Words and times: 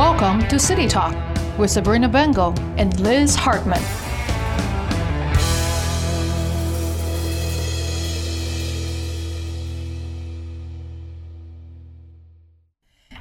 Welcome 0.00 0.48
to 0.48 0.58
City 0.58 0.88
Talk 0.88 1.14
with 1.58 1.70
Sabrina 1.70 2.08
Bengel 2.08 2.58
and 2.78 2.98
Liz 3.00 3.36
Hartman. 3.36 3.82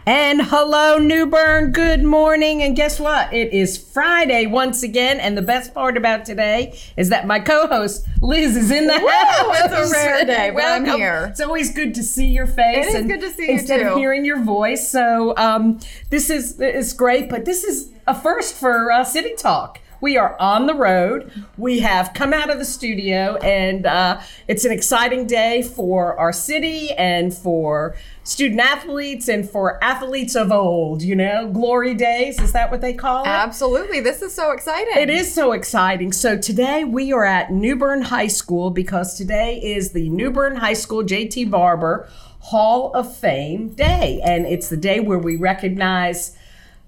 And 0.09 0.41
hello, 0.41 0.97
New 0.97 1.27
Bern. 1.27 1.71
Good 1.71 2.03
morning. 2.03 2.63
And 2.63 2.75
guess 2.75 2.99
what? 2.99 3.31
It 3.31 3.53
is 3.53 3.77
Friday 3.77 4.47
once 4.47 4.81
again. 4.81 5.19
And 5.19 5.37
the 5.37 5.43
best 5.43 5.71
part 5.71 5.97
about 5.97 6.25
today 6.25 6.75
is 6.97 7.09
that 7.09 7.27
my 7.27 7.39
co 7.39 7.67
host, 7.67 8.07
Liz, 8.19 8.57
is 8.57 8.71
in 8.71 8.87
the 8.87 8.93
house. 8.93 9.59
It's 9.65 9.91
a 9.91 9.93
rare 9.93 10.25
day, 10.25 10.49
but 10.49 10.63
I'm 10.63 10.85
here. 10.97 11.27
It's 11.29 11.41
always 11.41 11.71
good 11.71 11.93
to 11.93 12.01
see 12.01 12.25
your 12.25 12.47
face. 12.47 12.87
It 12.87 12.89
is 12.89 12.95
and 12.95 13.07
good 13.07 13.21
to 13.21 13.29
see 13.29 13.45
you, 13.45 13.51
Instead 13.51 13.85
of 13.85 13.99
hearing 13.99 14.25
your 14.25 14.41
voice. 14.41 14.89
So 14.89 15.37
um, 15.37 15.79
this 16.09 16.31
is, 16.31 16.59
is 16.59 16.91
great. 16.93 17.29
But 17.29 17.45
this 17.45 17.63
is 17.63 17.91
a 18.07 18.19
first 18.19 18.55
for 18.55 18.91
uh, 18.91 19.03
City 19.03 19.35
Talk. 19.35 19.79
We 20.01 20.15
are 20.15 20.39
on 20.39 20.65
the 20.65 20.73
road. 20.73 21.31
We 21.57 21.79
have 21.79 22.13
come 22.13 22.33
out 22.33 22.49
of 22.49 22.57
the 22.57 22.65
studio, 22.65 23.35
and 23.37 23.85
uh, 23.85 24.21
it's 24.47 24.63
an 24.63 24.71
exciting 24.71 25.27
day 25.27 25.61
for 25.61 26.17
our 26.17 26.31
city 26.31 26.91
and 26.91 27.33
for 27.33 27.97
student 28.23 28.61
athletes 28.61 29.27
and 29.27 29.49
for 29.49 29.83
athletes 29.83 30.35
of 30.35 30.51
old. 30.51 31.01
You 31.01 31.15
know, 31.15 31.49
glory 31.51 31.93
days. 31.95 32.39
Is 32.39 32.53
that 32.53 32.71
what 32.71 32.79
they 32.79 32.93
call 32.93 33.23
it? 33.23 33.27
Absolutely. 33.27 33.99
This 33.99 34.21
is 34.21 34.33
so 34.33 34.51
exciting. 34.51 34.93
It 34.95 35.09
is 35.09 35.33
so 35.33 35.51
exciting. 35.51 36.13
So 36.13 36.37
today 36.37 36.85
we 36.85 37.11
are 37.11 37.25
at 37.25 37.51
New 37.51 37.75
Bern 37.75 38.03
High 38.03 38.27
School 38.27 38.69
because 38.69 39.17
today 39.17 39.59
is 39.61 39.91
the 39.91 40.09
New 40.09 40.31
Bern 40.31 40.55
High 40.55 40.73
School 40.73 41.03
JT 41.03 41.51
Barber 41.51 42.07
Hall 42.39 42.93
of 42.93 43.13
Fame 43.15 43.69
Day. 43.69 44.21
And 44.23 44.45
it's 44.45 44.69
the 44.69 44.77
day 44.77 45.01
where 45.01 45.19
we 45.19 45.35
recognize 45.35 46.37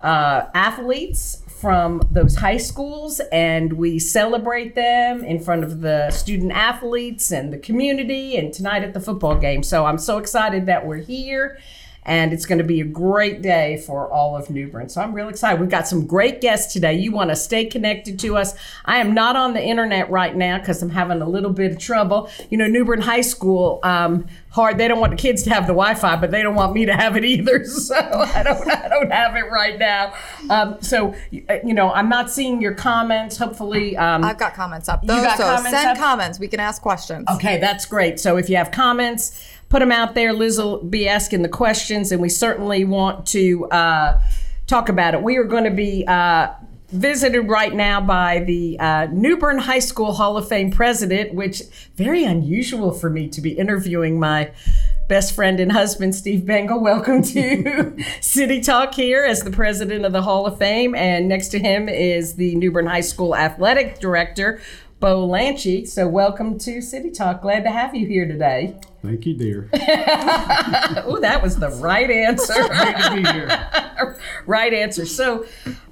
uh, 0.01 0.45
athletes 0.53 1.40
from 1.61 2.01
those 2.09 2.35
high 2.35 2.57
schools 2.57 3.21
and 3.31 3.73
we 3.73 3.99
celebrate 3.99 4.73
them 4.73 5.23
in 5.23 5.39
front 5.39 5.63
of 5.63 5.81
the 5.81 6.09
student 6.09 6.51
athletes 6.51 7.31
and 7.31 7.53
the 7.53 7.57
community 7.59 8.35
and 8.35 8.51
tonight 8.51 8.83
at 8.83 8.95
the 8.95 8.99
football 8.99 9.37
game. 9.37 9.61
So 9.61 9.85
I'm 9.85 9.99
so 9.99 10.17
excited 10.17 10.65
that 10.65 10.87
we're 10.87 10.97
here 10.97 11.59
and 12.03 12.33
it's 12.33 12.45
going 12.45 12.57
to 12.57 12.63
be 12.63 12.81
a 12.81 12.85
great 12.85 13.41
day 13.41 13.77
for 13.85 14.07
all 14.11 14.35
of 14.35 14.49
New 14.49 14.67
Bern. 14.67 14.89
So 14.89 15.01
I'm 15.01 15.13
real 15.13 15.29
excited. 15.29 15.59
We've 15.61 15.69
got 15.69 15.87
some 15.87 16.07
great 16.07 16.41
guests 16.41 16.73
today. 16.73 16.93
You 16.93 17.11
want 17.11 17.29
to 17.29 17.35
stay 17.35 17.65
connected 17.65 18.17
to 18.19 18.37
us. 18.37 18.55
I 18.85 18.97
am 18.97 19.13
not 19.13 19.35
on 19.35 19.53
the 19.53 19.61
internet 19.63 20.09
right 20.09 20.35
now 20.35 20.57
because 20.57 20.81
I'm 20.81 20.89
having 20.89 21.21
a 21.21 21.29
little 21.29 21.51
bit 21.51 21.71
of 21.71 21.77
trouble. 21.77 22.29
You 22.49 22.57
know, 22.57 22.67
New 22.67 22.85
Bern 22.85 23.01
High 23.01 23.21
School, 23.21 23.79
um, 23.83 24.25
hard. 24.49 24.77
They 24.79 24.87
don't 24.87 24.99
want 24.99 25.11
the 25.11 25.17
kids 25.17 25.43
to 25.43 25.51
have 25.51 25.63
the 25.63 25.73
Wi-Fi, 25.73 26.15
but 26.15 26.31
they 26.31 26.41
don't 26.41 26.55
want 26.55 26.73
me 26.73 26.85
to 26.87 26.93
have 26.95 27.15
it 27.17 27.23
either. 27.23 27.65
So 27.81 27.95
I 27.95 28.43
don't, 28.43 28.69
I 28.69 28.87
don't 28.87 29.11
have 29.11 29.35
it 29.35 29.49
right 29.51 29.77
now. 29.77 30.13
Um, 30.49 30.81
so 30.81 31.13
you 31.31 31.73
know, 31.73 31.91
I'm 31.91 32.09
not 32.09 32.29
seeing 32.29 32.61
your 32.61 32.73
comments. 32.73 33.37
Hopefully, 33.37 33.97
um, 33.97 34.23
I've 34.23 34.37
got 34.37 34.53
comments 34.53 34.87
up 34.87 35.01
You 35.01 35.07
got 35.07 35.37
so 35.37 35.43
comments 35.43 35.69
send 35.69 35.89
up? 35.89 35.97
comments. 35.97 36.39
We 36.39 36.47
can 36.47 36.59
ask 36.59 36.81
questions. 36.81 37.27
Okay, 37.35 37.59
that's 37.59 37.85
great. 37.85 38.19
So 38.19 38.37
if 38.37 38.49
you 38.49 38.55
have 38.57 38.71
comments, 38.71 39.50
put 39.71 39.79
them 39.79 39.91
out 39.91 40.13
there. 40.15 40.33
Liz 40.33 40.57
will 40.57 40.83
be 40.83 41.07
asking 41.07 41.43
the 41.43 41.49
questions, 41.49 42.11
and 42.11 42.21
we 42.21 42.27
certainly 42.27 42.83
want 42.83 43.25
to 43.27 43.65
uh, 43.69 44.21
talk 44.67 44.89
about 44.89 45.13
it. 45.13 45.23
We 45.23 45.37
are 45.37 45.45
going 45.45 45.63
to 45.63 45.71
be 45.71 46.05
uh, 46.05 46.49
visited 46.89 47.43
right 47.43 47.73
now 47.73 48.01
by 48.01 48.39
the 48.39 48.77
uh, 48.79 49.07
New 49.13 49.37
Bern 49.37 49.59
High 49.59 49.79
School 49.79 50.11
Hall 50.11 50.35
of 50.35 50.45
Fame 50.49 50.71
president, 50.71 51.33
which 51.33 51.61
very 51.95 52.25
unusual 52.25 52.91
for 52.91 53.09
me 53.09 53.29
to 53.29 53.39
be 53.39 53.51
interviewing 53.51 54.19
my 54.19 54.51
best 55.07 55.33
friend 55.33 55.57
and 55.61 55.71
husband, 55.71 56.15
Steve 56.15 56.41
Bengel. 56.41 56.81
Welcome 56.81 57.23
to 57.23 58.03
City 58.21 58.59
Talk 58.59 58.93
here 58.93 59.23
as 59.23 59.43
the 59.43 59.51
president 59.51 60.03
of 60.03 60.11
the 60.11 60.21
Hall 60.21 60.45
of 60.45 60.57
Fame. 60.57 60.95
And 60.95 61.29
next 61.29 61.47
to 61.49 61.59
him 61.59 61.87
is 61.87 62.35
the 62.35 62.55
New 62.55 62.73
Bern 62.73 62.87
High 62.87 63.01
School 63.01 63.37
athletic 63.37 63.99
director, 63.99 64.59
Bo 65.01 65.27
Lansche. 65.27 65.87
So 65.87 66.07
welcome 66.07 66.59
to 66.59 66.79
City 66.79 67.09
Talk. 67.09 67.41
Glad 67.41 67.63
to 67.63 67.71
have 67.71 67.95
you 67.95 68.05
here 68.05 68.27
today. 68.27 68.77
Thank 69.01 69.25
you, 69.25 69.33
dear. 69.33 69.67
Oh, 71.03 71.17
that 71.19 71.41
was 71.41 71.57
the 71.57 71.69
right 71.69 72.09
answer. 72.09 72.53
Great 72.53 72.97
to 72.97 73.11
be 73.15 73.23
here. 73.23 74.19
right 74.45 74.71
answer. 74.71 75.07
So, 75.07 75.47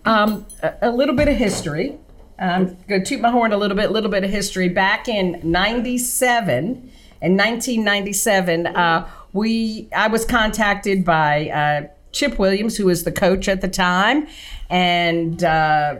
um, 0.06 0.46
a, 0.62 0.74
a 0.84 0.92
little 0.92 1.16
bit 1.16 1.28
of 1.28 1.36
history. 1.36 1.98
I'm 2.38 2.78
going 2.88 3.04
to 3.04 3.10
toot 3.10 3.20
my 3.20 3.32
horn 3.32 3.52
a 3.52 3.58
little 3.58 3.76
bit, 3.76 3.90
a 3.90 3.94
little 3.94 4.12
bit 4.12 4.24
of 4.24 4.30
history. 4.30 4.70
Back 4.70 5.08
in 5.08 5.40
97, 5.44 6.62
in 6.62 7.38
1997, 7.38 8.68
uh, 8.68 9.10
we, 9.34 9.90
I 9.96 10.08
was 10.08 10.24
contacted 10.24 11.04
by 11.04 11.50
uh, 11.50 11.88
Chip 12.12 12.38
Williams, 12.38 12.78
who 12.78 12.86
was 12.86 13.04
the 13.06 13.12
coach 13.12 13.48
at 13.48 13.62
the 13.62 13.68
time, 13.68 14.28
and 14.70 15.44
uh, 15.44 15.96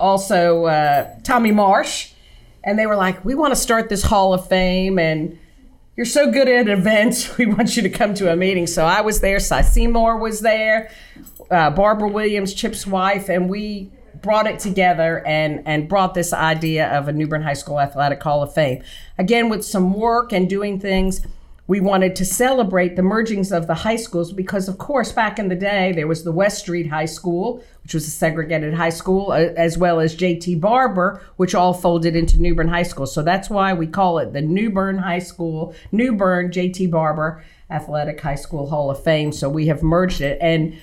also 0.00 0.64
uh, 0.64 1.14
Tommy 1.22 1.52
Marsh. 1.52 2.13
And 2.64 2.78
they 2.78 2.86
were 2.86 2.96
like, 2.96 3.24
we 3.24 3.34
want 3.34 3.52
to 3.52 3.60
start 3.60 3.88
this 3.88 4.02
Hall 4.02 4.32
of 4.34 4.48
Fame 4.48 4.98
and 4.98 5.38
you're 5.96 6.06
so 6.06 6.30
good 6.30 6.48
at 6.48 6.68
events. 6.68 7.38
We 7.38 7.46
want 7.46 7.76
you 7.76 7.82
to 7.82 7.90
come 7.90 8.14
to 8.14 8.32
a 8.32 8.36
meeting. 8.36 8.66
So 8.66 8.84
I 8.84 9.00
was 9.00 9.20
there. 9.20 9.38
Cy 9.38 9.62
Seymour 9.62 10.18
was 10.18 10.40
there, 10.40 10.90
uh, 11.50 11.70
Barbara 11.70 12.08
Williams, 12.08 12.54
Chip's 12.54 12.86
wife, 12.86 13.28
and 13.28 13.48
we 13.48 13.90
brought 14.22 14.46
it 14.46 14.58
together 14.58 15.24
and 15.26 15.62
and 15.66 15.88
brought 15.88 16.14
this 16.14 16.32
idea 16.32 16.88
of 16.96 17.08
a 17.08 17.12
New 17.12 17.26
Bern 17.26 17.42
High 17.42 17.54
School 17.54 17.80
Athletic 17.80 18.22
Hall 18.22 18.42
of 18.42 18.54
Fame. 18.54 18.82
Again, 19.18 19.48
with 19.48 19.64
some 19.64 19.92
work 19.92 20.32
and 20.32 20.48
doing 20.48 20.80
things. 20.80 21.20
We 21.66 21.80
wanted 21.80 22.14
to 22.16 22.26
celebrate 22.26 22.94
the 22.94 23.00
mergings 23.00 23.50
of 23.50 23.66
the 23.66 23.74
high 23.74 23.96
schools 23.96 24.34
because, 24.34 24.68
of 24.68 24.76
course, 24.76 25.12
back 25.12 25.38
in 25.38 25.48
the 25.48 25.54
day, 25.54 25.92
there 25.92 26.06
was 26.06 26.22
the 26.22 26.30
West 26.30 26.58
Street 26.58 26.90
High 26.90 27.06
School, 27.06 27.64
which 27.84 27.94
was 27.94 28.06
a 28.06 28.10
segregated 28.10 28.74
high 28.74 28.90
school, 28.90 29.30
uh, 29.30 29.52
as 29.56 29.78
well 29.78 30.00
as 30.00 30.16
JT 30.16 30.60
Barber, 30.60 31.22
which 31.36 31.54
all 31.54 31.74
folded 31.74 32.16
into 32.16 32.40
New 32.40 32.54
Bern 32.54 32.68
High 32.68 32.82
School. 32.82 33.06
So 33.06 33.22
that's 33.22 33.48
why 33.48 33.74
we 33.74 33.86
call 33.86 34.18
it 34.18 34.32
the 34.32 34.40
New 34.40 34.70
Bern 34.70 34.98
High 34.98 35.18
School, 35.18 35.74
New 35.92 36.14
Bern 36.14 36.50
JT 36.50 36.90
Barber 36.90 37.44
Athletic 37.70 38.20
High 38.20 38.34
School 38.36 38.68
Hall 38.68 38.90
of 38.90 39.02
Fame. 39.02 39.32
So 39.32 39.48
we 39.48 39.66
have 39.66 39.82
merged 39.82 40.22
it. 40.22 40.38
And 40.40 40.78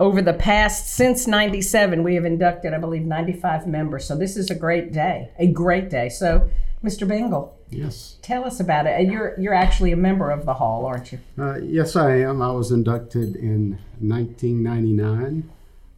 over 0.00 0.22
the 0.22 0.32
past, 0.32 0.94
since 0.94 1.26
97, 1.26 2.02
we 2.02 2.14
have 2.16 2.24
inducted, 2.24 2.74
I 2.74 2.78
believe, 2.78 3.04
95 3.04 3.66
members. 3.66 4.04
So 4.06 4.16
this 4.16 4.36
is 4.36 4.50
a 4.50 4.54
great 4.54 4.92
day, 4.92 5.30
a 5.38 5.46
great 5.46 5.90
day. 5.90 6.08
So, 6.08 6.50
Mr. 6.82 7.06
Bengel. 7.06 7.52
Yes. 7.68 8.16
tell 8.22 8.44
us 8.44 8.58
about 8.58 8.86
it. 8.86 8.98
And 8.98 9.12
you're, 9.12 9.38
you're 9.38 9.54
actually 9.54 9.92
a 9.92 9.96
member 9.96 10.30
of 10.30 10.44
the 10.44 10.54
hall, 10.54 10.86
aren't 10.86 11.12
you? 11.12 11.20
Uh, 11.38 11.58
yes, 11.58 11.94
I 11.94 12.16
am. 12.16 12.42
I 12.42 12.50
was 12.50 12.72
inducted 12.72 13.36
in 13.36 13.78
1999, 14.00 15.48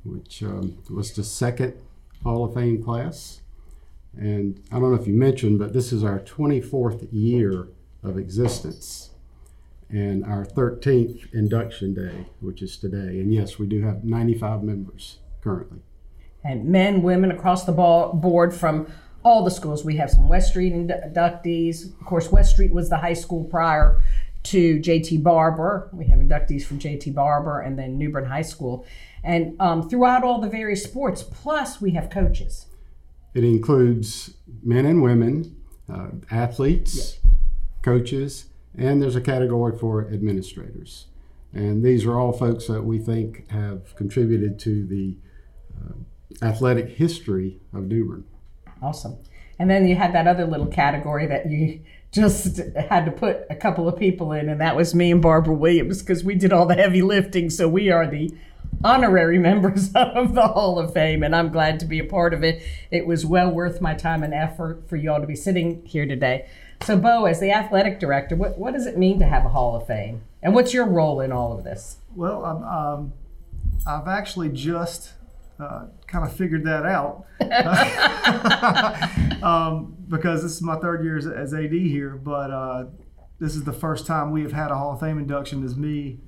which 0.05 0.43
um, 0.43 0.79
was 0.91 1.13
the 1.13 1.25
second 1.25 1.75
Hall 2.23 2.45
of 2.45 2.55
Fame 2.55 2.83
class. 2.83 3.41
And 4.17 4.63
I 4.71 4.79
don't 4.79 4.95
know 4.95 5.01
if 5.01 5.07
you 5.07 5.15
mentioned, 5.15 5.59
but 5.59 5.73
this 5.73 5.93
is 5.93 6.05
our 6.05 6.21
24th 6.21 7.09
year 7.11 7.69
of 8.03 8.19
existence 8.19 9.11
and 9.89 10.25
our 10.25 10.45
13th 10.45 11.33
induction 11.35 11.95
day, 11.95 12.27
which 12.41 12.63
is 12.63 12.77
today. 12.77 13.21
And 13.21 13.33
yes, 13.33 13.59
we 13.59 13.67
do 13.67 13.83
have 13.83 14.05
95 14.05 14.63
members 14.63 15.19
currently. 15.41 15.81
and 16.45 16.65
men, 16.67 17.03
women 17.03 17.31
across 17.31 17.65
the 17.65 17.73
board 17.73 18.53
from 18.55 18.87
all 19.25 19.45
the 19.45 19.51
schools. 19.51 19.85
We 19.85 19.97
have 19.97 20.11
some 20.11 20.29
West 20.29 20.51
Street 20.51 20.73
indu- 20.73 21.13
inductees. 21.15 21.99
Of 22.01 22.05
course, 22.07 22.31
West 22.33 22.53
Street 22.53 22.73
was 22.73 22.91
the 22.91 22.97
high 22.97 23.13
school 23.13 23.45
prior 23.45 24.03
to 24.45 24.79
JT 24.81 25.23
Barber. 25.23 25.89
We 25.93 26.07
have 26.07 26.19
inductees 26.19 26.65
from 26.65 26.79
JT 26.79 27.15
Barber 27.15 27.61
and 27.61 27.79
then 27.79 27.97
New 27.97 28.11
Bern 28.11 28.25
High 28.25 28.43
School. 28.43 28.87
And 29.23 29.55
um, 29.61 29.89
throughout 29.89 30.25
all 30.25 30.41
the 30.41 30.49
various 30.49 30.83
sports, 30.83 31.23
plus 31.23 31.81
we 31.81 31.93
have 31.93 32.11
coaches. 32.11 32.67
It 33.35 33.45
includes 33.45 34.35
men 34.63 34.85
and 34.85 35.03
women, 35.03 35.57
uh, 35.93 36.09
athletes, 36.31 37.19
coaches, 37.83 38.47
and 38.77 39.01
there's 39.01 39.17
a 39.17 39.21
category 39.21 39.77
for 39.79 40.09
administrators. 40.13 41.07
And 41.53 41.85
these 41.85 42.05
are 42.05 42.19
all 42.19 42.33
folks 42.33 42.67
that 42.67 42.83
we 42.83 42.99
think 42.99 43.51
have 43.51 43.95
contributed 43.95 44.59
to 44.61 44.87
the 44.87 45.17
uh, 45.79 46.45
athletic 46.45 46.89
history 46.91 47.61
of 47.73 47.85
New 47.85 48.09
Bern. 48.09 48.25
Awesome. 48.83 49.19
And 49.59 49.71
then 49.71 49.87
you 49.87 49.95
had 49.95 50.15
that 50.15 50.27
other 50.27 50.47
little 50.47 50.67
category 50.67 51.27
that 51.27 51.49
you 51.51 51.81
just 52.13 52.59
had 52.77 53.07
to 53.07 53.11
put 53.11 53.47
a 53.49 53.57
couple 53.57 53.89
of 53.89 53.99
people 53.99 54.33
in, 54.33 54.49
and 54.49 54.61
that 54.61 54.77
was 54.77 54.95
me 54.95 55.11
and 55.11 55.23
Barbara 55.23 55.55
Williams 55.55 56.01
because 56.01 56.23
we 56.23 56.35
did 56.35 56.53
all 56.53 56.67
the 56.67 56.75
heavy 56.75 57.01
lifting. 57.01 57.49
So 57.49 57.69
we 57.69 57.91
are 57.91 58.07
the 58.07 58.31
honorary 58.85 59.39
members 59.51 59.91
of 59.95 60.35
the 60.35 60.49
Hall 60.49 60.79
of 60.79 60.93
Fame, 60.93 61.23
and 61.23 61.35
I'm 61.35 61.51
glad 61.51 61.81
to 61.81 61.87
be 61.87 61.99
a 61.99 62.05
part 62.05 62.35
of 62.35 62.45
it. 62.45 62.63
It 62.91 63.07
was 63.07 63.25
well 63.25 63.51
worth 63.51 63.81
my 63.81 63.95
time 63.95 64.23
and 64.23 64.35
effort 64.35 64.89
for 64.89 64.97
you 64.97 65.11
all 65.11 65.21
to 65.21 65.27
be 65.27 65.35
sitting 65.35 65.85
here 65.87 66.07
today. 66.07 66.49
So, 66.83 66.99
Bo, 66.99 67.25
as 67.25 67.41
the 67.41 67.53
athletic 67.53 67.99
director, 67.99 68.37
what, 68.37 68.59
what 68.59 68.75
does 68.75 68.87
it 68.87 68.99
mean 68.99 69.19
to 69.21 69.25
have 69.25 69.45
a 69.45 69.51
Hall 69.51 69.77
of 69.77 69.87
Fame? 69.87 70.23
And 70.43 70.55
what's 70.55 70.75
your 70.75 70.87
role 70.87 71.21
in 71.21 71.33
all 71.33 71.57
of 71.57 71.65
this? 71.65 71.99
Well, 72.15 72.45
um, 72.45 73.13
I've 73.87 74.09
actually 74.09 74.51
just 74.51 75.13
uh, 75.59 75.87
kind 76.13 76.27
of 76.27 76.37
figured 76.37 76.65
that 76.65 76.85
out 76.85 77.25
um, 79.43 79.97
because 80.09 80.43
this 80.43 80.53
is 80.53 80.63
my 80.63 80.77
third 80.77 81.03
year 81.03 81.17
as, 81.17 81.27
as 81.27 81.55
AD 81.55 81.73
here. 81.73 82.11
But 82.11 82.51
uh, 82.51 82.85
this 83.41 83.57
is 83.57 83.65
the 83.65 83.73
first 83.73 84.07
time 84.07 84.31
we 84.31 84.43
have 84.43 84.53
had 84.53 84.71
a 84.71 84.77
Hall 84.77 84.93
of 84.93 85.01
Fame 85.01 85.19
induction 85.19 85.65
as 85.65 85.75
me 85.75 86.19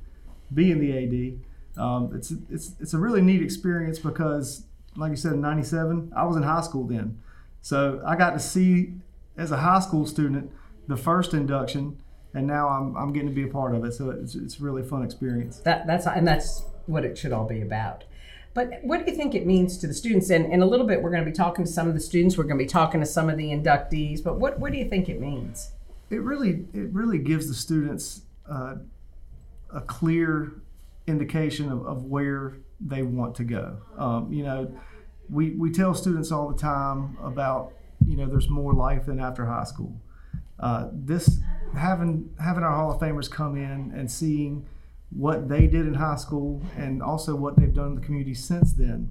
being 0.52 0.80
the 0.80 1.36
AD. 1.76 1.80
Um, 1.80 2.12
it's 2.14 2.32
it's 2.50 2.74
it's 2.80 2.94
a 2.94 2.98
really 2.98 3.20
neat 3.20 3.42
experience 3.42 3.98
because, 3.98 4.64
like 4.96 5.10
you 5.10 5.16
said, 5.16 5.34
in 5.34 5.40
'97, 5.40 6.12
I 6.16 6.24
was 6.24 6.36
in 6.36 6.42
high 6.42 6.62
school 6.62 6.86
then, 6.86 7.20
so 7.60 8.02
I 8.06 8.16
got 8.16 8.30
to 8.30 8.40
see 8.40 8.94
as 9.36 9.50
a 9.50 9.56
high 9.56 9.80
school 9.80 10.06
student 10.06 10.50
the 10.86 10.96
first 10.96 11.34
induction, 11.34 12.00
and 12.32 12.46
now 12.46 12.68
I'm 12.68 12.96
I'm 12.96 13.12
getting 13.12 13.28
to 13.28 13.34
be 13.34 13.42
a 13.42 13.48
part 13.48 13.74
of 13.74 13.84
it. 13.84 13.92
So 13.92 14.10
it's 14.10 14.34
it's 14.34 14.60
a 14.60 14.62
really 14.62 14.82
fun 14.82 15.02
experience. 15.02 15.58
That, 15.58 15.86
that's 15.86 16.06
and 16.06 16.26
that's 16.26 16.64
what 16.86 17.04
it 17.04 17.18
should 17.18 17.32
all 17.32 17.46
be 17.46 17.60
about. 17.60 18.04
But 18.54 18.70
what 18.82 19.04
do 19.04 19.10
you 19.10 19.16
think 19.16 19.34
it 19.34 19.46
means 19.46 19.76
to 19.78 19.86
the 19.86 19.94
students? 19.94 20.30
And 20.30 20.52
in 20.52 20.62
a 20.62 20.66
little 20.66 20.86
bit, 20.86 21.02
we're 21.02 21.10
going 21.10 21.24
to 21.24 21.30
be 21.30 21.36
talking 21.36 21.64
to 21.64 21.70
some 21.70 21.88
of 21.88 21.94
the 21.94 22.00
students. 22.00 22.38
We're 22.38 22.44
going 22.44 22.58
to 22.58 22.64
be 22.64 22.68
talking 22.68 23.00
to 23.00 23.06
some 23.06 23.28
of 23.28 23.36
the 23.36 23.48
inductees. 23.48 24.22
But 24.22 24.38
what 24.38 24.60
what 24.60 24.72
do 24.72 24.78
you 24.78 24.88
think 24.88 25.08
it 25.08 25.20
means? 25.20 25.72
it 26.10 26.22
really 26.22 26.64
it 26.72 26.92
really 26.92 27.18
gives 27.18 27.48
the 27.48 27.54
students 27.54 28.22
uh, 28.50 28.76
a 29.74 29.80
clear 29.80 30.62
indication 31.06 31.70
of, 31.70 31.86
of 31.86 32.04
where 32.04 32.58
they 32.80 33.02
want 33.02 33.34
to 33.36 33.44
go. 33.44 33.78
Um, 33.98 34.32
you 34.32 34.42
know, 34.42 34.74
we, 35.28 35.50
we 35.50 35.70
tell 35.70 35.94
students 35.94 36.30
all 36.30 36.48
the 36.48 36.58
time 36.58 37.16
about 37.22 37.72
you 38.06 38.16
know 38.16 38.26
there's 38.26 38.48
more 38.48 38.72
life 38.72 39.06
than 39.06 39.20
after 39.20 39.46
high 39.46 39.64
school. 39.64 40.00
Uh, 40.60 40.88
this 40.92 41.40
having 41.76 42.30
having 42.38 42.62
our 42.62 42.74
Hall 42.74 42.92
of 42.92 43.00
Famers 43.00 43.30
come 43.30 43.56
in 43.56 43.92
and 43.94 44.10
seeing 44.10 44.66
what 45.10 45.48
they 45.48 45.66
did 45.66 45.86
in 45.86 45.94
high 45.94 46.16
school 46.16 46.62
and 46.76 47.02
also 47.02 47.34
what 47.34 47.56
they've 47.56 47.74
done 47.74 47.88
in 47.88 47.94
the 47.94 48.00
community 48.00 48.34
since 48.34 48.72
then 48.72 49.10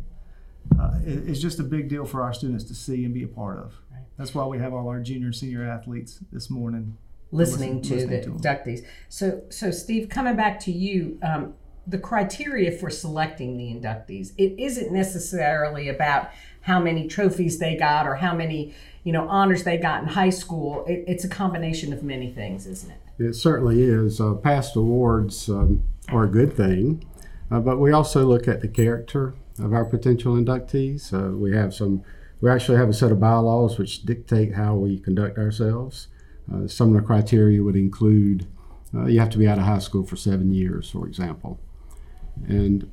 uh, 0.80 1.00
is 1.06 1.42
just 1.42 1.60
a 1.60 1.64
big 1.64 1.90
deal 1.90 2.06
for 2.06 2.22
our 2.22 2.34
students 2.34 2.64
to 2.66 2.76
see 2.76 3.06
and 3.06 3.14
be 3.14 3.24
a 3.24 3.28
part 3.28 3.60
of. 3.60 3.74
That's 4.18 4.36
why 4.36 4.46
we 4.46 4.60
have 4.60 4.74
all 4.74 4.88
our 4.88 5.00
junior 5.00 5.28
and 5.28 5.36
senior 5.36 5.68
athletes 5.68 6.20
this 6.32 6.50
morning 6.50 6.98
listening 7.32 7.78
Listen- 7.78 7.98
to 7.98 8.08
listening 8.08 8.40
the 8.40 8.40
inductees. 8.40 8.86
So, 9.10 9.42
so 9.50 9.72
Steve, 9.72 10.08
coming 10.10 10.36
back 10.36 10.60
to 10.62 10.72
you, 10.72 11.20
um, 11.24 11.56
the 11.86 11.98
criteria 11.98 12.72
for 12.72 12.90
selecting 12.90 13.58
the 13.58 13.66
inductees, 13.66 14.32
it 14.38 14.58
isn't 14.58 14.94
necessarily 14.94 15.90
about 15.90 16.30
how 16.62 16.80
many 16.80 17.08
trophies 17.08 17.60
they 17.60 17.76
got 17.76 18.08
or 18.08 18.16
how 18.16 18.34
many, 18.34 18.74
you 19.04 19.12
know, 19.12 19.28
honors 19.28 19.64
they 19.64 19.78
got 19.78 20.02
in 20.02 20.10
high 20.10 20.30
school. 20.30 20.86
It, 20.86 21.04
it's 21.08 21.26
a 21.26 21.30
combination 21.30 21.92
of 21.92 22.04
many 22.04 22.32
things, 22.32 22.66
isn't 22.68 22.92
it? 22.92 23.00
It 23.20 23.36
certainly 23.36 23.84
is. 23.84 24.20
Uh, 24.20 24.34
past 24.34 24.76
awards 24.76 25.50
um, 25.50 25.84
are 26.10 26.24
a 26.24 26.28
good 26.28 26.54
thing, 26.54 27.06
uh, 27.52 27.60
but 27.60 27.78
we 27.80 27.92
also 27.92 28.26
look 28.26 28.48
at 28.48 28.62
the 28.62 28.68
character 28.68 29.36
of 29.60 29.74
our 29.74 29.86
potential 29.86 30.36
inductees. 30.36 31.14
Uh, 31.14 31.38
we 31.38 31.56
have 31.56 31.74
some. 31.74 32.04
We 32.42 32.50
actually 32.50 32.78
have 32.78 32.90
a 32.90 32.94
set 32.94 33.12
of 33.12 33.20
bylaws 33.20 33.78
which 33.78 34.04
dictate 34.04 34.56
how 34.56 34.76
we 34.76 35.00
conduct 35.00 35.38
ourselves. 35.38 36.08
Uh, 36.52 36.68
some 36.68 36.90
of 36.90 37.02
the 37.02 37.08
criteria 37.08 37.64
would 37.64 37.76
include 37.76 38.48
uh, 38.94 39.06
you 39.06 39.20
have 39.20 39.30
to 39.30 39.38
be 39.38 39.48
out 39.48 39.58
of 39.58 39.64
high 39.64 39.80
school 39.80 40.06
for 40.06 40.16
seven 40.16 40.52
years, 40.52 40.90
for 40.90 41.08
example, 41.08 41.60
and 42.48 42.90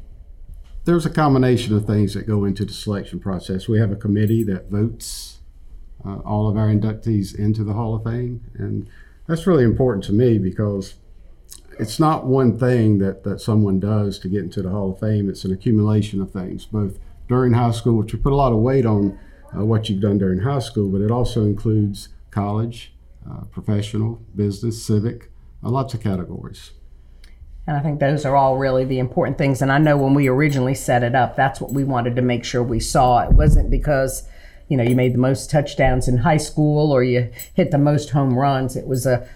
there's 0.84 1.04
a 1.04 1.10
combination 1.10 1.74
of 1.76 1.86
things 1.86 2.14
that 2.14 2.26
go 2.26 2.44
into 2.44 2.64
the 2.64 2.72
selection 2.72 3.18
process. 3.18 3.68
We 3.68 3.78
have 3.80 3.90
a 3.90 3.96
committee 3.96 4.44
that 4.44 4.70
votes 4.70 5.40
uh, 6.06 6.18
all 6.18 6.48
of 6.48 6.56
our 6.56 6.68
inductees 6.68 7.38
into 7.38 7.64
the 7.64 7.72
Hall 7.72 7.94
of 7.94 8.04
Fame, 8.04 8.42
and 8.54 8.88
that's 9.30 9.46
really 9.46 9.64
important 9.64 10.04
to 10.04 10.12
me 10.12 10.38
because 10.38 10.94
it's 11.78 12.00
not 12.00 12.26
one 12.26 12.58
thing 12.58 12.98
that, 12.98 13.22
that 13.22 13.40
someone 13.40 13.78
does 13.78 14.18
to 14.18 14.28
get 14.28 14.42
into 14.42 14.60
the 14.60 14.68
Hall 14.68 14.90
of 14.92 14.98
Fame. 14.98 15.30
It's 15.30 15.44
an 15.44 15.52
accumulation 15.52 16.20
of 16.20 16.32
things, 16.32 16.66
both 16.66 16.98
during 17.28 17.52
high 17.52 17.70
school, 17.70 17.96
which 17.96 18.12
we 18.12 18.18
put 18.18 18.32
a 18.32 18.36
lot 18.36 18.52
of 18.52 18.58
weight 18.58 18.84
on 18.84 19.18
uh, 19.56 19.64
what 19.64 19.88
you've 19.88 20.02
done 20.02 20.18
during 20.18 20.40
high 20.40 20.58
school, 20.58 20.88
but 20.88 21.00
it 21.00 21.10
also 21.10 21.44
includes 21.44 22.08
college, 22.30 22.92
uh, 23.28 23.44
professional, 23.44 24.20
business, 24.34 24.84
civic, 24.84 25.30
uh, 25.64 25.70
lots 25.70 25.94
of 25.94 26.02
categories. 26.02 26.72
And 27.66 27.76
I 27.76 27.80
think 27.80 28.00
those 28.00 28.24
are 28.24 28.34
all 28.34 28.56
really 28.56 28.84
the 28.84 28.98
important 28.98 29.38
things. 29.38 29.62
And 29.62 29.70
I 29.70 29.78
know 29.78 29.96
when 29.96 30.14
we 30.14 30.28
originally 30.28 30.74
set 30.74 31.04
it 31.04 31.14
up, 31.14 31.36
that's 31.36 31.60
what 31.60 31.72
we 31.72 31.84
wanted 31.84 32.16
to 32.16 32.22
make 32.22 32.44
sure 32.44 32.64
we 32.64 32.80
saw. 32.80 33.20
It 33.20 33.32
wasn't 33.32 33.70
because, 33.70 34.26
you 34.70 34.76
know, 34.76 34.84
you 34.84 34.94
made 34.94 35.12
the 35.12 35.18
most 35.18 35.50
touchdowns 35.50 36.06
in 36.06 36.18
high 36.18 36.36
school 36.36 36.92
or 36.92 37.02
you 37.02 37.28
hit 37.54 37.72
the 37.72 37.78
most 37.78 38.10
home 38.10 38.38
runs. 38.38 38.76
It 38.76 38.86
was 38.86 39.04
a, 39.04 39.28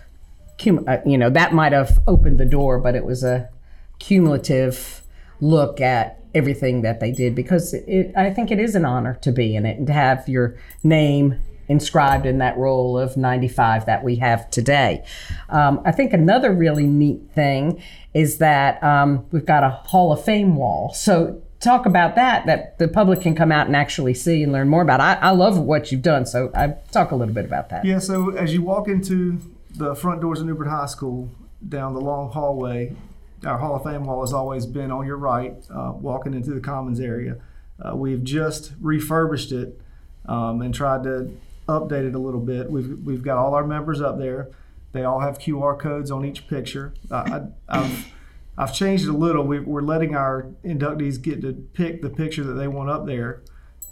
uh, 0.86 0.98
you 1.04 1.19
know, 1.19 1.28
that 1.28 1.52
might 1.52 1.72
have 1.72 1.98
opened 2.06 2.38
the 2.38 2.44
door, 2.44 2.78
but 2.78 2.94
it 2.94 3.04
was 3.04 3.25
a 3.25 3.50
cumulative 3.98 5.02
look 5.40 5.81
at 5.81 6.22
everything 6.34 6.82
that 6.82 7.00
they 7.00 7.10
did 7.10 7.34
because 7.34 7.75
it, 7.75 8.12
I 8.16 8.31
think 8.31 8.52
it 8.52 8.60
is 8.60 8.76
an 8.76 8.84
honor 8.84 9.19
to 9.22 9.32
be 9.32 9.56
in 9.56 9.66
it 9.66 9.76
and 9.76 9.88
to 9.88 9.92
have 9.92 10.28
your 10.28 10.56
name 10.84 11.40
inscribed 11.66 12.26
in 12.26 12.38
that 12.38 12.56
roll 12.56 12.96
of 12.96 13.16
95 13.16 13.86
that 13.86 14.04
we 14.04 14.16
have 14.16 14.48
today. 14.50 15.04
Um, 15.48 15.81
I 15.84 15.90
think 15.90 16.12
another 16.12 16.52
really 16.52 16.86
neat 16.86 17.22
thing 17.34 17.82
is 18.12 18.38
that 18.38 18.82
um, 18.84 19.26
we've 19.32 19.46
got 19.46 19.64
a 19.64 19.70
Hall 19.70 20.12
of 20.12 20.25
Fame 20.25 20.56
wall. 20.56 20.92
So 20.92 21.42
talk 21.64 21.87
about 21.87 22.14
that, 22.14 22.46
that 22.46 22.78
the 22.78 22.87
public 22.87 23.20
can 23.20 23.34
come 23.34 23.50
out 23.50 23.66
and 23.66 23.75
actually 23.75 24.14
see 24.14 24.43
and 24.43 24.52
learn 24.52 24.69
more 24.69 24.82
about. 24.82 25.00
I, 25.00 25.14
I 25.14 25.31
love 25.31 25.58
what 25.58 25.90
you've 25.90 26.02
done. 26.02 26.26
So 26.26 26.50
I 26.55 26.76
talk 26.93 27.11
a 27.11 27.16
little 27.16 27.34
bit 27.34 27.44
about 27.44 27.70
that. 27.70 27.84
Yeah, 27.84 27.99
so 27.99 28.31
as 28.37 28.52
you 28.52 28.62
walk 28.62 28.88
into 28.88 29.40
the 29.75 29.94
front 29.94 30.20
doors 30.20 30.40
of 30.40 30.46
New 30.46 30.55
Bern 30.55 30.69
High 30.69 30.87
School, 30.87 31.31
down 31.66 31.94
the 31.94 32.00
long 32.00 32.31
hallway, 32.31 32.94
our 33.44 33.58
Hall 33.58 33.75
of 33.75 33.82
Fame 33.82 34.05
wall 34.05 34.20
has 34.20 34.32
always 34.32 34.66
been 34.66 34.90
on 34.90 35.06
your 35.06 35.16
right, 35.16 35.55
uh, 35.70 35.93
walking 35.94 36.34
into 36.34 36.50
the 36.50 36.61
Commons 36.61 37.00
area. 37.00 37.37
Uh, 37.81 37.96
we've 37.96 38.22
just 38.22 38.72
refurbished 38.81 39.50
it 39.50 39.81
um, 40.26 40.62
and 40.62 40.75
tried 40.75 41.02
to 41.05 41.37
update 41.69 42.06
it 42.06 42.14
a 42.14 42.19
little 42.19 42.40
bit. 42.40 42.70
We've, 42.70 42.99
we've 43.05 43.22
got 43.22 43.38
all 43.38 43.55
our 43.55 43.67
members 43.67 44.00
up 44.00 44.19
there. 44.19 44.50
They 44.93 45.05
all 45.05 45.20
have 45.20 45.38
QR 45.38 45.78
codes 45.78 46.10
on 46.10 46.25
each 46.25 46.46
picture. 46.46 46.94
I, 47.10 47.43
I've, 47.69 48.13
I've 48.56 48.75
changed 48.75 49.05
it 49.05 49.11
a 49.11 49.17
little. 49.17 49.45
We, 49.45 49.61
we're 49.61 49.83
letting 49.83 50.15
our 50.15 50.47
inductees 50.65 51.21
get 51.21 51.43
to 51.43 51.53
pick 51.53 52.03
the 52.03 52.11
picture 52.11 52.45
that 52.45 52.55
they 52.55 52.69
want 52.69 52.91
up 52.91 53.06
there 53.06 53.43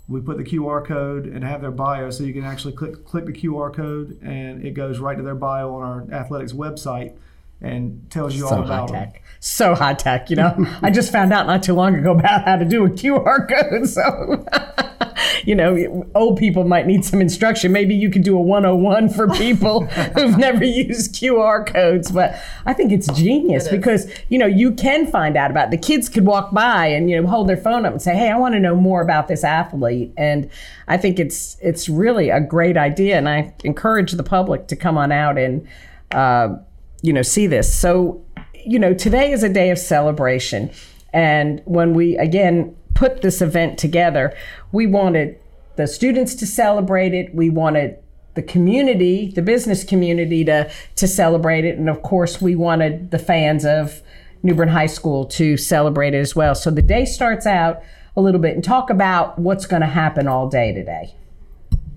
we 0.08 0.20
put 0.20 0.36
the 0.36 0.44
QR 0.44 0.84
code 0.84 1.26
and 1.26 1.44
have 1.44 1.60
their 1.60 1.70
bio 1.70 2.10
so 2.10 2.24
you 2.24 2.32
can 2.32 2.44
actually 2.44 2.74
click 2.74 3.04
click 3.04 3.26
the 3.26 3.32
QR 3.32 3.74
code 3.74 4.18
and 4.22 4.64
it 4.64 4.72
goes 4.72 4.98
right 4.98 5.16
to 5.16 5.22
their 5.22 5.34
bio 5.34 5.74
on 5.74 5.82
our 5.82 6.14
athletics 6.14 6.52
website 6.52 7.16
and 7.60 8.10
tells 8.10 8.34
you 8.34 8.44
all 8.44 8.50
so 8.50 8.56
high 8.56 8.64
about 8.64 8.88
them. 8.88 9.12
tech. 9.12 9.22
So 9.38 9.74
high 9.74 9.94
tech, 9.94 10.30
you 10.30 10.36
know. 10.36 10.54
I 10.82 10.90
just 10.90 11.12
found 11.12 11.32
out 11.32 11.46
not 11.46 11.62
too 11.62 11.74
long 11.74 11.94
ago 11.94 12.12
about 12.12 12.44
how 12.44 12.56
to 12.56 12.64
do 12.64 12.84
a 12.84 12.90
QR 12.90 13.48
code. 13.48 13.88
So, 13.88 14.44
you 15.44 15.54
know, 15.54 16.06
old 16.14 16.38
people 16.38 16.64
might 16.64 16.86
need 16.86 17.04
some 17.04 17.20
instruction. 17.20 17.72
Maybe 17.72 17.94
you 17.94 18.10
could 18.10 18.22
do 18.22 18.36
a 18.36 18.42
101 18.42 19.08
for 19.10 19.28
people 19.28 19.86
who've 20.14 20.36
never 20.38 20.64
used 20.64 21.14
QR 21.14 21.66
codes. 21.66 22.10
But 22.10 22.40
I 22.66 22.72
think 22.72 22.92
it's 22.92 23.06
genius 23.12 23.66
It 23.66 23.72
because, 23.72 24.10
you 24.28 24.38
know, 24.38 24.46
you 24.46 24.72
can 24.72 25.06
find 25.06 25.36
out 25.36 25.50
about 25.50 25.68
it. 25.68 25.70
The 25.72 25.86
kids 25.86 26.08
could 26.08 26.24
walk 26.24 26.52
by 26.52 26.86
and, 26.86 27.10
you 27.10 27.20
know, 27.20 27.28
hold 27.28 27.48
their 27.48 27.56
phone 27.56 27.84
up 27.84 27.92
and 27.92 28.02
say, 28.02 28.14
hey, 28.14 28.30
I 28.30 28.36
want 28.36 28.54
to 28.54 28.60
know 28.60 28.76
more 28.76 29.02
about 29.02 29.28
this 29.28 29.44
athlete. 29.44 30.12
And 30.16 30.50
I 30.88 30.96
think 30.96 31.18
it's 31.18 31.56
it's 31.60 31.88
really 31.88 32.30
a 32.30 32.40
great 32.40 32.76
idea. 32.76 33.16
And 33.16 33.28
I 33.28 33.54
encourage 33.64 34.12
the 34.12 34.22
public 34.22 34.68
to 34.68 34.76
come 34.76 34.98
on 34.98 35.12
out 35.12 35.38
and, 35.38 35.66
uh, 36.12 36.56
you 37.02 37.12
know, 37.12 37.22
see 37.22 37.46
this. 37.46 37.72
So, 37.74 38.24
you 38.64 38.78
know, 38.78 38.94
today 38.94 39.32
is 39.32 39.42
a 39.42 39.48
day 39.48 39.70
of 39.70 39.78
celebration. 39.78 40.70
And 41.12 41.60
when 41.64 41.94
we, 41.94 42.16
again, 42.16 42.74
put 42.94 43.22
this 43.22 43.40
event 43.40 43.78
together, 43.78 44.34
we 44.70 44.86
wanted 44.86 45.38
the 45.76 45.86
students 45.86 46.34
to 46.36 46.46
celebrate 46.46 47.14
it. 47.14 47.34
We 47.34 47.50
wanted 47.50 47.98
the 48.34 48.42
community, 48.42 49.30
the 49.34 49.42
business 49.42 49.84
community 49.84 50.44
to, 50.44 50.70
to 50.96 51.08
celebrate 51.08 51.64
it. 51.64 51.78
And 51.78 51.88
of 51.88 52.02
course, 52.02 52.40
we 52.40 52.54
wanted 52.56 53.10
the 53.10 53.18
fans 53.18 53.64
of 53.64 54.02
New 54.42 54.54
Bern 54.54 54.68
High 54.68 54.86
School 54.86 55.24
to 55.26 55.56
celebrate 55.56 56.14
it 56.14 56.18
as 56.18 56.34
well. 56.34 56.54
So 56.54 56.70
the 56.70 56.82
day 56.82 57.04
starts 57.04 57.46
out 57.46 57.82
a 58.16 58.20
little 58.20 58.40
bit 58.40 58.54
and 58.54 58.64
talk 58.64 58.90
about 58.90 59.38
what's 59.38 59.66
going 59.66 59.82
to 59.82 59.88
happen 59.88 60.26
all 60.28 60.48
day 60.48 60.72
today. 60.72 61.14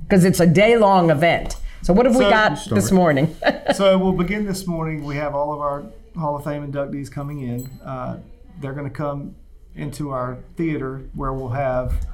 Because 0.04 0.24
it's 0.24 0.40
a 0.40 0.46
day 0.48 0.78
long 0.78 1.10
event. 1.10 1.56
So, 1.82 1.94
what 1.94 2.06
have 2.06 2.16
we 2.16 2.26
So- 2.26 2.30
got 2.30 2.60
this 2.70 2.92
morning? 2.92 3.36
so 3.74 3.98
we'll 3.98 4.12
begin 4.14 4.46
this 4.46 4.68
morning. 4.68 5.04
We 5.04 5.16
have 5.16 5.34
all 5.36 5.52
of 5.54 5.60
our 5.60 5.84
Hall 6.16 6.36
of 6.36 6.44
Fame 6.44 6.72
inductees 6.72 7.12
coming 7.12 7.40
in. 7.42 7.66
Uh, 7.84 8.20
they're 8.62 8.74
going 8.74 8.90
to 8.90 8.96
come 8.96 9.36
into 9.76 10.12
our 10.12 10.40
theater 10.56 11.10
where 11.14 11.34
we'll 11.34 11.50
have 11.50 12.06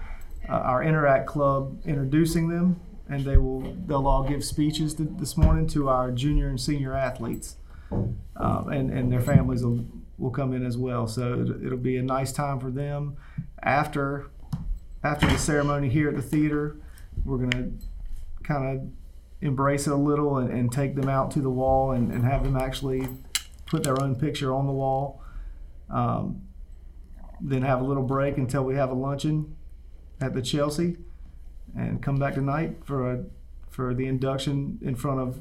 uh, 0.50 0.54
our 0.54 0.84
Interact 0.84 1.28
Club 1.28 1.82
introducing 1.86 2.48
them, 2.50 2.80
and 3.10 3.24
they 3.24 3.38
will 3.38 3.76
they'll 3.86 4.08
all 4.08 4.24
give 4.24 4.44
speeches 4.44 4.96
th- 4.96 5.10
this 5.14 5.38
morning 5.38 5.68
to 5.68 5.90
our 5.90 6.12
junior 6.12 6.50
and 6.50 6.60
senior 6.60 6.96
athletes, 6.96 7.58
um, 7.92 8.70
and 8.70 8.90
and 8.92 9.12
their 9.12 9.22
families 9.22 9.64
will 9.64 9.86
will 10.18 10.32
come 10.32 10.54
in 10.54 10.66
as 10.66 10.78
well. 10.78 11.08
So 11.08 11.34
it, 11.42 11.66
it'll 11.66 11.78
be 11.78 11.98
a 11.98 12.04
nice 12.04 12.32
time 12.32 12.60
for 12.60 12.72
them. 12.72 13.18
After 13.62 14.30
after 15.04 15.28
the 15.28 15.38
ceremony 15.38 15.90
here 15.90 16.10
at 16.10 16.16
the 16.16 16.22
theater, 16.22 16.78
we're 17.24 17.46
to 17.50 17.72
kind 18.44 18.80
of 18.80 18.88
embrace 19.42 19.88
it 19.88 19.94
a 19.94 19.96
little 19.96 20.38
and, 20.38 20.52
and 20.52 20.72
take 20.72 20.96
them 20.96 21.10
out 21.10 21.32
to 21.32 21.42
the 21.42 21.50
wall 21.50 21.92
and, 21.92 22.12
and 22.12 22.24
have 22.24 22.44
them 22.44 22.56
actually 22.56 23.08
put 23.66 23.84
their 23.84 24.02
own 24.02 24.16
picture 24.16 24.54
on 24.54 24.68
the 24.68 24.74
wall. 24.74 25.24
Um, 25.90 26.42
then 27.42 27.62
have 27.64 27.82
a 27.82 27.84
little 27.84 28.04
break 28.04 28.38
until 28.38 28.64
we 28.64 28.76
have 28.76 28.90
a 28.90 28.94
luncheon 28.94 29.56
at 30.20 30.34
the 30.34 30.42
Chelsea, 30.42 30.98
and 31.76 32.02
come 32.02 32.18
back 32.18 32.36
tonight 32.36 32.78
for 32.86 33.12
a 33.12 33.24
for 33.70 33.94
the 33.94 34.06
induction 34.06 34.78
in 34.82 34.96
front 34.96 35.20
of 35.20 35.40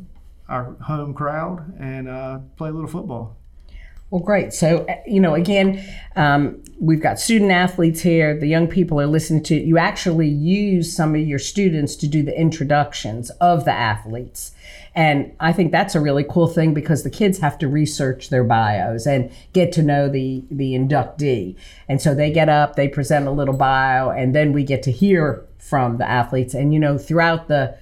our 0.48 0.76
home 0.82 1.12
crowd 1.12 1.74
and 1.78 2.08
uh, 2.08 2.38
play 2.56 2.68
a 2.68 2.72
little 2.72 2.88
football. 2.88 3.39
Well, 4.10 4.22
great. 4.22 4.52
So, 4.52 4.84
uh, 4.86 4.96
you 5.06 5.20
know, 5.20 5.34
again, 5.34 5.84
um, 6.16 6.62
we've 6.80 7.00
got 7.00 7.20
student 7.20 7.52
athletes 7.52 8.00
here. 8.00 8.36
The 8.36 8.48
young 8.48 8.66
people 8.66 9.00
are 9.00 9.06
listening 9.06 9.44
to 9.44 9.54
you. 9.54 9.78
Actually, 9.78 10.28
use 10.28 10.94
some 10.94 11.14
of 11.14 11.20
your 11.20 11.38
students 11.38 11.94
to 11.96 12.08
do 12.08 12.24
the 12.24 12.38
introductions 12.38 13.30
of 13.40 13.64
the 13.64 13.72
athletes. 13.72 14.50
And 14.96 15.32
I 15.38 15.52
think 15.52 15.70
that's 15.70 15.94
a 15.94 16.00
really 16.00 16.24
cool 16.24 16.48
thing 16.48 16.74
because 16.74 17.04
the 17.04 17.10
kids 17.10 17.38
have 17.38 17.56
to 17.58 17.68
research 17.68 18.30
their 18.30 18.42
bios 18.42 19.06
and 19.06 19.30
get 19.52 19.70
to 19.72 19.82
know 19.82 20.08
the, 20.08 20.42
the 20.50 20.72
inductee. 20.72 21.54
And 21.88 22.02
so 22.02 22.12
they 22.12 22.32
get 22.32 22.48
up, 22.48 22.74
they 22.74 22.88
present 22.88 23.28
a 23.28 23.30
little 23.30 23.54
bio, 23.54 24.10
and 24.10 24.34
then 24.34 24.52
we 24.52 24.64
get 24.64 24.82
to 24.84 24.90
hear 24.90 25.46
from 25.58 25.98
the 25.98 26.10
athletes. 26.10 26.54
And, 26.54 26.74
you 26.74 26.80
know, 26.80 26.98
throughout 26.98 27.46
the, 27.46 27.76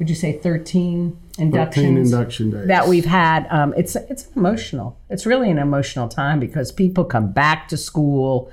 would 0.00 0.10
you 0.10 0.16
say 0.16 0.32
13 0.36 1.16
inductions? 1.38 2.12
induction 2.12 2.50
days. 2.50 2.66
that 2.68 2.88
we've 2.88 3.04
had. 3.04 3.46
Um, 3.50 3.74
it's 3.76 3.96
it's 3.96 4.28
emotional. 4.36 4.98
It's 5.10 5.26
really 5.26 5.50
an 5.50 5.58
emotional 5.58 6.08
time 6.08 6.40
because 6.40 6.72
people 6.72 7.04
come 7.04 7.32
back 7.32 7.68
to 7.68 7.76
school 7.76 8.50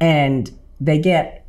and 0.00 0.50
they 0.80 0.98
get 0.98 1.46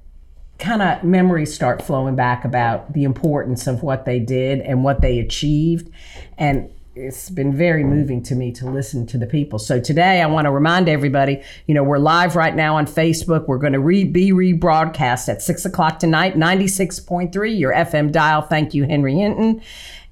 kind 0.57 0.81
of 0.81 1.03
memories 1.03 1.53
start 1.53 1.81
flowing 1.81 2.15
back 2.15 2.45
about 2.45 2.93
the 2.93 3.03
importance 3.03 3.67
of 3.67 3.83
what 3.83 4.05
they 4.05 4.19
did 4.19 4.59
and 4.61 4.83
what 4.83 5.01
they 5.01 5.19
achieved, 5.19 5.89
and 6.37 6.69
it's 6.95 7.29
been 7.29 7.53
very 7.53 7.83
moving 7.83 8.23
to 8.23 8.35
me 8.35 8.53
to 8.53 8.65
listen 8.69 9.05
to 9.05 9.17
the 9.17 9.25
people. 9.25 9.59
So 9.59 9.81
today 9.81 10.21
I 10.21 10.27
want 10.27 10.45
to 10.45 10.51
remind 10.51 10.87
everybody, 10.87 11.41
you 11.67 11.75
know, 11.75 11.83
we're 11.83 11.97
live 11.97 12.37
right 12.37 12.55
now 12.55 12.77
on 12.77 12.85
Facebook. 12.85 13.47
We're 13.47 13.57
going 13.57 13.73
to 13.73 13.81
re- 13.81 14.05
be 14.05 14.31
rebroadcast 14.31 15.27
at 15.27 15.41
six 15.41 15.65
o'clock 15.65 15.99
tonight, 15.99 16.35
96.3, 16.35 17.59
your 17.59 17.73
FM 17.73 18.13
dial. 18.13 18.41
Thank 18.41 18.73
you, 18.73 18.85
Henry 18.85 19.15
Hinton 19.15 19.61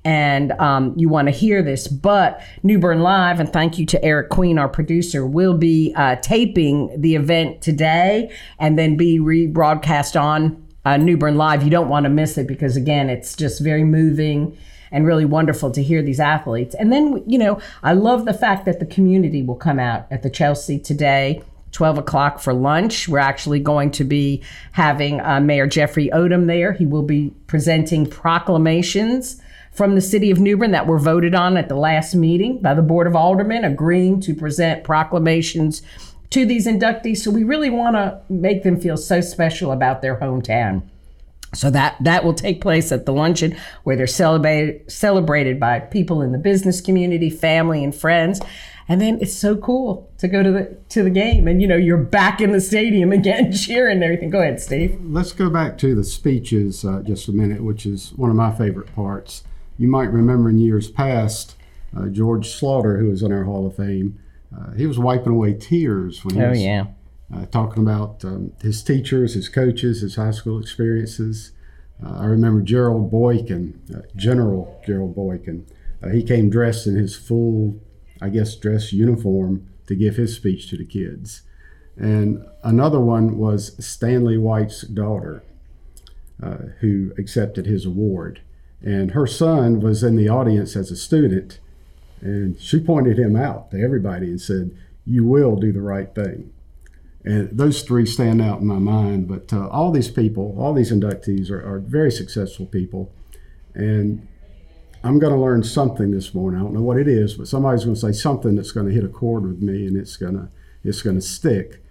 and 0.05 0.51
um, 0.53 0.93
you 0.97 1.09
want 1.09 1.27
to 1.27 1.31
hear 1.31 1.61
this. 1.61 1.87
But 1.87 2.41
New 2.61 2.79
Bern 2.79 3.01
Live, 3.01 3.39
and 3.39 3.51
thank 3.51 3.77
you 3.77 3.85
to 3.87 4.03
Eric 4.03 4.29
Queen, 4.29 4.57
our 4.57 4.69
producer, 4.69 5.25
will 5.25 5.57
be 5.57 5.93
uh, 5.95 6.17
taping 6.17 6.99
the 6.99 7.15
event 7.15 7.61
today 7.61 8.31
and 8.59 8.77
then 8.77 8.97
be 8.97 9.19
rebroadcast 9.19 10.19
on 10.19 10.65
uh, 10.85 10.97
New 10.97 11.17
Bern 11.17 11.37
Live. 11.37 11.63
You 11.63 11.69
don't 11.69 11.89
want 11.89 12.03
to 12.03 12.09
miss 12.09 12.37
it 12.37 12.47
because, 12.47 12.75
again, 12.75 13.09
it's 13.09 13.35
just 13.35 13.61
very 13.61 13.83
moving 13.83 14.57
and 14.91 15.07
really 15.07 15.25
wonderful 15.25 15.71
to 15.71 15.81
hear 15.81 16.01
these 16.03 16.19
athletes. 16.19 16.75
And 16.75 16.91
then, 16.91 17.23
you 17.25 17.37
know, 17.37 17.59
I 17.81 17.93
love 17.93 18.25
the 18.25 18.33
fact 18.33 18.65
that 18.65 18.79
the 18.79 18.85
community 18.85 19.41
will 19.41 19.55
come 19.55 19.79
out 19.79 20.05
at 20.11 20.21
the 20.21 20.29
Chelsea 20.29 20.79
today. 20.79 21.41
12 21.71 21.97
o'clock 21.97 22.39
for 22.39 22.53
lunch. 22.53 23.09
We're 23.09 23.17
actually 23.17 23.59
going 23.59 23.89
to 23.91 24.03
be 24.03 24.43
having 24.73 25.19
uh, 25.21 25.39
Mayor 25.39 25.65
Jeffrey 25.65 26.07
Odham 26.13 26.45
there. 26.45 26.73
He 26.73 26.85
will 26.85 27.01
be 27.01 27.33
presenting 27.47 28.05
proclamations 28.05 29.41
from 29.73 29.95
the 29.95 30.01
city 30.01 30.29
of 30.31 30.39
New 30.39 30.55
Bern 30.55 30.71
that 30.71 30.87
were 30.87 30.99
voted 30.99 31.33
on 31.33 31.57
at 31.57 31.67
the 31.67 31.75
last 31.75 32.15
meeting 32.15 32.59
by 32.59 32.73
the 32.73 32.81
Board 32.81 33.07
of 33.07 33.15
Aldermen, 33.15 33.65
agreeing 33.65 34.21
to 34.21 34.35
present 34.35 34.83
proclamations 34.83 35.81
to 36.29 36.45
these 36.45 36.67
inductees. 36.67 37.17
So 37.17 37.31
we 37.31 37.43
really 37.43 37.69
want 37.69 37.95
to 37.95 38.21
make 38.29 38.63
them 38.63 38.79
feel 38.79 38.97
so 38.97 39.21
special 39.21 39.71
about 39.71 40.01
their 40.01 40.17
hometown. 40.17 40.83
So 41.53 41.69
that 41.69 41.97
that 42.01 42.23
will 42.23 42.33
take 42.33 42.61
place 42.61 42.91
at 42.91 43.05
the 43.05 43.13
luncheon 43.13 43.55
where 43.83 43.95
they're 43.95 44.07
celebrated 44.07 44.91
celebrated 44.91 45.59
by 45.59 45.81
people 45.81 46.21
in 46.23 46.31
the 46.31 46.39
business 46.39 46.81
community, 46.81 47.29
family 47.29 47.83
and 47.83 47.93
friends. 47.93 48.41
And 48.87 48.99
then 48.99 49.19
it's 49.21 49.35
so 49.35 49.55
cool 49.55 50.11
to 50.17 50.27
go 50.27 50.41
to 50.41 50.51
the 50.51 50.77
to 50.89 51.03
the 51.03 51.11
game 51.11 51.47
and 51.47 51.61
you 51.61 51.67
know 51.67 51.75
you're 51.75 51.97
back 51.97 52.41
in 52.41 52.51
the 52.51 52.59
stadium 52.59 53.11
again 53.19 53.51
cheering 53.51 53.97
and 53.97 54.03
everything. 54.03 54.31
Go 54.31 54.41
ahead, 54.41 54.59
Steve. 54.59 54.99
Let's 55.03 55.31
go 55.31 55.49
back 55.49 55.77
to 55.79 55.93
the 55.93 56.03
speeches 56.03 56.83
uh, 56.83 57.03
just 57.05 57.27
a 57.27 57.31
minute, 57.31 57.63
which 57.63 57.85
is 57.85 58.13
one 58.13 58.31
of 58.31 58.35
my 58.35 58.51
favorite 58.51 58.93
parts. 58.95 59.43
You 59.77 59.87
might 59.87 60.11
remember 60.11 60.49
in 60.49 60.57
years 60.59 60.89
past, 60.89 61.55
uh, 61.95 62.07
George 62.07 62.49
Slaughter, 62.49 62.97
who 62.97 63.09
was 63.09 63.23
in 63.23 63.31
our 63.31 63.43
Hall 63.43 63.65
of 63.67 63.75
Fame, 63.75 64.19
uh, 64.55 64.71
he 64.73 64.85
was 64.85 64.99
wiping 64.99 65.33
away 65.33 65.53
tears 65.53 66.23
when 66.23 66.35
he 66.35 66.41
Oh 66.41 66.49
was 66.49 66.61
yeah. 66.61 66.85
uh, 67.33 67.45
talking 67.47 67.81
about 67.81 68.23
um, 68.23 68.53
his 68.61 68.83
teachers, 68.83 69.33
his 69.33 69.49
coaches, 69.49 70.01
his 70.01 70.15
high 70.15 70.31
school 70.31 70.59
experiences. 70.59 71.51
Uh, 72.03 72.19
I 72.19 72.25
remember 72.25 72.61
Gerald 72.61 73.09
Boykin, 73.09 73.81
uh, 73.93 74.01
General 74.15 74.79
Gerald 74.85 75.15
Boykin. 75.15 75.65
Uh, 76.03 76.09
he 76.09 76.21
came 76.23 76.49
dressed 76.49 76.85
in 76.85 76.95
his 76.95 77.15
full, 77.15 77.79
I 78.21 78.29
guess, 78.29 78.55
dress 78.55 78.93
uniform 78.93 79.67
to 79.87 79.95
give 79.95 80.17
his 80.17 80.35
speech 80.35 80.69
to 80.69 80.77
the 80.77 80.85
kids. 80.85 81.41
And 81.97 82.45
another 82.63 82.99
one 82.99 83.37
was 83.37 83.75
Stanley 83.83 84.37
White's 84.37 84.81
daughter, 84.81 85.43
uh, 86.41 86.57
who 86.79 87.11
accepted 87.17 87.65
his 87.65 87.85
award. 87.85 88.41
And 88.83 89.11
her 89.11 89.25
son 89.25 89.79
was 89.79 90.03
in 90.03 90.17
the 90.17 90.27
audience 90.27 90.75
as 90.75 90.91
a 90.91 90.97
student, 90.97 91.59
and 92.19 92.59
she 92.59 92.79
pointed 92.79 93.17
him 93.17 93.35
out 93.35 93.71
to 93.71 93.81
everybody 93.81 94.27
and 94.27 94.41
said, 94.41 94.71
You 95.05 95.25
will 95.25 95.55
do 95.55 95.71
the 95.71 95.81
right 95.81 96.13
thing. 96.13 96.51
And 97.23 97.57
those 97.57 97.83
three 97.83 98.05
stand 98.05 98.41
out 98.41 98.59
in 98.59 98.67
my 98.67 98.79
mind. 98.79 99.29
But 99.29 99.53
uh, 99.53 99.69
all 99.69 99.91
these 99.91 100.11
people, 100.11 100.55
all 100.59 100.73
these 100.73 100.91
inductees 100.91 101.49
are, 101.49 101.65
are 101.65 101.79
very 101.79 102.11
successful 102.11 102.65
people. 102.65 103.13
And 103.73 104.27
I'm 105.03 105.19
going 105.19 105.33
to 105.33 105.39
learn 105.39 105.63
something 105.63 106.11
this 106.11 106.33
morning. 106.33 106.59
I 106.59 106.63
don't 106.63 106.73
know 106.73 106.81
what 106.81 106.97
it 106.97 107.07
is, 107.07 107.35
but 107.35 107.47
somebody's 107.47 107.85
going 107.85 107.95
to 107.95 108.01
say 108.01 108.11
something 108.11 108.55
that's 108.55 108.71
going 108.71 108.87
to 108.87 108.93
hit 108.93 109.05
a 109.05 109.09
chord 109.09 109.43
with 109.43 109.61
me 109.61 109.87
and 109.87 109.97
it's 109.97 110.17
going 110.17 110.35
to 110.35 110.49
it's 110.83 111.01
going 111.01 111.15
to 111.15 111.21
stick. 111.21 111.81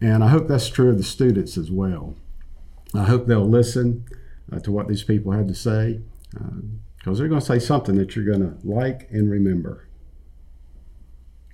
And 0.00 0.22
I 0.22 0.28
hope 0.28 0.46
that's 0.46 0.68
true 0.68 0.90
of 0.90 0.98
the 0.98 1.04
students 1.04 1.56
as 1.56 1.70
well. 1.70 2.14
I 2.94 3.04
hope 3.04 3.26
they'll 3.26 3.48
listen 3.48 4.04
uh, 4.52 4.58
to 4.60 4.70
what 4.70 4.88
these 4.88 5.02
people 5.02 5.32
had 5.32 5.48
to 5.48 5.54
say 5.54 6.00
because 6.32 7.18
they're 7.18 7.28
going 7.28 7.40
to 7.40 7.46
say 7.46 7.58
something 7.58 7.96
that 7.96 8.14
you're 8.14 8.24
going 8.24 8.40
to 8.40 8.66
like 8.66 9.08
and 9.10 9.30
remember. 9.30 9.88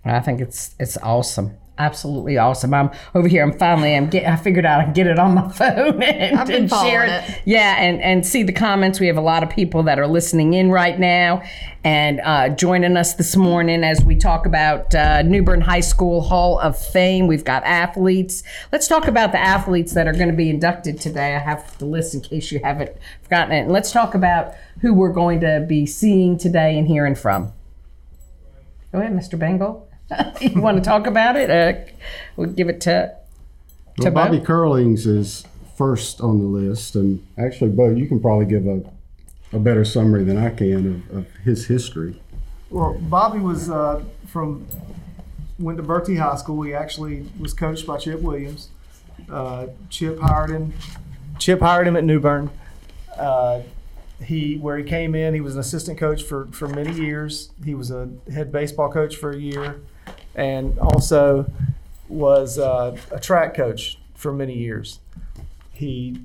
I 0.05 0.21
think 0.21 0.41
it's 0.41 0.75
it's 0.79 0.97
awesome. 0.99 1.57
Absolutely 1.79 2.37
awesome. 2.39 2.75
I'm 2.75 2.91
over 3.15 3.29
here. 3.29 3.45
I'm 3.45 3.57
finally. 3.57 3.95
I'm 3.95 4.11
get. 4.11 4.27
I 4.27 4.35
figured 4.35 4.67
out 4.67 4.81
I 4.81 4.85
can 4.85 4.95
get 4.95 5.07
it 5.07 5.19
on 5.19 5.35
my 5.35 5.49
phone 5.53 6.03
and, 6.03 6.39
I've 6.39 6.49
been 6.49 6.63
and 6.63 6.71
share 6.71 7.05
it. 7.05 7.29
it. 7.29 7.43
Yeah, 7.45 7.77
and 7.79 8.03
and 8.03 8.27
see 8.27 8.43
the 8.43 8.53
comments. 8.53 8.99
We 8.99 9.07
have 9.07 9.17
a 9.17 9.23
lot 9.23 9.45
of 9.45 9.51
people 9.51 9.85
that 9.85 9.99
are 9.99 10.07
listening 10.09 10.55
in 10.55 10.71
right 10.71 10.99
now 10.99 11.43
and 11.85 12.21
uh, 12.25 12.49
joining 12.49 12.97
us 12.97 13.15
this 13.15 13.37
morning 13.37 13.85
as 13.85 14.03
we 14.03 14.17
talk 14.17 14.45
about 14.45 14.93
uh, 14.95 15.23
New 15.23 15.43
Bern 15.43 15.61
High 15.61 15.81
School 15.81 16.21
Hall 16.21 16.59
of 16.59 16.77
Fame. 16.77 17.29
We've 17.29 17.45
got 17.45 17.63
athletes. 17.63 18.43
Let's 18.73 18.89
talk 18.89 19.07
about 19.07 19.31
the 19.31 19.39
athletes 19.39 19.95
that 19.95 20.09
are 20.09 20.13
going 20.13 20.31
to 20.31 20.37
be 20.37 20.51
inducted 20.51 21.01
today. 21.01 21.37
I 21.37 21.39
have 21.39 21.79
the 21.79 21.87
list 21.87 22.15
in 22.15 22.21
case 22.21 22.51
you 22.51 22.61
haven't 22.63 22.91
forgotten 23.23 23.55
it. 23.55 23.61
And 23.61 23.73
let's 23.73 23.93
talk 23.93 24.15
about 24.15 24.55
who 24.81 24.93
we're 24.93 25.13
going 25.13 25.41
to 25.41 25.65
be 25.69 25.87
seeing 25.87 26.37
today 26.37 26.77
and 26.77 26.89
hearing 26.89 27.15
from. 27.15 27.53
Go 28.91 28.99
ahead, 28.99 29.13
Mr. 29.13 29.39
Bengel. 29.39 29.88
you 30.41 30.61
want 30.61 30.77
to 30.77 30.83
talk 30.83 31.07
about 31.07 31.37
it? 31.37 31.51
Uh, 31.51 31.91
we'll 32.37 32.51
give 32.51 32.69
it 32.69 32.81
to. 32.83 33.15
Well, 33.99 34.11
Bobby 34.11 34.39
Bo. 34.39 34.45
Curlings 34.45 35.07
is 35.07 35.45
first 35.77 36.21
on 36.21 36.39
the 36.39 36.47
list, 36.47 36.95
and 36.95 37.27
actually, 37.37 37.71
Bo, 37.71 37.91
you 37.91 38.07
can 38.07 38.21
probably 38.21 38.47
give 38.47 38.67
a, 38.67 38.83
a 39.53 39.59
better 39.59 39.85
summary 39.85 40.25
than 40.25 40.37
I 40.37 40.51
can 40.51 41.05
of, 41.11 41.19
of 41.19 41.27
his 41.45 41.67
history. 41.67 42.21
Well, 42.71 42.95
Bobby 43.01 43.39
was 43.39 43.71
uh, 43.71 44.03
from 44.27 44.67
went 45.59 45.79
to 45.79 45.83
Bertie 45.83 46.17
High 46.17 46.37
School. 46.37 46.63
He 46.63 46.75
actually 46.75 47.29
was 47.39 47.53
coached 47.55 47.87
by 47.87 47.99
Chip 47.99 48.21
Williams. 48.21 48.69
Uh, 49.31 49.69
Chip 49.91 50.19
hired 50.21 50.51
him. 50.51 50.73
Chip 51.39 51.61
hired 51.61 51.87
him 51.87 51.97
at 51.97 52.05
New 52.05 52.21
Bern. 52.21 52.51
Uh, 53.17 53.63
he 54.23 54.57
where 54.57 54.77
he 54.77 54.85
came 54.85 55.15
in, 55.15 55.35
he 55.35 55.41
was 55.41 55.55
an 55.55 55.61
assistant 55.61 55.99
coach 55.99 56.23
for 56.23 56.47
for 56.47 56.69
many 56.69 56.93
years. 56.93 57.51
He 57.65 57.75
was 57.75 57.91
a 57.91 58.09
head 58.33 58.51
baseball 58.53 58.91
coach 58.91 59.17
for 59.17 59.31
a 59.31 59.37
year, 59.37 59.81
and 60.39 60.79
also 60.79 61.51
was 62.09 62.59
uh, 62.59 62.97
a 63.11 63.19
track 63.19 63.55
coach 63.55 63.99
for 64.15 64.33
many 64.33 64.57
years. 64.57 65.01
He 65.73 66.23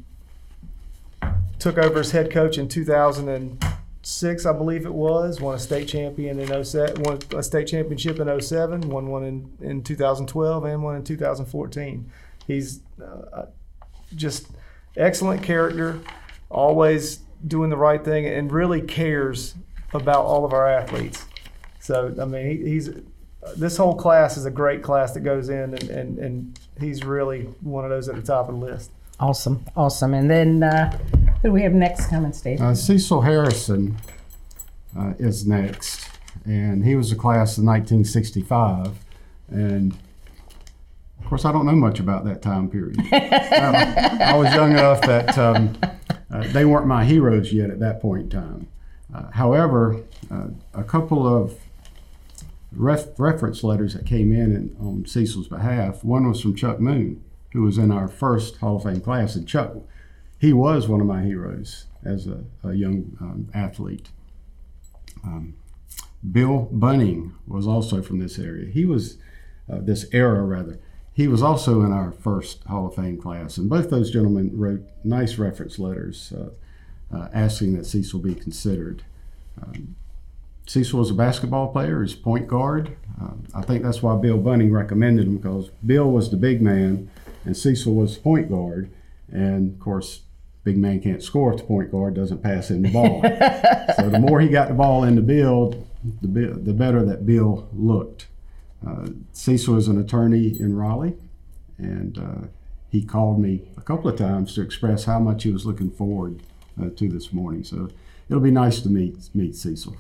took 1.58 1.78
over 1.78 2.00
as 2.00 2.12
head 2.12 2.32
coach 2.32 2.58
in 2.58 2.68
2006, 2.68 4.46
I 4.46 4.54
believe 4.54 4.86
it 4.86 4.94
was. 4.94 5.42
Won 5.42 5.56
a 5.56 5.60
state 5.60 5.88
champion 5.88 6.40
in 6.40 6.64
07, 6.64 7.02
won 7.02 7.20
a 7.36 7.42
state 7.42 7.68
championship 7.68 8.20
in 8.20 8.42
07, 8.42 8.82
won 8.82 9.08
one 9.08 9.24
in, 9.24 9.52
in 9.62 9.84
2012, 9.84 10.64
and 10.64 10.84
one 10.84 10.96
in 10.96 11.04
2014. 11.04 12.12
He's 12.46 12.82
uh, 13.04 13.46
just 14.16 14.48
excellent 14.96 15.42
character, 15.42 16.00
always 16.50 17.20
doing 17.48 17.72
the 17.72 17.78
right 17.78 18.04
thing, 18.04 18.28
and 18.28 18.52
really 18.52 18.82
cares 18.82 19.56
about 19.92 20.26
all 20.26 20.46
of 20.46 20.54
our 20.54 20.68
athletes. 20.68 21.26
So 21.80 22.14
I 22.22 22.26
mean, 22.26 22.48
he, 22.48 22.70
he's 22.70 22.90
this 23.58 23.78
whole 23.78 23.96
class 23.96 24.38
is 24.38 24.46
a 24.46 24.52
great 24.52 24.82
class 24.82 25.14
that 25.14 25.22
goes 25.22 25.50
in, 25.50 25.74
and, 25.74 25.84
and, 25.90 26.20
and 26.20 26.60
he's 26.80 27.04
really 27.04 27.44
one 27.62 27.84
of 27.84 27.90
those 27.90 28.10
at 28.10 28.16
the 28.16 28.22
top 28.22 28.50
of 28.50 28.60
the 28.60 28.66
list. 28.66 28.92
Awesome, 29.20 29.64
awesome. 29.76 30.14
And 30.14 30.30
then 30.30 30.64
uh, 30.64 30.98
who 31.42 31.50
do 31.50 31.52
we 31.52 31.62
have 31.64 31.74
next 31.74 32.08
coming, 32.08 32.34
Steve? 32.34 32.62
Uh, 32.62 32.74
Cecil 32.74 33.22
Harrison 33.22 33.98
uh, 34.98 35.14
is 35.20 35.46
next, 35.48 36.10
and 36.46 36.84
he 36.84 36.96
was 36.96 37.12
a 37.12 37.16
class 37.16 37.58
of 37.58 37.64
1965, 37.64 38.98
and 39.50 39.98
of 41.20 41.26
course, 41.30 41.46
I 41.46 41.52
don't 41.52 41.66
know 41.66 41.76
much 41.76 42.00
about 42.00 42.26
that 42.26 42.42
time 42.42 42.70
period. 42.70 42.98
Um, 43.54 43.76
I 43.76 44.36
was 44.36 44.54
young 44.54 44.72
enough 44.72 45.02
that 45.02 45.38
um, 45.38 45.78
uh, 46.32 46.44
they 46.48 46.66
weren't 46.66 46.88
my 46.88 47.06
heroes 47.06 47.54
yet 47.54 47.70
at 47.70 47.80
that 47.80 48.02
point 48.02 48.24
in 48.24 48.30
time. 48.30 48.68
Uh, 49.14 49.30
however, 49.32 50.02
uh, 50.32 50.48
a 50.74 50.84
couple 50.84 51.28
of 51.28 51.56
ref- 52.76 53.18
reference 53.18 53.64
letters 53.64 53.94
that 53.94 54.06
came 54.06 54.32
in, 54.32 54.56
in 54.56 54.76
on 54.80 55.06
Cecil's 55.06 55.48
behalf. 55.48 56.04
One 56.04 56.28
was 56.28 56.42
from 56.42 56.56
Chuck 56.56 56.80
Moon, 56.80 57.24
who 57.52 57.64
was 57.64 57.78
in 57.78 57.92
our 57.92 58.08
first 58.08 58.58
Hall 58.58 58.78
of 58.78 58.84
Fame 58.84 59.02
class, 59.02 59.36
and 59.36 59.48
Chuck, 59.48 59.76
he 60.40 60.54
was 60.54 60.88
one 60.88 61.02
of 61.02 61.08
my 61.08 61.24
heroes 61.24 61.86
as 62.04 62.28
a, 62.28 62.44
a 62.64 62.74
young 62.74 63.18
um, 63.22 63.50
athlete. 63.54 64.10
Um, 65.24 65.56
Bill 66.30 66.70
Bunning 66.72 67.34
was 67.48 67.68
also 67.68 68.02
from 68.02 68.20
this 68.20 68.40
area. 68.40 68.70
He 68.70 68.86
was 68.86 69.18
uh, 69.72 69.80
this 69.82 70.06
era 70.12 70.42
rather. 70.44 70.80
He 71.14 71.28
was 71.28 71.44
also 71.44 71.82
in 71.82 71.94
our 71.94 72.12
first 72.12 72.64
Hall 72.64 72.88
of 72.88 72.96
Fame 72.96 73.22
class, 73.22 73.58
and 73.58 73.70
both 73.70 73.90
those 73.90 74.12
gentlemen 74.12 74.52
wrote 74.54 74.82
nice 75.04 75.38
reference 75.38 75.78
letters 75.78 76.34
uh, 76.34 77.16
uh, 77.16 77.30
asking 77.34 77.76
that 77.78 77.86
Cecil 77.86 78.20
be 78.20 78.34
considered. 78.34 79.04
Um, 79.62 79.96
Cecil 80.66 81.00
was 81.00 81.10
a 81.10 81.14
basketball 81.14 81.72
player, 81.72 82.02
he's 82.02 82.16
point 82.16 82.48
guard. 82.48 82.96
Uh, 83.22 83.34
I 83.54 83.62
think 83.62 83.84
that's 83.84 84.02
why 84.02 84.16
Bill 84.16 84.38
Bunning 84.38 84.72
recommended 84.72 85.28
him 85.28 85.38
because 85.38 85.70
Bill 85.86 86.10
was 86.10 86.32
the 86.32 86.38
big 86.38 86.62
man 86.62 87.10
and 87.46 87.56
Cecil 87.56 87.94
was 87.94 88.16
the 88.16 88.22
point 88.22 88.50
guard. 88.50 88.92
And 89.32 89.74
of 89.74 89.80
course, 89.80 90.22
big 90.64 90.78
man 90.78 91.02
can't 91.02 91.22
score 91.22 91.54
if 91.54 91.60
the 91.60 91.66
point 91.66 91.92
guard 91.92 92.14
doesn't 92.14 92.42
pass 92.42 92.70
him 92.70 92.84
the 92.84 92.92
ball. 92.92 93.22
so 93.96 94.10
the 94.10 94.20
more 94.20 94.40
he 94.40 94.48
got 94.48 94.70
the 94.70 94.74
ball 94.74 95.04
in 95.04 95.16
the 95.16 95.22
build, 95.22 95.86
the, 96.22 96.48
the 96.62 96.74
better 96.74 97.04
that 97.06 97.26
Bill 97.26 97.68
looked. 97.74 98.28
Uh, 98.86 99.08
Cecil 99.32 99.78
is 99.78 99.88
an 99.88 99.98
attorney 99.98 100.60
in 100.60 100.76
Raleigh, 100.76 101.16
and 101.78 102.18
uh, 102.18 102.48
he 102.90 103.04
called 103.04 103.40
me 103.40 103.62
a 103.78 103.82
couple 103.82 104.10
of 104.10 104.18
times 104.18 104.54
to 104.56 104.62
express 104.62 105.06
how 105.06 105.20
much 105.20 105.44
he 105.44 105.52
was 105.52 105.66
looking 105.66 105.90
forward 105.90 106.42
uh, 106.82 106.90
to 106.96 107.08
this 107.08 107.32
morning. 107.32 107.64
So 107.64 107.90
it'll 108.30 108.42
be 108.42 108.52
nice 108.52 108.82
to 108.82 108.90
meet 108.90 109.30
meet 109.34 109.56
Cecil. 109.56 109.96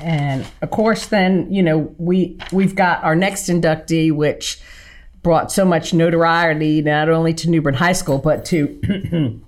And 0.00 0.46
of 0.62 0.70
course, 0.70 1.06
then 1.06 1.52
you 1.52 1.62
know 1.62 1.94
we 1.98 2.38
we've 2.52 2.74
got 2.74 3.02
our 3.02 3.16
next 3.16 3.48
inductee, 3.48 4.12
which 4.12 4.60
brought 5.22 5.50
so 5.50 5.64
much 5.64 5.92
notoriety 5.92 6.80
not 6.82 7.08
only 7.08 7.34
to 7.34 7.50
New 7.50 7.60
Bern 7.60 7.74
High 7.74 7.92
School 7.92 8.18
but 8.18 8.44
to 8.46 9.40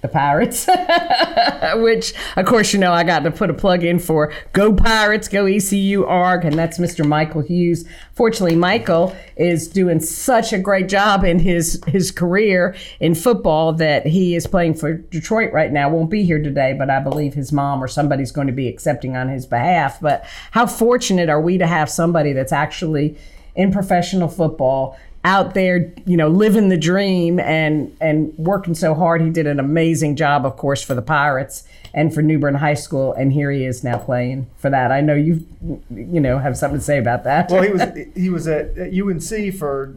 the 0.00 0.08
Pirates. 0.08 0.68
which, 1.74 2.14
of 2.36 2.46
course, 2.46 2.72
you 2.72 2.78
know 2.78 2.92
I 2.92 3.04
got 3.04 3.20
to 3.20 3.30
put 3.30 3.50
a 3.50 3.54
plug 3.54 3.84
in 3.84 3.98
for 3.98 4.32
Go 4.52 4.72
Pirates, 4.72 5.28
Go 5.28 5.46
ECU 5.46 6.04
ARG, 6.04 6.44
and 6.44 6.58
that's 6.58 6.78
Mr. 6.78 7.06
Michael 7.06 7.42
Hughes. 7.42 7.84
Fortunately, 8.14 8.56
Michael 8.56 9.14
is 9.36 9.68
doing 9.68 10.00
such 10.00 10.52
a 10.52 10.58
great 10.58 10.88
job 10.88 11.24
in 11.24 11.38
his 11.38 11.82
his 11.86 12.10
career 12.10 12.74
in 13.00 13.14
football 13.14 13.72
that 13.74 14.06
he 14.06 14.34
is 14.34 14.46
playing 14.46 14.74
for 14.74 14.94
Detroit 14.94 15.52
right 15.52 15.72
now. 15.72 15.88
Won't 15.88 16.10
be 16.10 16.24
here 16.24 16.42
today, 16.42 16.74
but 16.76 16.90
I 16.90 17.00
believe 17.00 17.34
his 17.34 17.52
mom 17.52 17.82
or 17.82 17.88
somebody's 17.88 18.32
going 18.32 18.46
to 18.46 18.52
be 18.52 18.68
accepting 18.68 19.16
on 19.16 19.28
his 19.28 19.46
behalf. 19.46 20.00
But 20.00 20.24
how 20.52 20.66
fortunate 20.66 21.28
are 21.28 21.40
we 21.40 21.58
to 21.58 21.66
have 21.66 21.90
somebody 21.90 22.32
that's 22.32 22.52
actually 22.52 23.16
in 23.54 23.72
professional 23.72 24.28
football 24.28 24.96
out 25.24 25.54
there, 25.54 25.92
you 26.06 26.16
know, 26.16 26.28
living 26.28 26.68
the 26.68 26.76
dream 26.76 27.38
and 27.40 27.94
and 28.00 28.32
working 28.38 28.74
so 28.74 28.94
hard. 28.94 29.20
He 29.20 29.30
did 29.30 29.46
an 29.46 29.58
amazing 29.60 30.16
job, 30.16 30.46
of 30.46 30.56
course, 30.56 30.82
for 30.82 30.94
the 30.94 31.02
Pirates 31.02 31.64
and 31.94 32.12
for 32.14 32.22
New 32.22 32.38
Bern 32.38 32.54
High 32.54 32.74
School, 32.74 33.12
and 33.14 33.32
here 33.32 33.50
he 33.50 33.64
is 33.64 33.82
now 33.82 33.98
playing 33.98 34.46
for 34.58 34.70
that. 34.70 34.92
I 34.92 35.00
know 35.00 35.14
you, 35.14 35.46
you 35.90 36.20
know, 36.20 36.38
have 36.38 36.56
something 36.56 36.78
to 36.78 36.84
say 36.84 36.98
about 36.98 37.24
that. 37.24 37.50
Well, 37.50 37.62
he 37.62 37.70
was 37.70 37.82
he 38.16 38.30
was 38.30 38.46
at, 38.46 38.76
at 38.78 38.92
UNC 38.94 39.54
for 39.54 39.94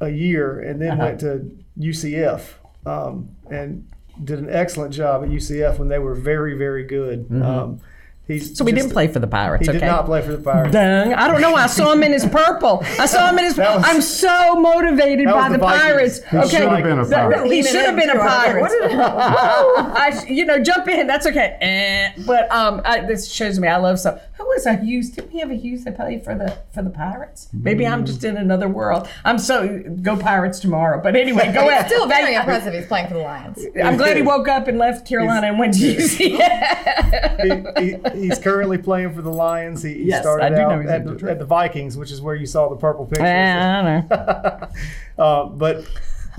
a 0.00 0.08
year 0.10 0.60
and 0.60 0.80
then 0.80 0.92
Uh-huh. 0.92 1.04
went 1.04 1.20
to 1.20 1.50
UCF 1.78 2.42
um, 2.86 3.28
and 3.50 3.86
did 4.22 4.38
an 4.38 4.48
excellent 4.50 4.92
job 4.94 5.24
at 5.24 5.28
UCF 5.30 5.78
when 5.78 5.88
they 5.88 5.98
were 5.98 6.14
very 6.14 6.56
very 6.56 6.84
good. 6.84 7.26
Um, 7.42 7.80
he's 8.28 8.56
so 8.56 8.64
we 8.64 8.72
didn't 8.72 8.90
play 8.90 9.08
for 9.08 9.18
the 9.18 9.26
Pirates. 9.26 9.64
He 9.64 9.70
okay. 9.70 9.80
did 9.80 9.86
not 9.86 10.06
play 10.06 10.22
for 10.22 10.32
the 10.32 10.42
Pirates. 10.42 10.72
Dang. 10.72 11.14
I 11.14 11.26
don't 11.26 11.40
know. 11.40 11.52
Why. 11.52 11.64
I 11.64 11.66
saw 11.66 11.92
him 11.92 12.02
in 12.04 12.12
his 12.12 12.24
purple. 12.26 12.84
I 12.98 13.06
saw 13.06 13.28
him 13.30 13.38
in 13.38 13.44
his. 13.44 13.56
That 13.56 13.76
was- 13.76 13.84
I'm 13.86 14.00
so 14.00 14.54
motivated 14.54 15.26
by 15.26 15.48
the 15.48 15.54
the, 15.56 15.58
Vikings. 15.58 15.82
Pirates. 15.82 16.24
He 16.30 16.36
okay, 16.36 16.48
should 16.48 16.68
have 16.68 16.82
been 16.84 16.98
a 16.98 17.04
Pirate. 17.06 17.50
He 17.50 17.62
should 17.62 17.84
have 17.84 17.96
been 17.96 18.10
a 18.10 18.14
Leaning 18.14 18.20
into 18.20 18.24
it. 18.24 18.28
pirate. 18.28 18.60
What 18.60 18.72
is? 18.72 18.92
I, 20.28 20.28
you 20.28 20.44
know, 20.44 20.58
jump 20.62 20.86
in. 20.88 21.06
That's 21.06 21.26
okay. 21.26 21.56
Eh. 21.60 22.22
But 22.26 22.50
um, 22.52 22.82
I, 22.84 23.00
this 23.00 23.30
shows 23.30 23.58
me 23.58 23.68
I 23.68 23.76
love 23.76 23.98
some. 23.98 24.18
Who 24.38 24.47
was 24.58 24.66
a 24.66 24.76
Hughes? 24.76 25.10
Didn't 25.10 25.32
we 25.32 25.40
have 25.40 25.50
a 25.50 25.54
Hughes 25.54 25.84
that 25.84 25.96
played 25.96 26.24
for 26.24 26.34
the 26.34 26.58
for 26.72 26.82
the 26.82 26.90
Pirates? 26.90 27.48
Maybe 27.52 27.86
I'm 27.86 28.04
just 28.04 28.24
in 28.24 28.36
another 28.36 28.68
world. 28.68 29.08
I'm 29.24 29.38
so 29.38 29.82
go 30.02 30.16
Pirates 30.16 30.58
tomorrow. 30.58 31.00
But 31.02 31.16
anyway, 31.16 31.52
go 31.52 31.68
ahead. 31.68 31.86
Still 31.86 32.06
very 32.06 32.34
impressive. 32.34 32.74
He's 32.74 32.86
playing 32.86 33.08
for 33.08 33.14
the 33.14 33.20
Lions. 33.20 33.64
I'm 33.82 33.96
glad 33.96 34.16
he 34.16 34.22
woke 34.22 34.48
up 34.48 34.68
and 34.68 34.78
left 34.78 35.06
Carolina 35.06 35.48
and 35.48 35.58
went 35.58 35.74
to 35.74 35.80
UCF. 35.94 37.76
he, 37.78 37.82
he, 38.16 38.20
he's 38.26 38.38
currently 38.38 38.78
playing 38.78 39.14
for 39.14 39.22
the 39.22 39.32
Lions. 39.32 39.82
He, 39.82 39.94
he 39.94 40.04
Yes, 40.08 40.22
started 40.22 40.46
I 40.46 40.48
do 40.50 40.56
know 40.56 40.70
out 40.70 40.86
at 40.86 41.18
the, 41.18 41.30
at 41.30 41.38
the 41.38 41.44
Vikings, 41.44 41.96
which 41.96 42.10
is 42.10 42.20
where 42.20 42.34
you 42.34 42.46
saw 42.46 42.68
the 42.68 42.76
purple 42.76 43.06
pictures. 43.06 43.26
I 43.26 43.82
don't 43.82 44.10
know. 44.10 44.68
Uh, 45.18 45.46
but 45.46 45.84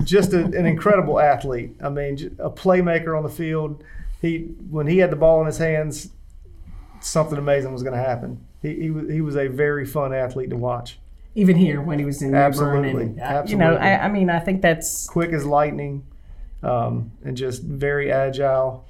just 0.04 0.32
a, 0.32 0.42
an 0.42 0.64
incredible 0.64 1.20
athlete. 1.20 1.76
I 1.82 1.90
mean, 1.90 2.34
a 2.38 2.48
playmaker 2.48 3.14
on 3.14 3.22
the 3.22 3.28
field. 3.28 3.84
He 4.22 4.38
when 4.70 4.86
he 4.86 4.96
had 4.98 5.10
the 5.10 5.16
ball 5.16 5.40
in 5.40 5.46
his 5.46 5.58
hands, 5.58 6.08
something 7.00 7.38
amazing 7.38 7.72
was 7.72 7.82
going 7.82 7.96
to 7.96 8.02
happen. 8.02 8.44
He, 8.62 8.74
he 8.74 8.90
was 8.90 9.10
he 9.10 9.20
was 9.20 9.36
a 9.36 9.48
very 9.48 9.86
fun 9.86 10.12
athlete 10.12 10.50
to 10.50 10.56
watch. 10.56 10.98
Even 11.34 11.56
here 11.56 11.80
when 11.80 11.98
he 11.98 12.04
was 12.04 12.22
in 12.22 12.28
New 12.28 12.32
Bern 12.32 12.44
Absolutely. 12.44 13.02
and 13.02 13.20
uh, 13.20 13.44
you 13.46 13.56
know, 13.56 13.76
I, 13.76 14.04
I 14.04 14.08
mean, 14.08 14.30
I 14.30 14.40
think 14.40 14.62
that's 14.62 15.08
Quick 15.08 15.30
as 15.30 15.46
lightning, 15.46 16.04
um, 16.62 17.12
and 17.24 17.36
just 17.36 17.62
very 17.62 18.10
agile. 18.10 18.86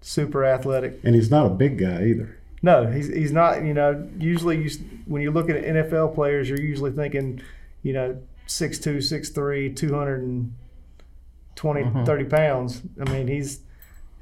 Super 0.00 0.44
athletic. 0.44 1.00
And 1.04 1.14
he's 1.14 1.30
not 1.30 1.46
a 1.46 1.50
big 1.50 1.78
guy 1.78 2.06
either. 2.06 2.38
No, 2.62 2.86
he's 2.86 3.08
he's 3.08 3.32
not. 3.32 3.64
You 3.64 3.74
know, 3.74 4.08
usually 4.18 4.62
you 4.62 4.70
when 5.06 5.22
you're 5.22 5.32
looking 5.32 5.56
at 5.56 5.64
NFL 5.64 6.14
players, 6.14 6.48
you're 6.48 6.60
usually 6.60 6.92
thinking, 6.92 7.42
you 7.82 7.92
know, 7.92 8.18
6'2", 8.46 8.98
6'3", 8.98 9.76
220, 9.76 12.06
30 12.06 12.24
pounds. 12.24 12.82
I 13.00 13.10
mean, 13.10 13.26
he's 13.28 13.60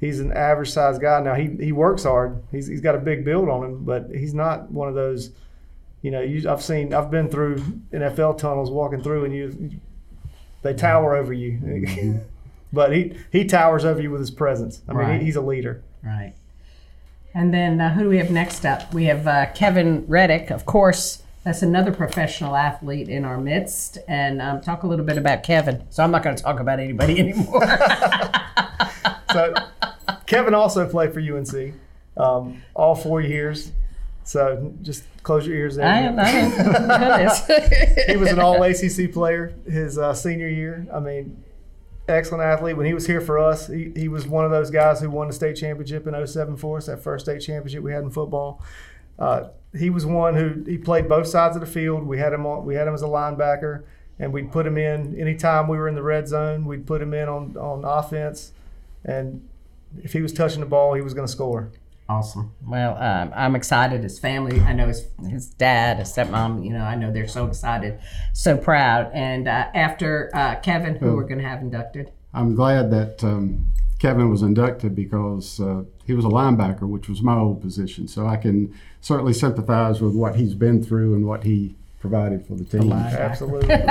he's 0.01 0.19
an 0.19 0.33
average 0.33 0.69
sized 0.71 1.01
guy. 1.01 1.21
Now 1.21 1.35
he 1.35 1.47
he 1.63 1.71
works 1.71 2.03
hard. 2.03 2.43
He's 2.51 2.67
he's 2.67 2.81
got 2.81 2.95
a 2.95 2.99
big 2.99 3.23
build 3.23 3.47
on 3.47 3.63
him, 3.63 3.85
but 3.85 4.09
he's 4.13 4.33
not 4.33 4.69
one 4.69 4.89
of 4.89 4.95
those. 4.95 5.31
You 6.01 6.11
know, 6.11 6.19
you, 6.21 6.49
I've 6.49 6.61
seen 6.63 6.93
I've 6.93 7.09
been 7.09 7.29
through 7.29 7.57
NFL 7.93 8.37
tunnels 8.39 8.69
walking 8.69 9.01
through, 9.01 9.23
and 9.23 9.33
you 9.33 9.79
they 10.63 10.73
tower 10.73 11.15
over 11.15 11.31
you. 11.31 12.19
but 12.73 12.91
he 12.91 13.15
he 13.31 13.45
towers 13.45 13.85
over 13.85 14.01
you 14.01 14.11
with 14.11 14.19
his 14.19 14.31
presence. 14.31 14.81
I 14.89 14.91
mean, 14.91 14.99
Right. 14.99 15.19
he, 15.19 15.25
he's 15.27 15.35
a 15.37 15.41
leader. 15.41 15.81
right. 16.03 16.33
And 17.33 17.53
then 17.53 17.79
uh, 17.79 17.93
who 17.93 18.03
do 18.03 18.09
we 18.09 18.17
have 18.17 18.29
next 18.29 18.65
up? 18.65 18.93
We 18.93 19.05
have 19.05 19.25
uh, 19.25 19.45
Kevin 19.55 20.03
Reddick, 20.09 20.51
of 20.51 20.65
course. 20.65 21.23
That's 21.45 21.61
another 21.61 21.93
professional 21.93 22.57
athlete 22.57 23.07
in 23.07 23.23
our 23.23 23.37
midst. 23.39 23.97
And 24.07 24.41
um, 24.41 24.59
talk 24.59 24.83
a 24.83 24.87
little 24.87 25.05
bit 25.05 25.17
about 25.17 25.41
Kevin. 25.41 25.81
So 25.89 26.03
I'm 26.03 26.11
not 26.11 26.23
going 26.23 26.35
to 26.35 26.43
talk 26.43 26.59
about 26.59 26.79
anybody 26.81 27.19
anymore. 27.19 27.63
So 29.31 29.53
Kevin 30.31 30.53
also 30.53 30.87
played 30.87 31.13
for 31.13 31.19
UNC 31.19 31.73
um, 32.15 32.63
all 32.73 32.95
four 32.95 33.19
years. 33.19 33.73
So 34.23 34.73
just 34.81 35.03
close 35.23 35.45
your 35.45 35.57
ears. 35.57 35.75
There. 35.75 35.85
I 35.85 35.99
am. 35.99 36.17
I 36.17 36.29
am. 36.29 37.97
he 38.07 38.15
was 38.15 38.31
an 38.31 38.39
All 38.39 38.63
ACC 38.63 39.11
player 39.11 39.53
his 39.69 39.97
uh, 39.97 40.13
senior 40.13 40.47
year. 40.47 40.87
I 40.93 41.01
mean, 41.01 41.43
excellent 42.07 42.43
athlete. 42.43 42.77
When 42.77 42.85
he 42.85 42.93
was 42.93 43.05
here 43.05 43.19
for 43.19 43.39
us, 43.39 43.67
he, 43.67 43.91
he 43.93 44.07
was 44.07 44.25
one 44.25 44.45
of 44.45 44.51
those 44.51 44.71
guys 44.71 45.01
who 45.01 45.09
won 45.09 45.27
the 45.27 45.33
state 45.33 45.57
championship 45.57 46.07
in 46.07 46.25
07 46.25 46.55
for 46.55 46.77
us, 46.77 46.85
that 46.85 47.03
first 47.03 47.25
state 47.25 47.41
championship 47.41 47.83
we 47.83 47.91
had 47.91 48.03
in 48.03 48.09
football. 48.09 48.63
Uh, 49.19 49.49
he 49.77 49.89
was 49.89 50.05
one 50.05 50.35
who 50.35 50.63
he 50.63 50.77
played 50.77 51.09
both 51.09 51.27
sides 51.27 51.57
of 51.57 51.59
the 51.59 51.67
field. 51.67 52.07
We 52.07 52.19
had 52.19 52.31
him 52.31 52.45
on, 52.45 52.65
we 52.65 52.75
had 52.75 52.87
him 52.87 52.93
as 52.93 53.01
a 53.01 53.07
linebacker, 53.07 53.83
and 54.17 54.31
we'd 54.31 54.49
put 54.49 54.65
him 54.65 54.77
in 54.77 55.19
anytime 55.19 55.67
we 55.67 55.75
were 55.75 55.89
in 55.89 55.95
the 55.95 56.03
red 56.03 56.29
zone. 56.29 56.63
We'd 56.63 56.87
put 56.87 57.01
him 57.01 57.13
in 57.13 57.27
on 57.27 57.57
on 57.57 57.83
offense, 57.83 58.53
and 59.03 59.45
if 60.03 60.13
he 60.13 60.21
was 60.21 60.33
touching 60.33 60.59
the 60.59 60.65
ball, 60.65 60.93
he 60.93 61.01
was 61.01 61.13
going 61.13 61.25
to 61.27 61.31
score. 61.31 61.71
Awesome. 62.09 62.51
Well, 62.67 62.97
um, 62.97 63.31
I'm 63.33 63.55
excited. 63.55 64.03
His 64.03 64.19
family, 64.19 64.59
I 64.59 64.73
know 64.73 64.87
his 64.87 65.05
his 65.29 65.47
dad, 65.47 65.97
his 65.99 66.09
stepmom. 66.09 66.63
You 66.65 66.73
know, 66.73 66.83
I 66.83 66.95
know 66.95 67.09
they're 67.11 67.27
so 67.27 67.45
excited, 67.47 67.99
so 68.33 68.57
proud. 68.57 69.09
And 69.13 69.47
uh, 69.47 69.67
after 69.73 70.29
uh, 70.33 70.55
Kevin, 70.57 70.95
who 70.95 71.15
we're 71.15 71.23
going 71.23 71.39
to 71.39 71.47
have 71.47 71.61
inducted. 71.61 72.11
I'm 72.33 72.53
glad 72.55 72.91
that 72.91 73.23
um, 73.23 73.65
Kevin 73.99 74.29
was 74.29 74.41
inducted 74.41 74.93
because 74.93 75.61
uh, 75.61 75.83
he 76.05 76.13
was 76.13 76.25
a 76.25 76.29
linebacker, 76.29 76.81
which 76.81 77.07
was 77.07 77.21
my 77.21 77.37
old 77.37 77.61
position. 77.61 78.07
So 78.09 78.27
I 78.27 78.35
can 78.35 78.73
certainly 78.99 79.33
sympathize 79.33 80.01
with 80.01 80.13
what 80.13 80.35
he's 80.35 80.53
been 80.55 80.83
through 80.83 81.15
and 81.15 81.25
what 81.25 81.43
he 81.45 81.75
provided 82.01 82.45
for 82.45 82.55
the 82.55 82.65
team. 82.65 82.91
Absolutely. 82.91 83.73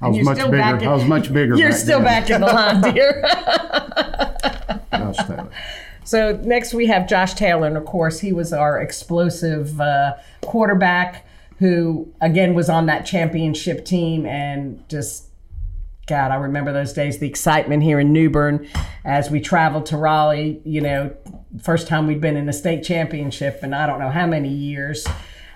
I 0.00 0.08
was 0.08 0.24
much 0.24 0.38
bigger. 0.38 0.56
in- 0.56 0.86
I 0.88 0.92
was 0.92 1.04
much 1.04 1.32
bigger. 1.32 1.56
You're 1.56 1.70
back 1.70 1.78
still 1.78 2.00
then. 2.00 2.04
back 2.04 2.30
in 2.30 2.40
the 2.40 2.46
line, 2.46 2.94
dear. 2.94 3.22
Gosh, 4.90 5.16
Taylor. 5.16 5.50
So 6.04 6.36
next 6.44 6.72
we 6.72 6.86
have 6.86 7.08
Josh 7.08 7.34
Taylor, 7.34 7.66
and 7.66 7.76
of 7.76 7.84
course 7.84 8.20
he 8.20 8.32
was 8.32 8.52
our 8.52 8.80
explosive 8.80 9.80
uh, 9.80 10.14
quarterback 10.40 11.26
who 11.58 12.12
again 12.20 12.54
was 12.54 12.70
on 12.70 12.86
that 12.86 13.04
championship 13.04 13.84
team 13.84 14.24
and 14.24 14.88
just 14.88 15.26
God, 16.06 16.30
I 16.30 16.36
remember 16.36 16.72
those 16.72 16.92
days, 16.92 17.18
the 17.18 17.26
excitement 17.26 17.82
here 17.82 17.98
in 17.98 18.12
New 18.12 18.30
Bern 18.30 18.68
as 19.04 19.28
we 19.28 19.40
traveled 19.40 19.86
to 19.86 19.96
Raleigh. 19.96 20.60
You 20.64 20.80
know, 20.80 21.16
first 21.60 21.88
time 21.88 22.06
we'd 22.06 22.20
been 22.20 22.36
in 22.36 22.48
a 22.48 22.52
state 22.52 22.84
championship 22.84 23.64
in 23.64 23.74
I 23.74 23.86
don't 23.86 23.98
know 23.98 24.10
how 24.10 24.26
many 24.26 24.48
years. 24.48 25.04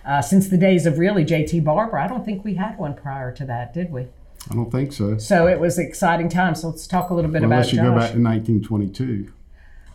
Uh, 0.04 0.20
since 0.20 0.48
the 0.48 0.56
days 0.56 0.86
of 0.86 0.98
really 0.98 1.24
JT 1.24 1.62
Barber, 1.62 1.98
I 1.98 2.08
don't 2.08 2.24
think 2.24 2.44
we 2.44 2.54
had 2.54 2.78
one 2.78 2.94
prior 2.94 3.30
to 3.32 3.44
that, 3.44 3.72
did 3.72 3.92
we? 3.92 4.08
I 4.50 4.54
don't 4.54 4.70
think 4.70 4.92
so. 4.92 5.18
So 5.18 5.46
it 5.46 5.60
was 5.60 5.78
exciting 5.78 6.28
time. 6.28 6.54
So 6.54 6.68
let's 6.70 6.86
talk 6.86 7.10
a 7.10 7.14
little 7.14 7.30
bit 7.30 7.42
about 7.42 7.52
Unless 7.52 7.72
you 7.72 7.78
Josh. 7.78 7.86
go 7.86 7.90
back 7.90 8.12
to 8.12 8.22
1922. 8.22 9.32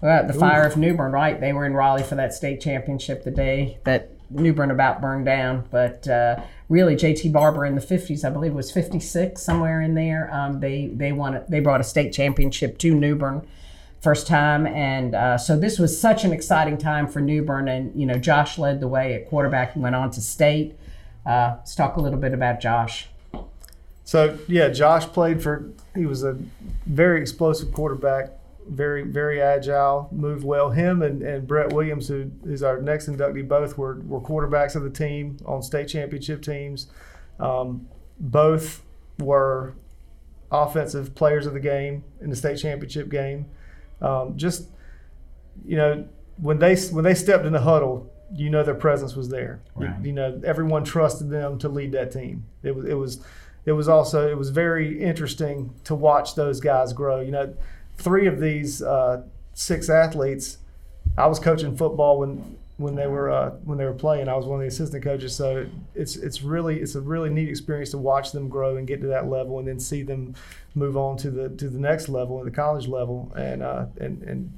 Well, 0.02 0.28
the 0.28 0.34
fire 0.34 0.68
of 0.68 0.78
New 0.78 0.94
Bern, 0.94 1.12
right? 1.12 1.40
They 1.40 1.52
were 1.52 1.66
in 1.66 1.74
Raleigh 1.74 2.04
for 2.04 2.16
that 2.16 2.34
state 2.34 2.62
championship 2.62 3.24
the 3.24 3.32
day 3.32 3.80
that 3.86 4.12
New 4.30 4.54
Bern 4.54 4.72
about 4.72 5.02
burned 5.02 5.26
down. 5.26 5.66
But 5.72 6.08
uh, 6.08 6.42
really, 6.70 6.96
JT 6.96 7.32
Barber 7.32 7.66
in 7.66 7.76
the 7.76 7.82
50s, 7.82 8.24
I 8.24 8.30
believe 8.30 8.52
it 8.52 8.56
was 8.56 8.72
56, 8.72 9.42
somewhere 9.42 9.82
in 9.82 9.96
there. 9.96 10.32
Um, 10.34 10.60
they 10.60 10.88
they 10.88 11.12
won. 11.12 11.44
They 11.50 11.60
brought 11.60 11.82
a 11.82 11.84
state 11.84 12.12
championship 12.14 12.78
to 12.80 12.94
New 12.94 13.16
Bern 13.16 13.48
first 14.02 14.28
time, 14.28 14.68
and 14.68 15.16
uh, 15.16 15.38
so 15.38 15.58
this 15.58 15.80
was 15.80 16.00
such 16.00 16.24
an 16.24 16.32
exciting 16.32 16.78
time 16.78 17.08
for 17.08 17.20
New 17.20 17.42
Bern. 17.42 17.68
And 17.68 18.00
you 18.00 18.06
know, 18.06 18.18
Josh 18.20 18.58
led 18.58 18.82
the 18.82 18.88
way 18.88 19.14
at 19.16 19.28
quarterback. 19.28 19.74
He 19.74 19.80
went 19.80 19.96
on 19.96 20.12
to 20.12 20.22
state. 20.22 20.76
Uh, 21.26 21.56
let's 21.58 21.74
talk 21.74 21.96
a 21.96 22.02
little 22.02 22.20
bit 22.20 22.34
about 22.34 22.62
Josh. 22.62 23.08
So 24.06 24.38
yeah, 24.48 24.70
Josh 24.70 25.06
played 25.08 25.42
for. 25.44 25.70
He 25.96 26.06
was 26.06 26.24
a 26.24 26.38
very 26.86 27.20
explosive 27.20 27.74
quarterback, 27.74 28.30
very 28.70 29.02
very 29.04 29.42
agile, 29.42 30.08
moved 30.12 30.44
well. 30.46 30.70
Him 30.70 31.02
and, 31.02 31.22
and 31.24 31.48
Brett 31.48 31.74
Williams, 31.74 32.08
who 32.08 32.30
is 32.46 32.62
our 32.64 32.80
next 32.82 33.10
inductee, 33.10 33.48
both 33.48 33.78
were 33.78 33.96
were 34.02 34.22
quarterbacks 34.22 34.76
of 34.76 34.84
the 34.84 34.90
team 34.92 35.38
on 35.46 35.62
state 35.64 35.88
championship 35.88 36.42
teams. 36.44 36.88
Um, 37.40 37.88
both 38.20 38.84
were 39.20 39.74
offensive 40.52 41.16
players 41.16 41.46
of 41.48 41.54
the 41.54 41.60
game 41.60 42.04
in 42.22 42.30
the 42.30 42.36
state 42.36 42.58
championship 42.58 43.10
game. 43.10 43.48
Um, 44.02 44.38
just 44.38 44.70
you 45.66 45.78
know, 45.78 46.08
when 46.38 46.60
they 46.60 46.76
when 46.76 47.04
they 47.04 47.16
stepped 47.16 47.46
in 47.46 47.54
the 47.54 47.62
huddle, 47.62 48.12
you 48.36 48.50
know 48.52 48.62
their 48.64 48.76
presence 48.76 49.16
was 49.16 49.30
there. 49.30 49.62
You- 49.80 49.86
You, 50.04 50.12
know, 50.14 50.42
everyone 50.46 50.84
trusted 50.84 51.30
them 51.30 51.58
to 51.60 51.70
lead 51.70 51.92
that 51.94 52.12
team. 52.12 52.46
It 52.62 52.76
was 52.76 52.86
it 52.86 52.94
was 52.94 53.24
it 53.66 53.72
was 53.72 53.90
also 53.90 54.28
it 54.28 54.38
was 54.38 54.50
very 54.50 55.02
interesting 55.02 55.74
to 55.84 55.96
watch 55.96 56.36
those 56.36 56.60
guys 56.60 56.94
grow. 56.94 57.20
You 57.20 57.32
know, 57.32 57.56
three 57.98 58.28
of 58.28 58.40
these 58.40 58.82
uh, 58.82 59.24
six 59.54 59.90
athletes, 59.90 60.58
I 61.18 61.28
was 61.28 61.40
coaching 61.40 61.76
football 61.76 62.20
when 62.20 62.58
when 62.78 62.96
they 62.96 63.08
were 63.08 63.32
uh, 63.32 63.52
when 63.64 63.78
they 63.78 63.86
were 63.86 63.94
playing. 63.94 64.28
I 64.28 64.36
was 64.36 64.46
one 64.46 64.60
of 64.60 64.62
the 64.62 64.68
assistant 64.68 65.04
coaches, 65.04 65.36
so 65.36 65.66
it's 65.96 66.16
it's 66.16 66.42
really 66.42 66.80
it's 66.80 66.96
a 66.96 67.02
really 67.02 67.30
neat 67.30 67.50
experience 67.50 67.92
to 67.92 67.98
watch 67.98 68.32
them 68.32 68.50
grow 68.50 68.78
and 68.78 68.86
get 68.88 69.02
to 69.02 69.08
that 69.08 69.28
level, 69.28 69.60
and 69.60 69.68
then 69.68 69.80
see 69.80 70.04
them 70.04 70.36
move 70.76 70.98
on 70.98 71.18
to 71.18 71.32
the 71.32 71.50
to 71.50 71.70
the 71.70 71.80
next 71.80 72.10
level, 72.10 72.44
the 72.44 72.52
college 72.52 72.88
level, 72.88 73.32
and 73.36 73.64
uh, 73.64 73.86
and 74.00 74.22
and 74.24 74.52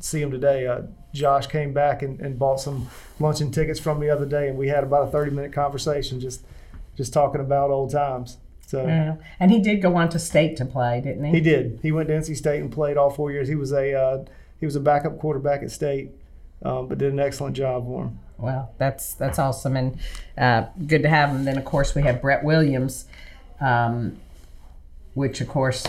see 0.00 0.20
them 0.20 0.30
today. 0.30 0.66
Uh, 0.66 0.82
Josh 1.12 1.46
came 1.46 1.72
back 1.72 2.02
and, 2.02 2.20
and 2.20 2.38
bought 2.38 2.60
some 2.60 2.88
luncheon 3.20 3.50
tickets 3.50 3.78
from 3.78 4.00
me 4.00 4.06
the 4.06 4.12
other 4.12 4.26
day, 4.26 4.48
and 4.48 4.56
we 4.56 4.68
had 4.68 4.84
about 4.84 5.08
a 5.08 5.10
thirty 5.10 5.30
minute 5.30 5.52
conversation 5.52 6.20
just 6.20 6.46
just 6.96 7.12
talking 7.12 7.40
about 7.40 7.70
old 7.70 7.90
times. 7.90 8.38
So. 8.74 8.84
Yeah. 8.84 9.16
And 9.38 9.52
he 9.52 9.60
did 9.60 9.80
go 9.80 9.94
on 9.94 10.08
to 10.08 10.18
state 10.18 10.56
to 10.56 10.64
play, 10.64 11.00
didn't 11.00 11.24
He 11.26 11.34
He 11.34 11.40
did. 11.40 11.78
He 11.80 11.92
went 11.92 12.08
to 12.08 12.14
NC 12.14 12.36
State 12.36 12.60
and 12.60 12.72
played 12.72 12.96
all 12.96 13.08
four 13.08 13.30
years. 13.30 13.46
He 13.46 13.54
was 13.54 13.72
a 13.72 13.94
uh, 13.94 14.24
he 14.58 14.66
was 14.66 14.74
a 14.74 14.80
backup 14.80 15.18
quarterback 15.20 15.62
at 15.62 15.70
State, 15.70 16.10
um, 16.62 16.88
but 16.88 16.98
did 16.98 17.12
an 17.12 17.20
excellent 17.20 17.54
job 17.54 17.86
for 17.86 18.04
him. 18.04 18.18
Well, 18.36 18.74
that's 18.78 19.14
that's 19.14 19.38
awesome 19.38 19.76
and 19.76 19.98
uh, 20.36 20.66
good 20.88 21.02
to 21.02 21.08
have 21.08 21.30
him. 21.30 21.44
Then 21.44 21.56
of 21.56 21.64
course 21.64 21.94
we 21.94 22.02
have 22.02 22.20
Brett 22.20 22.42
Williams, 22.42 23.04
um, 23.60 24.18
which 25.14 25.40
of 25.40 25.46
course 25.46 25.86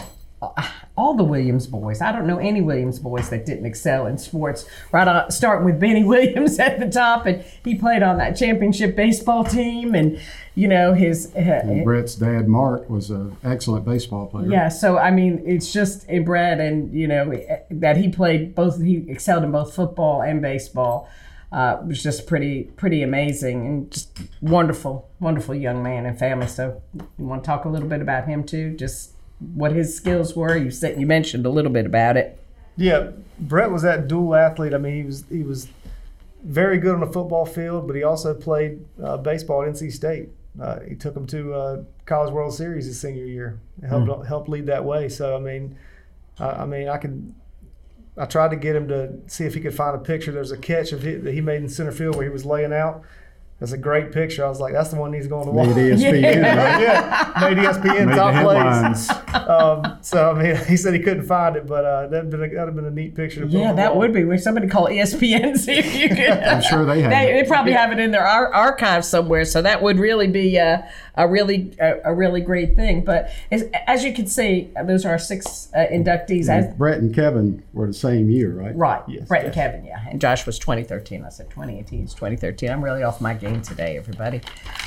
Uh, 0.58 0.68
all 0.98 1.16
the 1.16 1.24
Williams 1.24 1.68
boys. 1.68 2.02
I 2.02 2.12
don't 2.12 2.26
know 2.26 2.38
any 2.38 2.62
Williams 2.62 3.00
boys 3.00 3.30
that 3.30 3.46
didn't 3.46 3.66
excel 3.66 4.08
in 4.08 4.18
sports. 4.18 4.66
Right 4.92 5.08
uh, 5.08 5.24
on, 5.26 5.32
starting 5.32 5.66
with 5.66 5.80
Benny 5.80 6.04
Williams 6.06 6.60
at 6.60 6.80
the 6.80 6.90
top, 6.90 7.26
and 7.26 7.44
he 7.64 7.76
played 7.76 8.02
on 8.02 8.18
that 8.18 8.38
championship 8.38 8.96
baseball 8.96 9.44
team, 9.44 9.94
and 9.94 10.20
you 10.56 10.68
know 10.68 10.94
his. 10.94 11.34
Uh, 11.36 11.62
and 11.64 11.84
Brett's 11.84 12.16
dad, 12.16 12.48
Mark, 12.48 12.90
was 12.90 13.10
an 13.10 13.36
excellent 13.44 13.86
baseball 13.86 14.28
player. 14.28 14.50
Yeah, 14.50 14.70
so 14.70 14.98
I 14.98 15.12
mean, 15.12 15.44
it's 15.46 15.74
just 15.74 16.08
in 16.08 16.24
Brett, 16.24 16.60
and 16.60 16.94
you 16.94 17.08
know 17.08 17.32
eh, 17.32 17.60
that 17.72 17.98
he 17.98 18.10
played 18.10 18.56
both. 18.56 18.82
He 18.82 19.06
excelled 19.10 19.44
in 19.44 19.52
both 19.52 19.74
football 19.74 20.22
and 20.22 20.42
baseball. 20.42 21.10
Uh, 21.52 21.82
was 21.88 22.04
just 22.04 22.28
pretty, 22.28 22.64
pretty 22.76 23.02
amazing, 23.02 23.66
and 23.66 23.92
just 23.92 24.20
wonderful, 24.42 25.10
wonderful 25.22 25.56
young 25.56 25.82
man 25.82 26.06
and 26.06 26.20
family. 26.20 26.48
So, 26.48 26.82
you 26.94 27.26
want 27.26 27.44
to 27.44 27.48
talk 27.48 27.64
a 27.64 27.70
little 27.70 27.88
bit 27.88 28.02
about 28.02 28.28
him 28.28 28.44
too? 28.44 28.76
Just 28.76 29.15
what 29.40 29.72
his 29.72 29.96
skills 29.96 30.36
were. 30.36 30.56
You 30.56 30.72
said 30.72 31.00
you 31.00 31.06
mentioned 31.06 31.46
a 31.46 31.50
little 31.50 31.72
bit 31.72 31.86
about 31.86 32.18
it. 32.18 32.40
Yeah, 32.78 33.12
Brett 33.40 33.72
was 33.72 33.84
that 33.84 34.08
dual 34.08 34.36
athlete. 34.36 34.74
I 34.74 34.78
mean, 34.78 34.96
he 34.96 35.04
was 35.04 35.24
he 35.30 35.44
was 35.44 35.68
very 36.44 36.78
good 36.78 36.94
on 36.94 37.00
the 37.02 37.12
football 37.12 37.46
field, 37.46 37.88
but 37.88 37.96
he 37.96 38.04
also 38.04 38.34
played 38.34 38.86
uh, 39.04 39.18
baseball 39.18 39.64
at 39.64 39.70
NC 39.70 39.92
State. 39.92 40.30
Uh, 40.62 40.80
he 40.82 40.96
took 40.96 41.16
him 41.16 41.28
to 41.28 41.54
uh, 41.54 41.84
College 42.06 42.32
World 42.32 42.54
Series 42.54 42.86
his 42.86 43.00
senior 43.00 43.26
year. 43.26 43.60
It 43.82 43.88
helped 43.88 44.26
helped 44.28 44.50
lead 44.50 44.68
that 44.68 44.86
way. 44.86 45.10
So 45.10 45.36
I 45.36 45.40
mean, 45.40 45.78
I, 46.40 46.50
I 46.50 46.66
mean, 46.66 46.88
I 46.88 46.98
could. 46.98 47.34
I 48.18 48.26
tried 48.26 48.52
to 48.52 48.56
get 48.56 48.78
him 48.78 48.88
to 48.88 49.14
see 49.28 49.44
if 49.44 49.56
he 49.56 49.60
could 49.60 49.76
find 49.76 49.94
a 49.94 50.00
picture. 50.00 50.32
There's 50.32 50.52
a 50.52 50.58
catch 50.58 50.94
of 50.94 51.04
he, 51.04 51.16
that 51.16 51.34
he 51.34 51.42
made 51.42 51.62
in 51.62 51.68
center 51.68 51.92
field 51.92 52.16
where 52.16 52.24
he 52.24 52.30
was 52.30 52.46
laying 52.46 52.72
out. 52.72 53.04
That's 53.60 53.72
a 53.72 53.78
great 53.78 54.12
picture. 54.12 54.44
I 54.46 54.50
was 54.50 54.60
like, 54.60 54.74
that's 54.74 54.90
the 54.90 54.98
one 54.98 55.12
that 55.12 55.18
needs 55.18 55.28
to 55.28 55.30
go 55.30 55.40
on 55.40 55.46
the 55.46 55.52
wall. 55.54 55.66
Made 55.66 55.76
ESPN, 55.98 56.44
right? 56.44 56.82
yeah, 56.82 57.32
made 57.40 57.58
ESPN 57.58 58.08
Made 58.08 58.16
top 58.16 58.34
plays. 58.44 59.08
headlines. 59.08 59.10
Um, 59.34 59.98
so 60.02 60.32
I 60.32 60.44
mean, 60.44 60.56
he 60.68 60.76
said 60.76 60.94
he 60.94 61.00
couldn't 61.00 61.26
find 61.26 61.56
it, 61.56 61.66
but 61.66 61.86
uh, 61.86 62.08
that'd 62.08 62.30
been 62.30 62.44
a, 62.44 62.50
that'd 62.50 62.58
have 62.68 62.76
been 62.76 62.84
a 62.86 62.92
neat 62.92 63.16
picture. 63.16 63.42
To 63.42 63.48
Yeah, 63.48 63.72
that 63.72 63.96
would 63.96 64.12
be. 64.14 64.26
When 64.26 64.38
somebody 64.40 64.68
call 64.68 64.88
ESPN, 64.88 65.58
see 65.58 65.72
if 65.72 65.96
you 65.96 66.10
could. 66.10 66.20
I'm 66.30 66.62
sure 66.64 66.84
they 66.86 67.02
have. 67.02 67.12
They, 67.12 67.32
they 67.42 67.48
probably 67.48 67.72
have 67.72 67.94
it 67.94 68.00
in 68.00 68.12
their 68.12 68.28
ar- 68.28 68.54
archive 68.54 69.06
somewhere, 69.06 69.46
so 69.46 69.62
that 69.62 69.82
would 69.82 70.00
really 70.00 70.28
be 70.28 70.58
a, 70.58 70.90
a 71.16 71.26
really 71.26 71.74
a, 71.80 72.12
a 72.12 72.14
really 72.14 72.42
great 72.42 72.76
thing. 72.76 73.06
But 73.06 73.30
as, 73.52 73.64
as 73.88 74.04
you 74.04 74.14
can 74.14 74.28
see, 74.28 74.70
those 74.86 75.06
are 75.06 75.12
our 75.12 75.20
six 75.20 75.70
uh, 75.74 75.86
inductees. 75.90 76.50
As, 76.50 76.66
And 76.66 76.78
Brett 76.78 76.98
and 76.98 77.16
Kevin 77.16 77.64
were 77.72 77.88
the 77.88 77.94
same 77.94 78.30
year, 78.30 78.52
right? 78.52 78.76
right, 78.76 79.02
Yes, 79.08 79.30
Brett 79.30 79.46
and. 79.46 79.54
Kevin, 79.54 79.86
yeah, 79.86 80.04
and 80.10 80.20
Josh 80.20 80.46
was 80.46 80.60
2013. 80.60 81.24
I 81.24 81.30
said 81.30 81.50
2018 81.52 82.04
is 82.04 82.14
2013. 82.14 82.70
I'm 82.70 82.84
really 82.84 83.02
off 83.04 83.22
my 83.22 83.34
game 83.34 83.45
today, 83.54 83.98
everybody. 83.98 84.42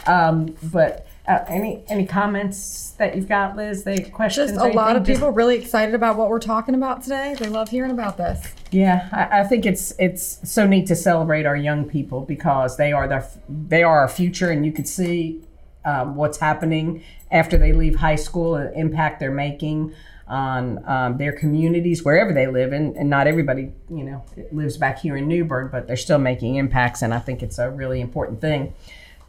Um, 0.06 0.56
but 0.64 1.06
uh, 1.26 1.44
any 1.46 1.84
any 1.88 2.06
comments 2.06 2.90
that 2.98 3.14
you've 3.14 3.28
got, 3.28 3.56
Liz? 3.56 3.84
They 3.84 3.98
questions? 3.98 4.52
Just 4.52 4.64
a 4.64 4.68
lot 4.68 4.96
of 4.96 5.04
Just- 5.04 5.18
people 5.18 5.30
really 5.30 5.56
excited 5.56 5.94
about 5.94 6.16
what 6.16 6.28
we're 6.28 6.38
talking 6.38 6.74
about 6.74 7.02
today. 7.02 7.36
They 7.38 7.48
love 7.48 7.68
hearing 7.68 7.90
about 7.90 8.16
this. 8.16 8.52
Yeah, 8.70 9.08
I, 9.12 9.40
I 9.40 9.44
think 9.44 9.64
it's 9.66 9.92
it's 9.98 10.40
so 10.50 10.66
neat 10.66 10.86
to 10.86 10.96
celebrate 10.96 11.46
our 11.46 11.56
young 11.56 11.88
people 11.88 12.22
because 12.22 12.76
they 12.76 12.92
are 12.92 13.06
the 13.06 13.26
they 13.48 13.82
are 13.82 14.00
our 14.00 14.08
future, 14.08 14.50
and 14.50 14.66
you 14.66 14.72
could 14.72 14.88
see 14.88 15.42
um, 15.84 16.16
what's 16.16 16.38
happening 16.38 17.02
after 17.30 17.56
they 17.56 17.72
leave 17.72 17.96
high 17.96 18.16
school 18.16 18.56
and 18.56 18.72
the 18.72 18.78
impact 18.78 19.20
they're 19.20 19.30
making 19.30 19.94
on 20.28 20.84
um, 20.88 21.16
their 21.16 21.32
communities 21.32 22.04
wherever 22.04 22.32
they 22.32 22.46
live. 22.46 22.72
And, 22.72 22.96
and 22.96 23.08
not 23.08 23.26
everybody, 23.26 23.72
you 23.90 24.04
know, 24.04 24.24
lives 24.52 24.76
back 24.76 24.98
here 25.00 25.16
in 25.16 25.26
New 25.26 25.44
Bern, 25.44 25.68
but 25.70 25.86
they're 25.86 25.96
still 25.96 26.18
making 26.18 26.56
impacts, 26.56 27.02
and 27.02 27.14
I 27.14 27.18
think 27.18 27.42
it's 27.42 27.58
a 27.58 27.70
really 27.70 28.00
important 28.00 28.40
thing. 28.40 28.74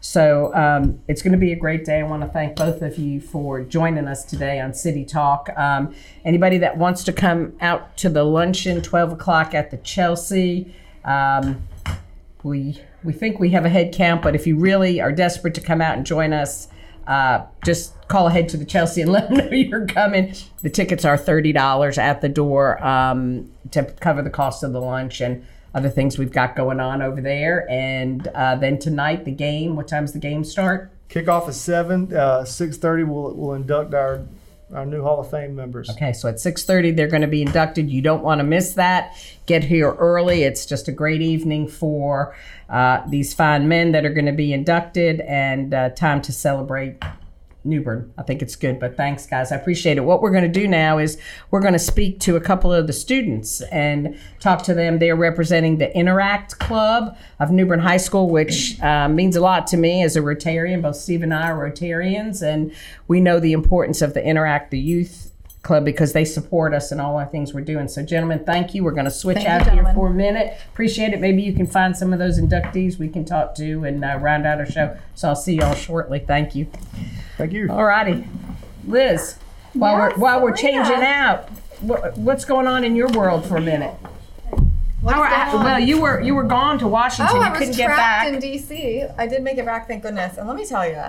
So 0.01 0.53
um, 0.55 1.01
it's 1.07 1.21
going 1.21 1.33
to 1.33 1.37
be 1.37 1.51
a 1.51 1.57
great 1.57 1.83
day. 1.83 1.99
I 1.99 2.03
want 2.03 2.21
to 2.23 2.29
thank 2.29 2.55
both 2.55 2.81
of 2.81 2.97
you 2.97 3.19
for 3.19 3.61
joining 3.61 4.07
us 4.07 4.23
today 4.23 4.59
on 4.59 4.73
City 4.73 5.03
Talk. 5.03 5.49
Um, 5.57 5.93
anybody 6.23 6.57
that 6.59 6.77
wants 6.77 7.03
to 7.05 7.13
come 7.13 7.57
out 7.59 7.97
to 7.97 8.09
the 8.09 8.23
luncheon, 8.23 8.81
12 8.81 9.13
o'clock 9.13 9.53
at 9.53 9.71
the 9.71 9.77
Chelsea, 9.77 10.73
um, 11.03 11.67
we 12.43 12.79
we 13.03 13.13
think 13.13 13.39
we 13.39 13.49
have 13.51 13.65
a 13.65 13.69
head 13.69 13.93
count, 13.93 14.21
but 14.21 14.35
if 14.35 14.45
you 14.45 14.57
really 14.57 14.99
are 14.99 15.11
desperate 15.11 15.53
to 15.55 15.61
come 15.61 15.81
out 15.81 15.97
and 15.97 16.05
join 16.05 16.33
us, 16.33 16.67
uh, 17.09 17.45
just 17.65 17.95
call 18.07 18.27
ahead 18.27 18.47
to 18.49 18.57
the 18.57 18.65
Chelsea 18.65 19.01
and 19.01 19.11
let 19.11 19.29
them 19.29 19.37
know 19.37 19.51
you're 19.51 19.87
coming. 19.87 20.33
The 20.61 20.69
tickets 20.69 21.03
are 21.03 21.17
thirty 21.17 21.51
dollars 21.51 21.97
at 21.97 22.21
the 22.21 22.29
door 22.29 22.81
um, 22.85 23.51
to 23.71 23.83
cover 23.83 24.21
the 24.21 24.29
cost 24.29 24.63
of 24.63 24.71
the 24.71 24.79
lunch 24.79 25.19
and 25.19 25.45
other 25.73 25.89
things 25.89 26.17
we've 26.17 26.31
got 26.31 26.55
going 26.55 26.79
on 26.79 27.01
over 27.01 27.19
there. 27.19 27.69
And 27.69 28.27
uh, 28.29 28.55
then 28.55 28.79
tonight, 28.79 29.25
the 29.25 29.31
game. 29.31 29.75
What 29.75 29.87
time's 29.87 30.13
the 30.13 30.19
game 30.19 30.43
start? 30.43 30.91
Kickoff 31.09 31.49
is 31.49 31.59
seven. 31.59 32.15
Uh, 32.15 32.45
Six 32.45 32.77
thirty. 32.77 33.03
We'll 33.03 33.33
we'll 33.33 33.55
induct 33.55 33.93
our 33.95 34.23
our 34.73 34.85
new 34.85 35.01
Hall 35.01 35.19
of 35.19 35.29
Fame 35.29 35.55
members. 35.55 35.89
Okay, 35.89 36.13
so 36.13 36.29
at 36.29 36.35
6:30 36.35 36.95
they're 36.95 37.07
going 37.07 37.21
to 37.21 37.27
be 37.27 37.41
inducted. 37.41 37.89
You 37.89 38.01
don't 38.01 38.23
want 38.23 38.39
to 38.39 38.43
miss 38.43 38.73
that. 38.73 39.15
Get 39.45 39.63
here 39.63 39.93
early. 39.93 40.43
It's 40.43 40.65
just 40.65 40.87
a 40.87 40.91
great 40.91 41.21
evening 41.21 41.67
for 41.67 42.35
uh, 42.69 43.01
these 43.07 43.33
fine 43.33 43.67
men 43.67 43.91
that 43.93 44.05
are 44.05 44.13
going 44.13 44.25
to 44.25 44.31
be 44.31 44.53
inducted, 44.53 45.21
and 45.21 45.73
uh, 45.73 45.89
time 45.89 46.21
to 46.23 46.31
celebrate 46.31 47.01
New 47.63 47.81
Bern. 47.81 48.13
I 48.17 48.23
think 48.23 48.41
it's 48.41 48.55
good. 48.55 48.79
But 48.79 48.95
thanks, 48.95 49.25
guys. 49.25 49.51
I 49.51 49.55
appreciate 49.55 49.97
it. 49.97 50.01
What 50.01 50.21
we're 50.21 50.31
going 50.31 50.43
to 50.43 50.59
do 50.59 50.67
now 50.67 50.97
is 50.97 51.17
we're 51.51 51.59
going 51.59 51.73
to 51.73 51.79
speak 51.79 52.19
to 52.21 52.35
a 52.35 52.41
couple 52.41 52.71
of 52.71 52.87
the 52.87 52.93
students 52.93 53.61
and 53.61 54.17
talk 54.39 54.63
to 54.63 54.73
them. 54.73 54.99
They're 54.99 55.15
representing 55.15 55.77
the 55.77 55.95
Interact 55.95 56.59
Club 56.59 57.17
of 57.39 57.51
New 57.51 57.65
Bern 57.65 57.79
High 57.79 57.97
School, 57.97 58.29
which 58.29 58.79
uh, 58.81 59.09
means 59.09 59.35
a 59.35 59.41
lot 59.41 59.67
to 59.67 59.77
me 59.77 60.03
as 60.03 60.15
a 60.15 60.21
Rotarian. 60.21 60.81
Both 60.81 60.95
Steve 60.95 61.23
and 61.23 61.33
I 61.33 61.49
are 61.49 61.69
Rotarians, 61.69 62.41
and 62.41 62.73
we 63.07 63.19
know 63.19 63.39
the 63.39 63.53
importance 63.53 64.01
of 64.01 64.13
the 64.13 64.23
Interact, 64.23 64.71
the 64.71 64.79
youth 64.79 65.31
Club 65.61 65.83
because 65.83 66.13
they 66.13 66.23
support 66.23 66.73
us 66.73 66.89
in 66.91 67.01
all 67.01 67.17
our 67.17 67.25
things 67.25 67.53
we're 67.53 67.59
doing. 67.61 67.89
So, 67.89 68.01
gentlemen, 68.01 68.43
thank 68.45 68.73
you. 68.73 68.83
We're 68.83 68.91
going 68.93 69.05
to 69.05 69.11
switch 69.11 69.35
Thank 69.35 69.47
you, 69.47 69.53
out 69.53 69.61
here 69.63 69.71
gentlemen. 69.71 69.93
for 69.95 70.07
a 70.07 70.13
minute. 70.13 70.57
Appreciate 70.71 71.11
it. 71.13 71.19
Maybe 71.19 71.41
you 71.41 71.51
can 71.51 71.67
find 71.67 71.95
some 71.97 72.13
of 72.13 72.19
those 72.19 72.39
inductees 72.39 72.97
we 72.97 73.09
can 73.09 73.25
talk 73.25 73.55
to 73.55 73.83
and 73.83 74.03
uh, 74.05 74.17
round 74.21 74.45
out 74.45 74.59
our 74.59 74.65
show. 74.65 74.97
So, 75.15 75.27
I'll 75.27 75.35
see 75.35 75.55
y'all 75.55 75.75
shortly. 75.75 76.19
Thank 76.19 76.55
you. 76.55 76.67
Thank 77.37 77.51
you. 77.51 77.67
All 77.69 77.83
righty, 77.83 78.25
Liz. 78.87 79.35
While 79.73 79.97
Yes, 79.97 80.13
we're 80.17 80.21
while 80.21 80.41
we're 80.41 80.55
changing 80.55 81.03
out, 81.03 81.49
what, 81.81 82.17
what's 82.17 82.45
going 82.45 82.65
on 82.65 82.85
in 82.85 82.95
your 82.95 83.09
world 83.09 83.45
for 83.45 83.57
a 83.57 83.61
minute? 83.61 83.93
What's 85.01 85.15
How 85.17 85.57
are- 85.57 85.63
well, 85.63 85.79
you 85.79 85.99
were 86.01 86.21
you 86.21 86.35
were 86.35 86.43
gone 86.43 86.79
to 86.79 86.87
Washington. 86.87 87.35
Oh, 87.35 87.39
you 87.41 87.45
I 87.45 87.49
was 87.49 87.59
couldn't 87.59 87.75
get 87.75 87.85
trapped 87.87 87.99
back. 87.99 88.27
in 88.33 88.39
DC. 88.39 89.13
I 89.17 89.27
did 89.27 89.43
make 89.43 89.57
it 89.57 89.65
back, 89.65 89.87
thank 89.89 90.03
goodness. 90.03 90.37
And 90.37 90.47
let 90.47 90.55
me 90.57 90.65
tell 90.65 90.87
you, 90.87 91.03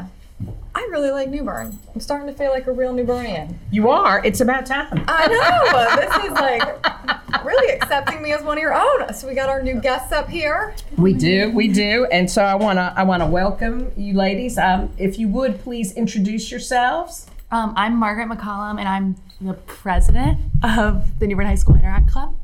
I 0.81 0.89
really 0.91 1.11
like 1.11 1.29
New 1.29 1.45
Bern. 1.45 1.79
I'm 1.95 2.01
starting 2.01 2.27
to 2.27 2.33
feel 2.33 2.53
like 2.53 2.67
a 2.67 2.73
real 2.73 2.95
New 2.95 3.05
Bernian. 3.05 3.55
you 3.71 3.91
are. 3.91 4.25
It's 4.25 4.41
about 4.41 4.65
time. 4.65 5.05
I 5.09 5.27
know. 5.27 5.97
this 6.01 6.25
is 6.25 6.31
like 6.33 7.45
really 7.45 7.75
accepting 7.75 8.23
me 8.23 8.33
as 8.33 8.43
one 8.43 8.57
of 8.57 8.63
your 8.63 8.75
own. 8.75 9.13
So 9.13 9.29
we 9.29 9.35
got 9.35 9.51
our 9.51 9.63
new 9.63 9.79
guests 9.79 10.11
up 10.11 10.31
here. 10.31 10.75
We 10.97 11.13
do, 11.13 11.51
we 11.51 11.69
do, 11.69 12.07
and 12.07 12.31
so 12.31 12.43
I 12.43 12.55
wanna 12.55 12.95
I 12.97 13.03
wanna 13.03 13.29
welcome 13.29 13.93
you, 13.95 14.15
ladies. 14.15 14.57
Um, 14.57 14.91
if 14.97 15.19
you 15.19 15.29
would 15.29 15.61
please 15.61 15.93
introduce 15.93 16.51
yourselves. 16.51 17.27
Um, 17.51 17.75
I'm 17.77 17.95
Margaret 17.99 18.31
McCollum, 18.31 18.79
and 18.79 18.89
I'm 18.89 19.17
the 19.39 19.55
president 19.55 20.39
of 20.63 21.19
the 21.19 21.27
New 21.27 21.37
Bern 21.37 21.45
High 21.45 21.57
School 21.57 21.75
Interact 21.77 22.11
Club. 22.11 22.35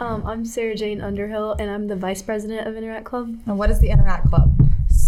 Um, 0.00 0.24
I'm 0.26 0.46
Sarah 0.46 0.76
Jane 0.76 1.02
Underhill, 1.02 1.56
and 1.58 1.70
I'm 1.70 1.88
the 1.88 1.96
vice 1.96 2.22
president 2.22 2.66
of 2.66 2.74
Interact 2.74 3.04
Club. 3.04 3.38
And 3.44 3.58
what 3.58 3.70
is 3.70 3.80
the 3.80 3.90
Interact 3.90 4.30
Club? 4.30 4.50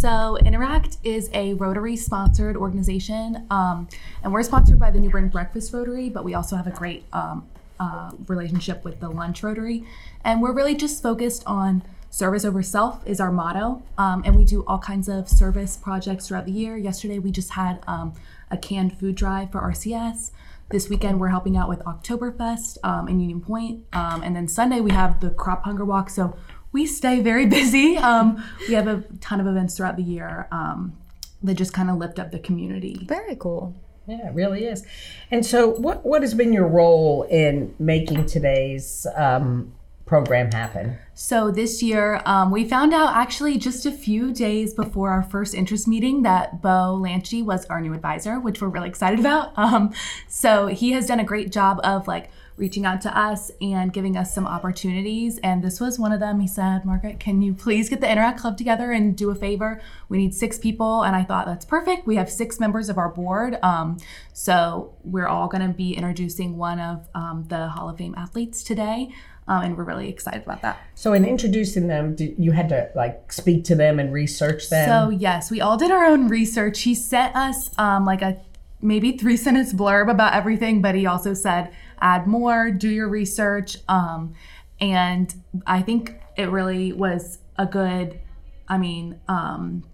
So, 0.04 0.36
Interact 0.36 0.98
is 1.02 1.30
a 1.32 1.54
Rotary 1.54 1.96
sponsored 1.96 2.58
organization, 2.58 3.46
um, 3.50 3.88
and 4.22 4.34
we're 4.34 4.42
sponsored 4.42 4.78
by 4.78 4.90
the 4.90 5.00
New 5.00 5.08
Bern 5.08 5.30
Breakfast 5.30 5.72
Rotary, 5.72 6.10
but 6.10 6.24
we 6.24 6.34
also 6.34 6.56
have 6.56 6.66
a 6.66 6.70
great 6.72 7.06
um, 7.14 7.48
uh, 7.80 8.10
relationship 8.28 8.84
with 8.84 9.00
the 9.00 9.08
Lunch 9.08 9.42
Rotary. 9.42 9.86
And 10.22 10.42
we're 10.42 10.52
really 10.52 10.74
just 10.74 11.02
focused 11.02 11.42
on 11.46 11.84
service 12.10 12.44
over 12.44 12.62
self, 12.62 13.00
is 13.06 13.18
our 13.18 13.32
motto. 13.32 13.82
Um, 13.96 14.22
and 14.26 14.36
we 14.36 14.44
do 14.44 14.62
all 14.66 14.78
kinds 14.78 15.08
of 15.08 15.26
service 15.26 15.78
projects 15.78 16.28
throughout 16.28 16.44
the 16.44 16.52
year. 16.52 16.76
Yesterday, 16.76 17.18
we 17.18 17.30
just 17.30 17.52
had 17.52 17.82
um, 17.86 18.12
a 18.50 18.58
canned 18.58 18.98
food 18.98 19.14
drive 19.14 19.52
for 19.52 19.60
RCS. 19.62 20.32
This 20.68 20.90
weekend, 20.90 21.18
we're 21.18 21.28
helping 21.28 21.56
out 21.56 21.70
with 21.70 21.78
Oktoberfest 21.80 22.76
um, 22.84 23.08
in 23.08 23.20
Union 23.20 23.40
Point. 23.40 23.86
Um, 23.94 24.22
and 24.22 24.36
then 24.36 24.48
Sunday, 24.48 24.80
we 24.80 24.90
have 24.90 25.20
the 25.20 25.30
Crop 25.30 25.64
Hunger 25.64 25.86
Walk. 25.86 26.10
So 26.10 26.36
we 26.74 26.84
stay 26.84 27.20
very 27.20 27.46
busy. 27.60 27.96
Um, 27.96 28.44
we 28.68 28.74
have 28.74 28.86
a 28.86 29.02
ton 29.22 29.40
of 29.40 29.46
events 29.46 29.78
throughout 29.78 29.96
the 29.96 30.02
year 30.02 30.46
um, 30.52 30.92
that 31.42 31.54
just 31.54 31.72
kind 31.72 31.88
of 31.88 31.96
lift 31.96 32.18
up 32.18 32.32
the 32.32 32.38
community. 32.38 33.06
Very 33.08 33.36
cool. 33.36 33.74
Yeah, 34.06 34.28
it 34.28 34.34
really 34.34 34.66
is. 34.66 34.84
And 35.30 35.46
so, 35.46 35.70
what 35.70 36.04
what 36.04 36.20
has 36.20 36.34
been 36.34 36.52
your 36.52 36.68
role 36.68 37.22
in 37.22 37.74
making 37.78 38.26
today's 38.26 39.06
um, 39.16 39.72
program 40.04 40.52
happen? 40.52 40.98
So 41.14 41.50
this 41.50 41.82
year, 41.82 42.20
um, 42.26 42.50
we 42.50 42.68
found 42.68 42.92
out 42.92 43.16
actually 43.16 43.56
just 43.56 43.86
a 43.86 43.92
few 43.92 44.32
days 44.32 44.74
before 44.74 45.10
our 45.10 45.22
first 45.22 45.54
interest 45.54 45.88
meeting 45.88 46.22
that 46.22 46.60
Bo 46.60 47.00
Lansche 47.00 47.42
was 47.42 47.64
our 47.66 47.80
new 47.80 47.94
advisor, 47.94 48.38
which 48.38 48.60
we're 48.60 48.68
really 48.68 48.88
excited 48.88 49.20
about. 49.20 49.52
Um, 49.64 49.94
so 50.28 50.66
he 50.66 50.92
has 50.92 51.06
done 51.06 51.20
a 51.20 51.24
great 51.24 51.50
job 51.50 51.80
of 51.82 52.06
like 52.06 52.30
reaching 52.56 52.86
out 52.86 53.00
to 53.00 53.18
us 53.18 53.50
and 53.60 53.92
giving 53.92 54.16
us 54.16 54.32
some 54.32 54.46
opportunities. 54.46 55.38
And 55.38 55.62
this 55.62 55.80
was 55.80 55.98
one 55.98 56.12
of 56.12 56.20
them. 56.20 56.38
He 56.38 56.46
said, 56.46 56.84
Margaret, 56.84 57.18
can 57.18 57.42
you 57.42 57.52
please 57.52 57.88
get 57.88 58.00
the 58.00 58.10
Interact 58.10 58.38
Club 58.38 58.56
together 58.56 58.92
and 58.92 59.16
do 59.16 59.30
a 59.30 59.34
favor? 59.34 59.80
We 60.08 60.18
need 60.18 60.34
six 60.34 60.58
people. 60.58 61.02
And 61.02 61.16
I 61.16 61.24
thought, 61.24 61.46
that's 61.46 61.64
perfect. 61.64 62.06
We 62.06 62.16
have 62.16 62.30
six 62.30 62.60
members 62.60 62.88
of 62.88 62.96
our 62.96 63.08
board. 63.08 63.58
Um, 63.62 63.98
so 64.32 64.94
we're 65.02 65.26
all 65.26 65.48
going 65.48 65.66
to 65.66 65.74
be 65.74 65.94
introducing 65.96 66.56
one 66.56 66.78
of 66.78 67.08
um, 67.14 67.46
the 67.48 67.68
Hall 67.68 67.88
of 67.88 67.98
Fame 67.98 68.14
athletes 68.16 68.62
today. 68.62 69.12
Um, 69.46 69.62
and 69.62 69.76
we're 69.76 69.84
really 69.84 70.08
excited 70.08 70.42
about 70.42 70.62
that. 70.62 70.78
So, 70.94 71.12
in 71.12 71.26
introducing 71.26 71.86
them, 71.86 72.14
did, 72.14 72.34
you 72.38 72.52
had 72.52 72.70
to 72.70 72.88
like 72.94 73.30
speak 73.30 73.64
to 73.64 73.74
them 73.74 73.98
and 73.98 74.10
research 74.10 74.70
them. 74.70 74.88
So 74.88 75.10
yes, 75.10 75.50
we 75.50 75.60
all 75.60 75.76
did 75.76 75.90
our 75.90 76.02
own 76.02 76.28
research. 76.28 76.80
He 76.80 76.94
sent 76.94 77.36
us 77.36 77.68
um, 77.78 78.06
like 78.06 78.22
a 78.22 78.40
maybe 78.80 79.18
three 79.18 79.36
sentence 79.36 79.74
blurb 79.74 80.10
about 80.10 80.32
everything, 80.32 80.80
but 80.80 80.94
he 80.94 81.04
also 81.04 81.34
said 81.34 81.70
add 82.00 82.26
more, 82.26 82.70
do 82.70 82.88
your 82.88 83.08
research, 83.08 83.76
um, 83.88 84.34
and 84.80 85.34
I 85.66 85.82
think 85.82 86.16
it 86.36 86.50
really 86.50 86.92
was 86.92 87.38
a 87.56 87.66
good. 87.66 88.20
I 88.66 88.78
mean, 88.78 89.20
um, 89.28 89.84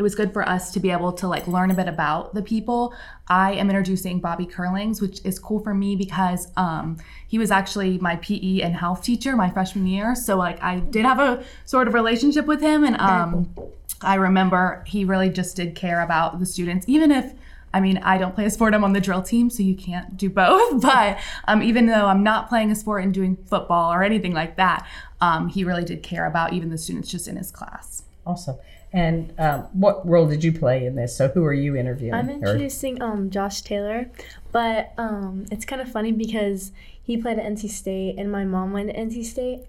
it 0.00 0.02
was 0.02 0.14
good 0.14 0.32
for 0.32 0.48
us 0.48 0.72
to 0.72 0.80
be 0.80 0.90
able 0.90 1.12
to 1.12 1.28
like 1.28 1.46
learn 1.46 1.70
a 1.70 1.74
bit 1.74 1.86
about 1.86 2.32
the 2.34 2.40
people. 2.40 2.94
I 3.28 3.52
am 3.52 3.68
introducing 3.68 4.18
Bobby 4.18 4.46
Curlings, 4.46 4.98
which 4.98 5.20
is 5.26 5.38
cool 5.38 5.60
for 5.60 5.74
me 5.74 5.94
because 5.94 6.48
um, 6.56 6.96
he 7.28 7.38
was 7.38 7.50
actually 7.50 7.98
my 7.98 8.16
PE 8.16 8.60
and 8.62 8.74
health 8.74 9.02
teacher 9.02 9.36
my 9.36 9.50
freshman 9.50 9.86
year. 9.86 10.14
So 10.14 10.38
like 10.38 10.60
I 10.62 10.80
did 10.80 11.04
have 11.04 11.20
a 11.20 11.44
sort 11.66 11.86
of 11.86 11.92
relationship 11.92 12.46
with 12.46 12.62
him, 12.62 12.82
and 12.82 12.96
um, 12.98 13.54
I 14.00 14.14
remember 14.14 14.82
he 14.86 15.04
really 15.04 15.28
just 15.28 15.54
did 15.54 15.74
care 15.74 16.00
about 16.00 16.40
the 16.40 16.46
students, 16.46 16.86
even 16.88 17.12
if. 17.12 17.34
I 17.72 17.80
mean, 17.80 17.98
I 17.98 18.18
don't 18.18 18.34
play 18.34 18.46
a 18.46 18.50
sport. 18.50 18.74
I'm 18.74 18.84
on 18.84 18.92
the 18.92 19.00
drill 19.00 19.22
team, 19.22 19.48
so 19.48 19.62
you 19.62 19.74
can't 19.74 20.16
do 20.16 20.28
both. 20.28 20.82
But 20.90 21.18
um, 21.46 21.62
even 21.62 21.86
though 21.86 22.06
I'm 22.06 22.22
not 22.22 22.48
playing 22.48 22.70
a 22.70 22.74
sport 22.74 23.04
and 23.04 23.14
doing 23.14 23.36
football 23.46 23.92
or 23.92 24.02
anything 24.02 24.32
like 24.32 24.56
that, 24.56 24.86
um, 25.20 25.48
he 25.48 25.62
really 25.62 25.84
did 25.84 26.02
care 26.02 26.26
about 26.26 26.52
even 26.52 26.70
the 26.70 26.78
students 26.78 27.10
just 27.10 27.28
in 27.28 27.36
his 27.36 27.50
class. 27.50 28.02
awesome. 28.26 28.56
And 28.92 29.32
um, 29.38 29.68
what 29.72 30.06
role 30.06 30.26
did 30.26 30.42
you 30.42 30.52
play 30.52 30.84
in 30.84 30.96
this? 30.96 31.16
So, 31.16 31.28
who 31.28 31.44
are 31.44 31.52
you 31.52 31.76
interviewing? 31.76 32.14
I'm 32.14 32.28
introducing 32.28 33.00
um, 33.00 33.30
Josh 33.30 33.62
Taylor, 33.62 34.10
but 34.50 34.92
um, 34.98 35.46
it's 35.52 35.64
kind 35.64 35.80
of 35.80 35.90
funny 35.90 36.10
because 36.10 36.72
he 37.00 37.16
played 37.16 37.38
at 37.38 37.44
NC 37.44 37.70
State 37.70 38.16
and 38.18 38.32
my 38.32 38.44
mom 38.44 38.72
went 38.72 38.88
to 38.88 38.96
NC 38.96 39.24
State, 39.24 39.60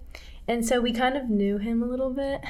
and 0.48 0.66
so 0.66 0.80
we 0.80 0.92
kind 0.92 1.16
of 1.16 1.30
knew 1.30 1.58
him 1.58 1.82
a 1.82 1.86
little 1.86 2.10
bit 2.10 2.40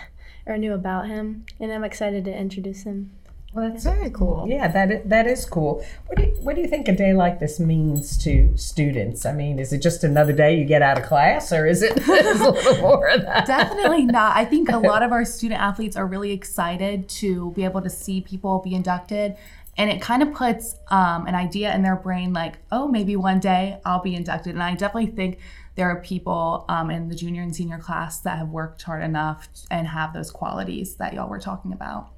or 0.47 0.57
knew 0.57 0.73
about 0.73 1.09
him, 1.09 1.45
and 1.61 1.71
I'm 1.71 1.85
excited 1.85 2.25
to 2.25 2.35
introduce 2.35 2.85
him. 2.85 3.11
Well, 3.55 3.69
that's 3.69 3.85
Very 3.85 4.11
cool. 4.11 4.47
Yeah, 4.49 4.69
that 4.69 4.91
is, 4.91 5.01
that 5.05 5.27
is 5.27 5.45
cool. 5.45 5.85
What 6.07 6.17
do 6.17 6.25
you, 6.25 6.31
what 6.41 6.57
do 6.57 6.63
you 6.63 6.69
think 6.69 6.89
a 6.89 6.97
day 6.97 7.13
like 7.13 7.39
this 7.39 7.61
means 7.61 8.17
to 8.25 8.57
students? 8.57 9.27
I 9.27 9.33
mean, 9.33 9.59
is 9.59 9.75
it 9.75 9.83
just 9.83 10.05
another 10.05 10.33
day 10.33 10.59
you 10.59 10.65
get 10.65 10.81
out 10.81 10.97
of 10.99 11.05
class, 11.05 11.53
or 11.53 11.67
is 11.67 11.83
it 11.83 11.93
a 12.09 12.11
little 12.11 12.79
more 12.81 13.09
of 13.09 13.21
that? 13.23 13.47
Definitely 13.47 14.07
not. 14.07 14.35
I 14.35 14.47
think 14.47 14.71
a 14.71 14.79
lot 14.79 15.03
of 15.05 15.13
our 15.13 15.27
student 15.27 15.61
athletes 15.61 15.97
are 15.97 16.07
really 16.07 16.33
excited 16.33 17.11
to 17.11 17.51
be 17.53 17.65
able 17.65 17.83
to 17.83 17.91
see 17.91 18.23
people 18.23 18.61
be 18.61 18.75
inducted. 18.75 19.37
And 19.77 19.91
it 19.91 20.01
kind 20.01 20.23
of 20.23 20.33
puts 20.33 20.77
um, 20.89 21.27
an 21.27 21.35
idea 21.35 21.75
in 21.75 21.83
their 21.83 21.97
brain 21.97 22.33
like, 22.33 22.59
oh, 22.71 22.89
maybe 22.89 23.17
one 23.17 23.41
day 23.41 23.81
I'll 23.85 24.03
be 24.03 24.15
inducted. 24.15 24.55
And 24.55 24.63
I 24.63 24.75
definitely 24.75 25.13
think 25.13 25.39
there 25.75 25.89
are 25.89 26.01
people 26.01 26.65
um, 26.69 26.91
in 26.91 27.09
the 27.09 27.15
junior 27.15 27.43
and 27.43 27.55
senior 27.55 27.79
class 27.79 28.21
that 28.21 28.39
have 28.39 28.49
worked 28.49 28.83
hard 28.83 29.03
enough 29.03 29.49
and 29.71 29.87
have 29.87 30.13
those 30.13 30.31
qualities 30.31 30.97
that 30.97 31.15
y'all 31.15 31.29
were 31.29 31.41
talking 31.41 31.73
about. 31.73 32.12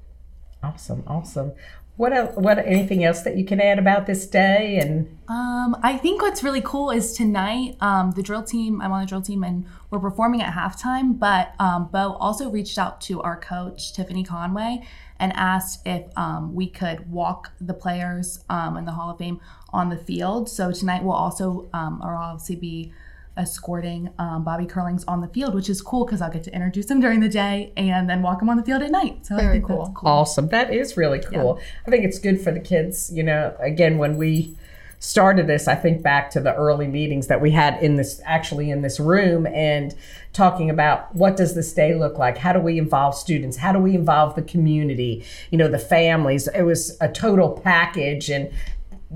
Awesome, 0.65 1.03
awesome. 1.07 1.51
What 1.97 2.11
el 2.11 2.27
what 2.45 2.59
anything 2.59 3.05
else 3.05 3.21
that 3.21 3.37
you 3.37 3.45
can 3.45 3.61
add 3.61 3.79
about 3.79 4.05
this 4.05 4.27
day? 4.27 4.79
And 4.81 5.17
Um, 5.29 5.77
I 5.81 5.97
think 5.97 6.21
what's 6.21 6.43
really 6.43 6.61
cool 6.61 6.91
is 6.91 7.13
tonight, 7.13 7.77
um, 7.79 8.11
the 8.11 8.21
drill 8.21 8.43
team, 8.43 8.81
I'm 8.81 8.91
on 8.91 8.99
the 9.01 9.07
drill 9.07 9.21
team 9.21 9.43
and 9.43 9.65
we're 9.89 9.99
performing 9.99 10.41
at 10.41 10.53
halftime, 10.53 11.17
but 11.17 11.53
um, 11.57 11.87
Bo 11.91 12.13
also 12.19 12.49
reached 12.49 12.77
out 12.77 12.99
to 13.07 13.21
our 13.21 13.37
coach, 13.39 13.93
Tiffany 13.93 14.25
Conway, 14.25 14.85
and 15.19 15.31
asked 15.33 15.87
if 15.87 16.03
um, 16.17 16.53
we 16.53 16.67
could 16.67 17.09
walk 17.09 17.51
the 17.61 17.73
players 17.73 18.43
um, 18.49 18.75
in 18.75 18.83
the 18.85 18.91
Hall 18.91 19.09
of 19.09 19.17
Fame 19.17 19.39
on 19.71 19.89
the 19.89 19.97
field. 19.97 20.49
So 20.49 20.71
tonight 20.71 21.01
we'll 21.03 21.13
also, 21.25 21.69
um, 21.73 22.01
or 22.03 22.15
obviously 22.15 22.57
be 22.57 22.93
escorting 23.37 24.09
um, 24.19 24.43
Bobby 24.43 24.65
Curlings 24.65 25.03
on 25.05 25.21
the 25.21 25.27
field, 25.27 25.53
which 25.55 25.69
is 25.69 25.81
cool 25.81 26.05
because 26.05 26.21
I'll 26.21 26.31
get 26.31 26.43
to 26.43 26.53
introduce 26.53 26.89
him 26.89 26.99
during 26.99 27.19
the 27.19 27.29
day 27.29 27.73
and 27.75 28.09
then 28.09 28.21
walk 28.21 28.41
him 28.41 28.49
on 28.49 28.57
the 28.57 28.63
field 28.63 28.81
at 28.81 28.91
night. 28.91 29.25
So 29.25 29.35
I 29.35 29.41
Very 29.41 29.53
think 29.55 29.67
cool. 29.67 29.85
that's 29.85 29.97
cool. 29.97 30.09
awesome, 30.09 30.47
that 30.49 30.73
is 30.73 30.97
really 30.97 31.19
cool. 31.19 31.59
I 31.85 31.91
think 31.91 32.05
it's 32.05 32.19
good 32.19 32.41
for 32.41 32.51
the 32.51 32.59
kids. 32.59 33.11
You 33.13 33.23
know, 33.23 33.55
again, 33.59 33.97
when 33.97 34.17
we 34.17 34.55
started 34.99 35.45
this, 35.45 35.67
I 35.67 35.75
think 35.75 36.01
back 36.01 36.31
to 36.31 36.39
the 36.39 36.55
early 36.55 36.87
meetings 36.87 37.27
that 37.27 37.41
we 37.41 37.51
had 37.51 37.81
in 37.83 37.95
this 37.95 38.21
actually 38.25 38.71
in 38.71 38.81
this 38.81 38.99
room 38.99 39.45
and 39.47 39.93
talking 40.33 40.69
about 40.69 41.13
what 41.15 41.37
does 41.37 41.53
this 41.53 41.71
day 41.73 41.93
look 41.93 42.17
like? 42.17 42.37
How 42.37 42.53
do 42.53 42.59
we 42.59 42.77
involve 42.77 43.15
students? 43.15 43.57
How 43.57 43.71
do 43.71 43.79
we 43.79 43.95
involve 43.95 44.35
the 44.35 44.41
community? 44.41 45.23
You 45.51 45.57
know, 45.57 45.67
the 45.67 45.79
families. 45.79 46.47
It 46.47 46.63
was 46.63 46.97
a 47.01 47.09
total 47.09 47.49
package 47.49 48.29
and 48.29 48.51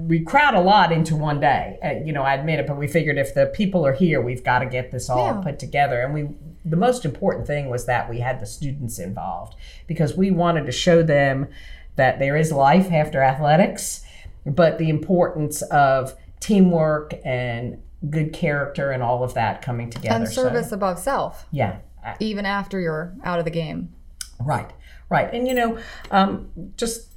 we 0.08 0.22
crowd 0.22 0.56
a 0.56 0.62
lot 0.62 0.92
into 0.92 1.16
one 1.16 1.40
day. 1.40 1.78
Uh, 1.84 2.06
you 2.06 2.14
know, 2.14 2.24
I 2.24 2.34
admit 2.36 2.60
it, 2.60 2.68
but 2.68 2.78
we 2.78 2.88
figured 2.88 3.18
if 3.18 3.34
the 3.34 3.48
people 3.48 3.86
are 3.86 3.94
here, 3.94 4.22
we've 4.22 4.44
got 4.44 4.60
to 4.60 4.66
get 4.66 4.92
this 4.92 5.10
all 5.10 5.28
Yeah. 5.36 5.42
put 5.42 5.60
together. 5.60 6.02
And 6.02 6.14
we, 6.14 6.30
the 6.64 6.78
most 6.78 7.06
important 7.06 7.48
thing 7.48 7.70
was 7.70 7.86
that 7.86 8.10
we 8.10 8.20
had 8.20 8.40
the 8.40 8.46
students 8.46 9.00
involved 9.00 9.56
because 9.88 10.16
we 10.16 10.32
wanted 10.32 10.66
to 10.68 10.72
show 10.72 11.04
them 11.04 11.48
that 11.96 12.20
there 12.20 12.38
is 12.38 12.52
life 12.52 12.92
after 12.92 13.22
athletics, 13.22 14.04
but 14.46 14.78
the 14.78 14.90
importance 14.90 15.62
of 15.64 16.16
teamwork 16.40 17.14
and 17.26 17.82
good 18.10 18.32
character 18.32 18.92
and 18.92 19.04
all 19.04 19.24
of 19.24 19.34
that 19.34 19.62
coming 19.62 19.90
together. 19.90 20.16
And 20.16 20.28
So, 20.28 20.44
service 20.44 20.72
above 20.72 21.00
self, 21.00 21.46
yeah, 21.52 21.80
even 22.22 22.46
after 22.46 22.80
you're 22.80 23.14
out 23.26 23.40
of 23.40 23.46
the 23.46 23.52
game. 23.52 23.94
Right, 24.40 24.72
right. 25.10 25.30
And 25.34 25.46
you 25.46 25.54
know, 25.54 25.78
um, 26.12 26.50
just 26.78 27.09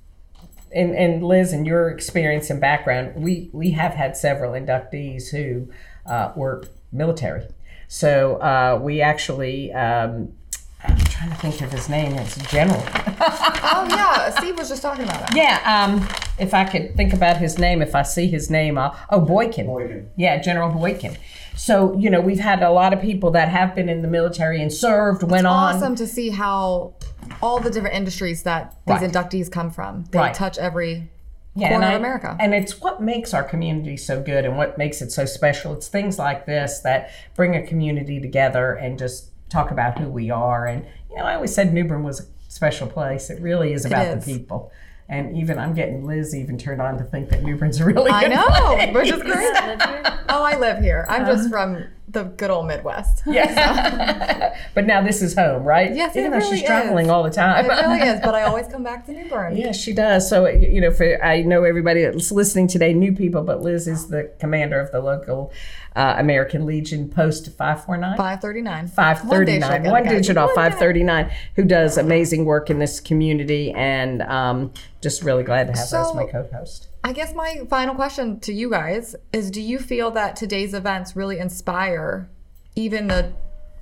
and, 0.74 0.94
and 0.94 1.22
Liz, 1.22 1.52
in 1.52 1.64
your 1.64 1.88
experience 1.90 2.50
and 2.50 2.60
background, 2.60 3.14
we, 3.16 3.50
we 3.52 3.70
have 3.72 3.94
had 3.94 4.16
several 4.16 4.52
inductees 4.52 5.30
who 5.30 5.68
uh, 6.06 6.32
were 6.34 6.64
military. 6.90 7.46
So 7.88 8.36
uh, 8.36 8.80
we 8.82 9.02
actually, 9.02 9.72
um, 9.72 10.32
I'm 10.84 10.98
trying 10.98 11.30
to 11.30 11.36
think 11.36 11.60
of 11.60 11.70
his 11.70 11.88
name, 11.88 12.14
it's 12.14 12.36
General. 12.50 12.82
Oh 13.74 13.86
yeah, 13.88 14.30
Steve 14.30 14.58
was 14.58 14.68
just 14.68 14.82
talking 14.82 15.04
about 15.04 15.30
it. 15.30 15.36
Yeah, 15.36 15.60
um, 15.64 16.08
if 16.38 16.54
I 16.54 16.64
could 16.64 16.96
think 16.96 17.12
about 17.12 17.36
his 17.36 17.58
name, 17.58 17.82
if 17.82 17.94
I 17.94 18.02
see 18.02 18.26
his 18.26 18.50
name, 18.50 18.78
I'll, 18.78 18.96
oh, 19.10 19.20
Boykin. 19.20 19.66
Boykin. 19.66 20.10
Yeah, 20.16 20.40
General 20.40 20.70
Boykin. 20.70 21.16
So, 21.54 21.96
you 21.98 22.10
know, 22.10 22.20
we've 22.20 22.40
had 22.40 22.62
a 22.62 22.70
lot 22.70 22.92
of 22.92 23.00
people 23.00 23.30
that 23.32 23.48
have 23.48 23.74
been 23.74 23.88
in 23.88 24.02
the 24.02 24.08
military 24.08 24.60
and 24.60 24.72
served, 24.72 25.22
went 25.22 25.46
on. 25.46 25.76
Awesome 25.76 25.94
to 25.96 26.06
see 26.06 26.30
how 26.30 26.94
all 27.42 27.58
the 27.60 27.70
different 27.70 27.96
industries 27.96 28.44
that 28.44 28.76
these 28.86 29.00
Right. 29.00 29.10
inductees 29.12 29.50
come 29.50 29.70
from. 29.70 30.04
They 30.12 30.18
Right. 30.18 30.34
touch 30.34 30.58
every 30.58 31.10
yeah, 31.54 31.70
corner 31.70 31.84
and 31.86 31.94
of 31.96 32.00
America. 32.00 32.36
And 32.40 32.54
it's 32.54 32.80
what 32.80 33.02
makes 33.02 33.34
our 33.34 33.42
community 33.42 33.96
so 33.96 34.22
good 34.22 34.44
and 34.46 34.56
what 34.56 34.78
makes 34.78 35.02
it 35.02 35.10
so 35.12 35.24
special. 35.26 35.74
It's 35.74 35.88
things 35.88 36.18
like 36.18 36.46
this 36.46 36.78
that 36.80 37.10
bring 37.34 37.54
a 37.56 37.66
community 37.66 38.20
together 38.20 38.72
and 38.74 38.98
just 38.98 39.30
talk 39.50 39.70
about 39.70 39.98
who 39.98 40.08
we 40.08 40.30
are. 40.30 40.66
And, 40.66 40.86
you 41.10 41.16
know, 41.18 41.24
I 41.24 41.34
always 41.34 41.54
said 41.54 41.74
New 41.74 41.84
Bern 41.84 42.04
was 42.04 42.20
a 42.20 42.24
special 42.48 42.86
place. 42.86 43.28
It 43.28 43.40
really 43.42 43.72
is 43.74 43.84
about 43.84 44.06
is. 44.06 44.24
the 44.24 44.34
people. 44.38 44.70
And 45.08 45.36
even 45.36 45.58
I'm 45.58 45.74
getting 45.74 46.06
Liz 46.06 46.34
even 46.34 46.56
turned 46.56 46.80
on 46.80 46.96
to 46.96 47.04
think 47.04 47.28
that 47.30 47.42
New 47.42 47.56
Bern's 47.58 47.78
a 47.80 47.84
really 47.84 48.10
I 48.10 48.28
know, 48.28 48.46
place. 48.92 48.94
which 48.94 49.10
is 49.12 49.22
great. 49.22 49.52
Oh, 50.30 50.42
I 50.42 50.56
live 50.58 50.78
here. 50.82 51.04
I'm 51.08 51.26
just 51.26 51.46
um, 51.46 51.50
from 51.50 51.84
the 52.12 52.24
good 52.24 52.50
old 52.50 52.66
Midwest. 52.66 53.22
Yeah. 53.32 54.54
but 54.74 54.86
now 54.86 55.02
this 55.02 55.22
is 55.22 55.34
home, 55.34 55.64
right? 55.64 55.94
Yes, 55.94 56.14
Even 56.16 56.32
though 56.32 56.38
really 56.38 56.58
she's 56.58 56.66
traveling 56.66 57.06
is. 57.06 57.10
all 57.10 57.22
the 57.22 57.30
time. 57.30 57.64
It 57.64 57.68
really 57.68 58.00
is, 58.00 58.20
but 58.20 58.34
I 58.34 58.42
always 58.42 58.66
come 58.68 58.82
back 58.82 59.06
to 59.06 59.12
New 59.12 59.28
Bern. 59.28 59.56
Yes, 59.56 59.80
she 59.80 59.92
does. 59.94 60.28
So, 60.28 60.46
you 60.46 60.80
know, 60.80 60.90
for 60.90 61.24
I 61.24 61.42
know 61.42 61.64
everybody 61.64 62.02
that's 62.02 62.30
listening 62.30 62.68
today, 62.68 62.92
new 62.92 63.12
people, 63.12 63.42
but 63.42 63.62
Liz 63.62 63.88
is 63.88 64.08
the 64.08 64.30
commander 64.38 64.80
of 64.80 64.92
the 64.92 65.00
local 65.00 65.52
uh, 65.96 66.14
American 66.18 66.66
Legion 66.66 67.08
Post 67.08 67.46
549. 67.46 68.16
539. 68.16 68.88
539, 68.88 69.90
one 69.90 70.04
guys. 70.04 70.12
digit 70.12 70.36
off 70.36 70.50
539, 70.54 71.30
who 71.56 71.64
does 71.64 71.98
amazing 71.98 72.44
work 72.44 72.70
in 72.70 72.78
this 72.78 73.00
community, 73.00 73.72
and 73.72 74.22
um, 74.22 74.72
just 75.00 75.22
really 75.22 75.42
glad 75.42 75.66
to 75.66 75.72
have 75.72 75.90
her 75.90 75.98
as 75.98 76.14
my 76.14 76.24
co-host. 76.24 76.88
I 77.04 77.12
guess 77.12 77.34
my 77.34 77.62
final 77.68 77.94
question 77.94 78.40
to 78.40 78.52
you 78.52 78.70
guys 78.70 79.16
is 79.32 79.50
do 79.50 79.60
you 79.60 79.78
feel 79.78 80.10
that 80.12 80.36
today's 80.36 80.72
events 80.72 81.16
really 81.16 81.38
inspire 81.38 82.30
even 82.76 83.08
the 83.08 83.32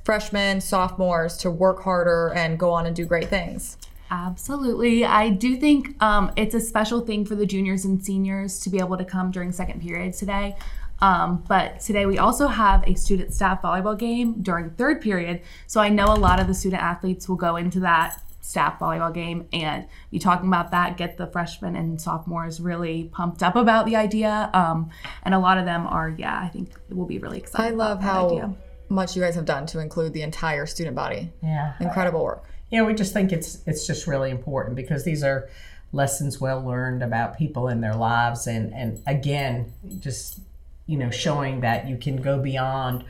freshmen, 0.05 0.61
sophomores 0.61 1.37
to 1.39 1.51
work 1.51 1.83
harder 1.83 2.33
and 2.35 2.59
go 2.59 2.71
on 2.71 2.87
and 2.87 2.97
do 2.97 3.05
great 3.05 3.29
things? 3.29 3.77
Absolutely. 4.11 5.05
I 5.05 5.29
do 5.29 5.57
think 5.57 6.03
um, 6.03 6.33
it's 6.37 6.55
a 6.55 6.61
special 6.61 7.01
thing 7.01 7.25
for 7.25 7.37
the 7.37 7.47
juniors 7.47 7.85
and 7.85 8.05
seniors 8.05 8.59
to 8.61 8.71
be 8.71 8.79
able 8.79 8.97
to 8.97 9.05
come 9.05 9.31
during 9.31 9.53
second 9.53 9.81
period 9.81 10.15
today. 10.15 10.57
Um, 11.01 11.45
but 11.49 11.81
today 11.81 12.07
we 12.07 12.19
also 12.19 12.47
have 12.47 12.87
a 12.87 12.95
student 12.95 13.33
staff 13.33 13.63
volleyball 13.63 13.99
game 13.99 14.43
during 14.43 14.71
third 14.71 15.01
period. 15.01 15.43
So 15.67 15.81
I 15.81 15.89
know 15.89 16.07
a 16.07 16.17
lot 16.17 16.41
of 16.41 16.47
the 16.47 16.55
student 16.55 16.83
athletes 16.83 17.29
will 17.29 17.37
go 17.37 17.57
into 17.57 17.81
that 17.81 18.21
staff 18.41 18.79
volleyball 18.79 19.13
game 19.13 19.47
and 19.53 19.87
be 20.11 20.19
talking 20.19 20.49
about 20.49 20.71
that, 20.73 20.97
get 20.97 21.17
the 21.17 21.27
freshmen 21.27 21.77
and 21.77 22.01
sophomores 22.01 22.61
really 22.61 23.05
pumped 23.13 23.43
up 23.43 23.57
about 23.57 23.87
the 23.87 23.97
idea. 23.97 24.51
Um, 24.53 24.91
and 25.23 25.35
a 25.35 25.39
lot 25.39 25.59
of 25.59 25.65
them 25.65 25.87
are, 25.87 26.09
yeah, 26.11 26.41
I 26.43 26.49
think 26.49 26.71
it 26.91 26.97
will 26.97 27.07
be 27.07 27.19
really 27.19 27.39
excited. 27.39 27.73
I 27.73 27.77
love 27.77 27.99
about 27.99 28.01
that 28.01 28.07
how 28.07 28.27
idea. 28.31 28.55
much 28.89 29.17
you 29.17 29.23
guys 29.23 29.35
have 29.37 29.45
done 29.45 29.67
to 29.67 29.79
include 29.79 30.13
the 30.13 30.23
entire 30.23 30.67
student 30.67 30.97
body. 30.97 31.31
Yeah. 31.43 31.75
Incredible 31.81 32.25
work. 32.25 32.45
Yeah, 32.71 32.83
we 32.83 32.95
just 32.95 33.13
think 33.13 33.33
it's 33.33 33.59
it's 33.67 33.87
just 33.87 34.07
really 34.07 34.31
important 34.31 34.77
because 34.77 35.05
these 35.05 35.25
are 35.25 35.49
lessons 35.93 36.41
well 36.41 36.65
learned 36.65 37.03
about 37.03 37.37
people 37.37 37.67
in 37.67 37.81
their 37.81 37.95
lives 37.97 38.47
and 38.47 38.73
and 38.73 39.03
again 39.09 39.73
just 39.99 40.39
you 40.91 40.99
know 40.99 41.11
showing 41.11 41.61
that 41.61 41.89
you 41.89 41.97
can 41.97 42.21
go 42.21 42.39
beyond 42.39 43.05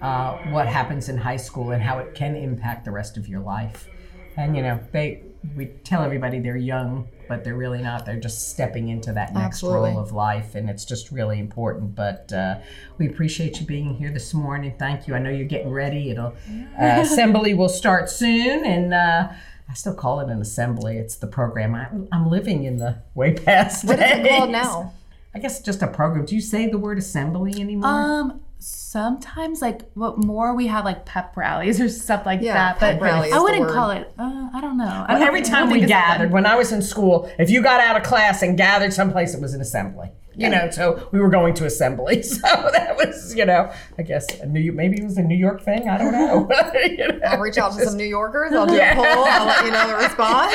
uh, 0.00 0.36
what 0.50 0.66
happens 0.66 1.08
in 1.08 1.18
high 1.18 1.36
school 1.36 1.72
and 1.72 1.82
how 1.82 1.98
it 1.98 2.14
can 2.14 2.34
impact 2.34 2.84
the 2.84 2.90
rest 2.90 3.16
of 3.16 3.28
your 3.28 3.40
life 3.40 3.88
and 4.36 4.56
you 4.56 4.62
know 4.62 4.80
they 4.92 5.22
we 5.54 5.66
tell 5.84 6.02
everybody 6.02 6.40
they're 6.40 6.56
young 6.56 7.06
but 7.28 7.44
they're 7.44 7.56
really 7.56 7.82
not 7.82 8.06
they're 8.06 8.18
just 8.18 8.48
stepping 8.48 8.88
into 8.88 9.12
that 9.12 9.34
next 9.34 9.56
Absolutely. 9.56 9.90
role 9.90 9.98
of 9.98 10.12
life 10.12 10.54
and 10.54 10.70
it's 10.70 10.86
just 10.86 11.12
really 11.12 11.38
important 11.38 11.94
but 11.94 12.32
uh, 12.32 12.58
we 12.96 13.06
appreciate 13.06 13.60
you 13.60 13.66
being 13.66 13.94
here 13.94 14.10
this 14.10 14.32
morning 14.32 14.74
thank 14.78 15.06
you 15.06 15.14
i 15.14 15.18
know 15.18 15.30
you're 15.30 15.46
getting 15.46 15.70
ready 15.70 16.10
it'll 16.10 16.34
uh, 16.80 17.00
assembly 17.00 17.52
will 17.52 17.68
start 17.68 18.08
soon 18.08 18.64
and 18.64 18.94
uh, 18.94 19.28
I 19.70 19.74
still 19.74 19.94
call 19.94 20.20
it 20.20 20.30
an 20.30 20.40
assembly. 20.40 20.96
It's 20.96 21.16
the 21.16 21.26
program. 21.26 21.74
I, 21.74 21.88
I'm 22.10 22.30
living 22.30 22.64
in 22.64 22.78
the 22.78 23.02
way 23.14 23.34
past. 23.34 23.84
What 23.84 23.98
is 23.98 24.18
it 24.18 24.28
called 24.30 24.50
now? 24.50 24.94
I 25.34 25.38
guess 25.38 25.60
just 25.60 25.82
a 25.82 25.86
program. 25.86 26.24
Do 26.24 26.34
you 26.34 26.40
say 26.40 26.68
the 26.68 26.78
word 26.78 26.98
assembly 26.98 27.60
anymore? 27.60 27.88
Um, 27.90 28.40
sometimes 28.58 29.60
like 29.62 29.82
what 29.94 30.22
more 30.24 30.54
we 30.54 30.66
have 30.66 30.84
like 30.84 31.04
pep 31.06 31.36
rallies 31.36 31.80
or 31.82 31.88
stuff 31.88 32.24
like 32.26 32.40
Yeah, 32.42 32.54
that, 32.54 32.78
pep 32.78 32.98
but 32.98 33.04
rally 33.04 33.28
is 33.28 33.34
I 33.34 33.38
wouldn't 33.40 33.60
word. 33.62 33.74
call 33.74 33.90
it. 33.90 34.12
Uh, 34.18 34.48
I 34.54 34.60
don't 34.60 34.76
know. 34.78 34.84
I 34.84 35.12
Well, 35.12 35.18
don't- 35.20 35.28
every 35.28 35.40
I 35.40 35.44
time 35.44 35.66
we 35.68 35.74
think 35.74 35.82
it's 35.84 35.92
that 35.92 36.12
gathered, 36.18 36.32
when 36.32 36.46
I 36.46 36.56
was 36.56 36.72
in 36.72 36.82
school, 36.82 37.30
if 37.38 37.50
you 37.50 37.62
got 37.62 37.80
out 37.80 37.96
of 37.96 38.02
class 38.02 38.42
and 38.42 38.56
gathered 38.56 38.92
someplace, 38.92 39.34
it 39.34 39.40
was 39.40 39.54
an 39.54 39.60
assembly. 39.60 40.10
You 40.34 40.48
know, 40.48 40.70
so 40.70 41.08
we 41.10 41.18
were 41.18 41.30
going 41.30 41.52
to 41.54 41.64
assembly. 41.66 42.22
So 42.22 42.38
that 42.42 42.96
was, 42.96 43.34
you 43.34 43.44
know, 43.44 43.72
I 43.98 44.02
guess 44.02 44.24
a 44.40 44.46
New 44.46 44.70
maybe 44.70 44.98
it 45.00 45.02
was 45.04 45.18
a 45.18 45.22
New 45.22 45.34
York 45.36 45.62
thing. 45.64 45.88
I 45.88 45.98
don't 45.98 46.12
know. 46.12 46.48
You 46.84 47.08
know, 47.08 47.18
I'll 47.26 47.40
reach 47.40 47.58
out 47.58 47.72
to 47.76 47.84
some 47.84 47.96
New 47.96 48.04
Yorkers. 48.04 48.52
I'll 48.52 48.64
do 48.66 48.74
Yeah. 48.74 48.92
a 48.92 48.94
poll. 48.94 49.24
I'll 49.26 49.46
let 49.46 49.64
you 49.64 49.70
know 49.72 49.88
the 49.88 49.96
response. 49.96 50.54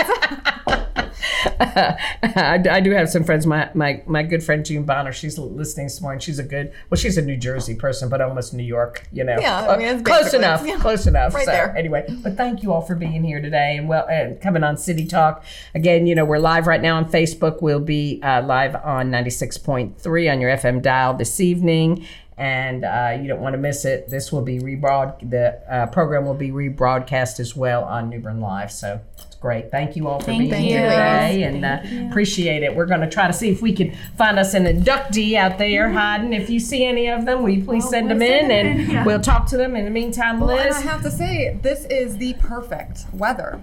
I, 1.60 2.64
I 2.70 2.80
do 2.80 2.92
have 2.92 3.10
some 3.10 3.24
friends. 3.24 3.46
My, 3.46 3.70
my 3.74 4.02
my 4.06 4.24
good 4.24 4.44
friend 4.44 4.66
June 4.66 4.84
Bonner, 4.84 5.12
she's 5.12 5.38
listening 5.38 5.88
this 5.88 6.02
morning. 6.02 6.20
She's 6.20 6.40
a 6.40 6.44
good, 6.44 6.74
well, 6.90 6.98
she's 6.98 7.18
a 7.18 7.22
New 7.22 7.38
Jersey 7.38 7.76
person, 7.76 8.10
but 8.10 8.22
almost 8.22 8.54
New 8.54 8.64
York. 8.64 9.08
You 9.12 9.24
know, 9.24 9.38
Yeah, 9.40 9.68
I 9.70 9.78
mean, 9.78 9.88
it's 9.88 10.04
close 10.04 10.34
enough, 10.34 10.66
yeah, 10.66 10.78
close 10.78 11.08
enough. 11.08 11.34
right 11.34 11.46
so, 11.46 11.52
there. 11.52 11.76
Anyway, 11.76 12.06
but 12.24 12.38
thank 12.38 12.64
you 12.64 12.72
all 12.72 12.82
for 12.82 12.96
being 12.96 13.24
here 13.24 13.42
today 13.42 13.78
and 13.78 13.88
well 13.88 14.08
and 14.08 14.40
coming 14.42 14.64
on 14.64 14.78
City 14.78 15.06
Talk 15.06 15.44
again. 15.76 16.08
You 16.08 16.16
know, 16.16 16.26
we're 16.26 16.40
live 16.40 16.68
right 16.68 16.82
now 16.82 16.96
on 16.96 17.12
Facebook. 17.12 17.62
We'll 17.62 17.80
be 17.80 18.22
uh, 18.24 18.44
live 18.44 18.76
on 18.76 19.12
ninety 19.12 19.30
six 19.32 19.58
point 19.58 20.00
three 20.00 20.30
on 20.30 20.40
your 20.40 20.52
FM 20.52 20.82
dial 20.82 21.14
this 21.14 21.40
evening. 21.40 22.06
And 22.36 22.84
uh, 22.84 23.16
you 23.22 23.28
don't 23.28 23.42
want 23.42 23.54
to 23.54 23.60
miss 23.60 23.86
it. 23.86 24.10
This 24.10 24.32
will 24.32 24.42
be 24.42 24.60
rebroad. 24.60 25.30
The 25.30 25.62
uh, 25.72 25.86
program 25.88 26.26
will 26.26 26.34
be 26.34 26.50
rebroadcast 26.50 27.40
as 27.40 27.56
well 27.56 27.84
on 27.84 28.10
New 28.10 28.20
Bern 28.20 28.42
Live. 28.42 28.72
So 28.72 29.02
great. 29.44 29.70
Thank 29.70 29.98
you 29.98 30.08
all 30.08 30.22
for 30.22 30.28
Thank 30.28 30.50
being 30.50 30.64
here 30.64 30.84
today, 30.84 31.44
and 31.44 31.66
uh, 31.66 32.10
appreciate 32.10 32.64
it. 32.64 32.74
We're 32.74 32.86
going 32.86 33.02
to 33.02 33.10
try 33.10 33.28
to 33.28 33.34
see 33.34 33.50
if 33.50 33.62
we 33.62 33.74
can 33.74 33.94
find 34.18 34.40
us 34.40 34.54
an 34.54 34.64
inductee 34.64 35.36
out 35.36 35.58
there 35.58 35.92
hiding. 35.92 36.32
If 36.32 36.50
you 36.50 36.62
see 36.62 36.86
any 36.86 37.10
of 37.10 37.26
them, 37.26 37.44
will 37.44 37.50
you 37.50 37.66
please 37.66 37.88
send 37.90 38.10
them 38.10 38.22
in, 38.22 38.50
and 38.50 39.06
we'll 39.06 39.20
talk 39.20 39.46
to 39.48 39.58
them. 39.58 39.76
In 39.76 39.84
the 39.84 39.92
meantime, 39.92 40.38
and 40.38 40.48
Liz, 40.48 40.78
I 40.78 40.82
have 40.84 41.04
to 41.04 41.12
say, 41.12 41.60
this 41.62 41.84
is 41.88 42.18
the 42.18 42.36
perfect 42.36 43.02
weather 43.12 43.60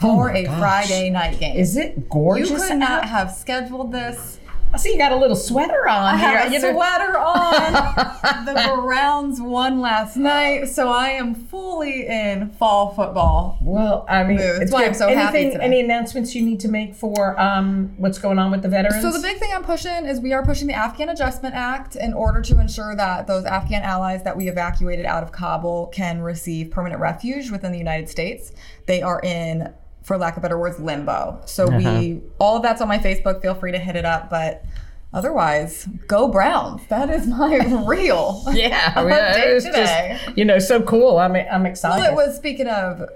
for 0.00 0.30
a 0.30 0.46
Friday 0.46 1.10
night 1.10 1.38
game. 1.38 1.56
Oh 1.56 1.60
is 1.60 1.76
it 1.76 2.08
gorgeous? 2.08 2.48
you 2.48 2.56
could 2.56 2.78
not 2.78 3.02
out? 3.02 3.08
have 3.10 3.30
scheduled 3.30 3.92
this. 3.92 4.38
I 4.72 4.76
see 4.76 4.92
you 4.92 4.98
got 4.98 5.12
a 5.12 5.16
little 5.16 5.34
sweater 5.36 5.88
on 5.88 6.14
I 6.14 6.18
here. 6.18 6.38
have 6.38 6.52
a 6.52 6.60
sweater 6.60 7.18
on. 7.18 8.44
the 8.44 8.80
Browns 8.82 9.40
won 9.40 9.80
last 9.80 10.16
night, 10.16 10.68
so 10.68 10.88
I 10.88 11.08
am 11.10 11.34
fully 11.34 12.06
in 12.06 12.50
fall 12.50 12.92
football. 12.92 13.58
Well, 13.62 14.04
I 14.08 14.24
mean, 14.24 14.36
Mood. 14.36 14.62
It's 14.62 14.70
why. 14.70 14.84
I'm 14.84 14.92
so 14.94 15.08
happy 15.08 15.38
Anything, 15.38 15.52
today. 15.52 15.64
any 15.64 15.80
announcements 15.80 16.34
you 16.34 16.42
need 16.42 16.60
to 16.60 16.68
make 16.68 16.94
for 16.94 17.38
um, 17.40 17.94
what's 17.96 18.18
going 18.18 18.38
on 18.38 18.50
with 18.50 18.60
the 18.62 18.68
veterans? 18.68 19.00
So 19.00 19.10
the 19.10 19.20
big 19.26 19.38
thing 19.38 19.50
I'm 19.54 19.64
pushing 19.64 20.04
is 20.04 20.20
we 20.20 20.32
are 20.34 20.44
pushing 20.44 20.66
the 20.68 20.74
Afghan 20.74 21.08
Adjustment 21.08 21.54
Act 21.54 21.96
in 21.96 22.12
order 22.12 22.42
to 22.42 22.60
ensure 22.60 22.94
that 22.94 23.26
those 23.26 23.46
Afghan 23.46 23.82
allies 23.82 24.22
that 24.24 24.36
we 24.36 24.48
evacuated 24.48 25.06
out 25.06 25.22
of 25.22 25.32
Kabul 25.32 25.86
can 25.88 26.20
receive 26.20 26.70
permanent 26.70 27.00
refuge 27.00 27.50
within 27.50 27.72
the 27.72 27.78
United 27.78 28.08
States. 28.10 28.52
They 28.86 29.00
are 29.00 29.20
in, 29.22 29.72
for 30.08 30.18
lack 30.18 30.36
of 30.36 30.42
better 30.42 30.58
words, 30.58 30.80
limbo. 30.80 31.40
So 31.44 31.68
we 31.68 31.84
uh-huh. 31.84 32.20
all 32.40 32.56
of 32.56 32.62
that's 32.62 32.80
on 32.80 32.88
my 32.88 32.98
Facebook. 32.98 33.40
Feel 33.42 33.54
free 33.54 33.70
to 33.70 33.78
hit 33.78 33.94
it 33.94 34.04
up, 34.04 34.28
but. 34.28 34.64
Otherwise, 35.10 35.88
go 36.06 36.28
Browns. 36.28 36.86
That 36.88 37.08
is 37.08 37.26
my 37.26 37.56
real. 37.86 38.44
yeah, 38.52 38.92
I 38.96 39.04
mean, 39.04 39.14
it's 39.14 39.64
today. 39.64 40.18
just 40.22 40.36
you 40.36 40.44
know 40.44 40.58
so 40.58 40.82
cool. 40.82 41.16
I'm 41.16 41.34
I'm 41.34 41.64
excited. 41.64 42.02
Well, 42.02 42.12
it 42.12 42.14
was 42.14 42.36
speaking 42.36 42.66
of 42.66 43.08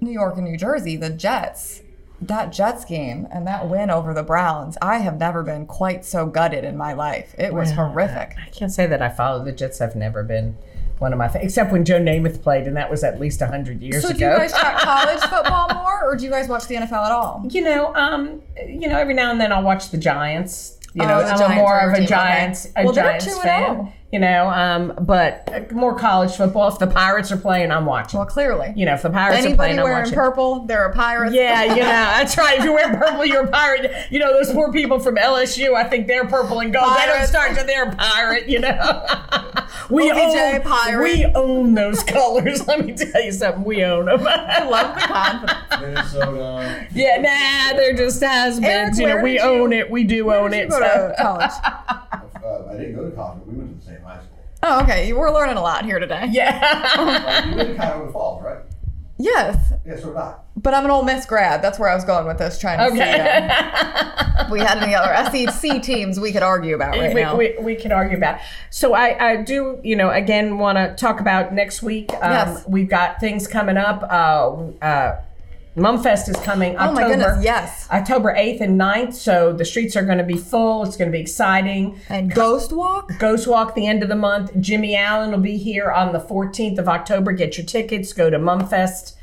New 0.00 0.12
York 0.12 0.36
and 0.36 0.44
New 0.44 0.56
Jersey, 0.56 0.96
the 0.96 1.10
Jets. 1.10 1.82
That 2.20 2.52
Jets 2.52 2.84
game 2.84 3.26
and 3.32 3.48
that 3.48 3.68
win 3.68 3.90
over 3.90 4.14
the 4.14 4.22
Browns, 4.22 4.78
I 4.80 4.98
have 4.98 5.18
never 5.18 5.42
been 5.42 5.66
quite 5.66 6.04
so 6.04 6.26
gutted 6.26 6.62
in 6.62 6.76
my 6.76 6.92
life. 6.92 7.34
It 7.36 7.52
was 7.52 7.72
horrific. 7.72 8.36
I 8.38 8.50
can't 8.50 8.70
say 8.70 8.86
that 8.86 9.02
I 9.02 9.08
follow 9.08 9.42
the 9.44 9.50
Jets. 9.50 9.80
i've 9.80 9.96
never 9.96 10.22
been 10.22 10.56
one 11.00 11.12
of 11.12 11.18
my 11.18 11.26
fa- 11.28 11.40
except 11.42 11.72
when 11.72 11.84
Joe 11.84 11.98
Namath 11.98 12.42
played, 12.42 12.66
and 12.68 12.76
that 12.76 12.88
was 12.90 13.02
at 13.02 13.18
least 13.18 13.40
hundred 13.40 13.82
years 13.82 14.02
So 14.02 14.10
ago. 14.10 14.18
So, 14.18 14.18
do 14.18 14.24
you 14.24 14.30
guys 14.38 14.52
track 14.52 14.78
college 14.78 15.20
football 15.20 15.68
more, 15.74 16.04
or 16.04 16.14
do 16.16 16.24
you 16.24 16.30
guys 16.30 16.46
watch 16.48 16.66
the 16.68 16.76
NFL 16.76 16.92
at 17.06 17.10
all? 17.12 17.42
You 17.50 17.62
know, 17.62 17.94
um, 17.96 18.40
you 18.64 18.88
know, 18.88 18.98
every 18.98 19.14
now 19.14 19.30
and 19.32 19.40
then 19.40 19.50
I'll 19.52 19.62
watch 19.64 19.90
the 19.90 19.98
Giants. 19.98 20.78
You 20.94 21.02
Oh, 21.04 21.06
know, 21.08 21.20
I'm 21.20 21.56
more 21.56 21.78
of 21.80 21.94
a. 21.98 22.04
Giants 22.06 22.68
a 22.76 22.84
Well, 22.84 22.92
Giants 22.92 23.24
2 23.24 23.30
and 23.32 23.40
fan. 23.42 23.92
0. 24.10 24.12
You 24.12 24.18
know, 24.18 24.48
um, 24.50 24.92
but 25.00 25.48
uh, 25.52 25.72
more 25.72 25.96
college 25.96 26.32
football. 26.34 26.68
If 26.68 26.78
the 26.80 26.86
Pirates 26.88 27.30
are 27.30 27.36
playing, 27.36 27.70
I'm 27.70 27.86
watching. 27.86 28.18
Well, 28.18 28.26
clearly. 28.26 28.72
You 28.74 28.86
know, 28.86 28.94
if 28.94 29.02
the 29.02 29.10
Pirates 29.10 29.36
are 29.36 29.46
Anybody 29.46 29.56
playing, 29.56 29.78
I'm 29.78 29.84
wearing 29.84 29.98
watching. 30.02 30.14
purple, 30.14 30.64
they're 30.66 30.86
a 30.86 30.94
pirate. 30.94 31.32
Yeah, 31.32 31.62
you 31.74 31.76
know, 31.76 31.76
that's 31.84 32.36
right. 32.36 32.58
If 32.58 32.64
you 32.64 32.72
wear 32.72 32.96
purple, 32.96 33.24
you're 33.24 33.44
a 33.44 33.50
pirate. 33.50 33.92
You 34.10 34.18
know, 34.18 34.32
those 34.32 34.52
poor 34.52 34.72
people 34.72 34.98
from 34.98 35.14
LSU, 35.16 35.74
I 35.74 35.84
think 35.84 36.06
they're 36.08 36.26
purple 36.26 36.58
and 36.60 36.72
gold. 36.72 36.92
They 36.96 37.06
don't 37.06 37.26
start 37.26 37.56
to 37.56 37.64
they're 37.64 37.88
a 37.90 37.94
pirate, 37.94 38.48
you 38.48 38.58
know. 38.58 38.70
we 39.90 40.10
OBJ 40.10 40.18
own, 40.18 40.62
pirate. 40.62 41.02
We 41.04 41.24
own 41.26 41.74
those 41.74 42.02
colors. 42.02 42.66
Let 42.68 42.84
me 42.84 42.92
tell 42.94 43.22
you 43.22 43.30
something. 43.32 43.62
We 43.64 43.84
own 43.84 44.06
them. 44.06 44.26
I 44.26 44.64
love 44.68 44.94
the 44.96 45.00
confidence. 45.06 45.80
Minnesota. 45.80 46.86
yeah, 46.92 47.16
nah, 47.20 47.76
they're 47.76 47.94
just 47.96 48.20
has-beens. 48.22 48.66
Eric, 48.66 48.94
You 48.98 49.06
know, 49.06 49.22
we 49.22 49.32
did 49.32 49.42
you- 49.44 49.48
own 49.48 49.72
it. 49.72 49.88
We 49.90 50.02
do 50.04 50.32
own 50.32 50.50
Where 50.50 50.60
it. 50.60 50.64
you 50.64 50.68
go 50.70 50.80
so- 50.80 51.08
to 51.08 51.14
college? 51.22 52.19
Uh, 52.44 52.66
I 52.70 52.76
didn't 52.76 52.94
go 52.96 53.08
to 53.08 53.14
college. 53.14 53.40
We 53.46 53.54
went 53.56 53.80
to 53.80 53.86
the 53.86 53.92
same 53.92 54.02
high 54.02 54.18
school. 54.18 54.38
Oh, 54.62 54.82
okay. 54.82 55.12
We're 55.12 55.32
learning 55.32 55.56
a 55.56 55.62
lot 55.62 55.84
here 55.84 55.98
today. 55.98 56.26
yeah. 56.30 57.46
You 57.50 57.56
went 57.56 57.68
to 57.70 57.74
Cuyahoga 57.76 58.12
Falls, 58.12 58.42
right? 58.42 58.58
Yes, 59.22 59.74
Yeah, 59.84 59.96
so 59.98 60.06
did 60.08 60.16
I. 60.16 60.34
but 60.56 60.72
I'm 60.72 60.86
an 60.86 60.90
Ole 60.90 61.02
Miss 61.02 61.26
grad. 61.26 61.60
That's 61.60 61.78
where 61.78 61.90
I 61.90 61.94
was 61.94 62.04
going 62.04 62.26
with 62.26 62.38
this. 62.38 62.58
Trying 62.58 62.78
to 62.78 62.96
see. 62.96 63.02
Okay. 63.02 63.48
Uh, 63.50 64.48
we 64.50 64.60
had 64.60 64.78
any 64.82 64.94
other 64.94 65.12
SEC 65.46 65.82
teams 65.82 66.18
we 66.18 66.32
could 66.32 66.42
argue 66.42 66.74
about 66.74 66.96
right 66.96 67.14
we, 67.14 67.20
now. 67.20 67.36
we, 67.36 67.54
we 67.60 67.74
can 67.76 67.92
argue 67.92 68.16
about. 68.16 68.40
So 68.70 68.94
I, 68.94 69.32
I 69.32 69.36
do, 69.36 69.78
you 69.84 69.94
know, 69.94 70.08
again, 70.10 70.56
want 70.56 70.78
to 70.78 70.94
talk 70.96 71.20
about 71.20 71.52
next 71.52 71.82
week. 71.82 72.10
Um, 72.14 72.32
Yes. 72.32 72.64
We've 72.66 72.88
got 72.88 73.20
things 73.20 73.46
coming 73.46 73.76
up. 73.76 74.02
Uh, 74.04 74.84
uh, 74.84 75.20
Mumfest 75.76 76.28
is 76.28 76.36
coming 76.36 76.74
oh 76.74 76.80
October. 76.80 77.00
my 77.00 77.08
goodness, 77.08 77.44
yes. 77.44 77.88
October 77.90 78.34
8th 78.34 78.60
and 78.60 78.80
9th. 78.80 79.14
So 79.14 79.52
the 79.52 79.64
streets 79.64 79.94
are 79.94 80.04
going 80.04 80.18
to 80.18 80.24
be 80.24 80.36
full. 80.36 80.82
It's 80.84 80.96
going 80.96 81.10
to 81.10 81.16
be 81.16 81.20
exciting. 81.20 82.00
And 82.08 82.34
Ghost 82.34 82.72
Walk. 82.72 83.12
Ghost 83.18 83.46
Walk 83.46 83.74
the 83.74 83.86
end 83.86 84.02
of 84.02 84.08
the 84.08 84.16
month. 84.16 84.50
Jimmy 84.60 84.96
Allen 84.96 85.30
will 85.30 85.38
be 85.38 85.56
here 85.56 85.90
on 85.90 86.12
the 86.12 86.18
14th 86.20 86.78
of 86.78 86.88
October. 86.88 87.32
Get 87.32 87.56
your 87.56 87.66
tickets. 87.66 88.12
Go 88.12 88.30
to 88.30 88.38
mumfest. 88.38 89.14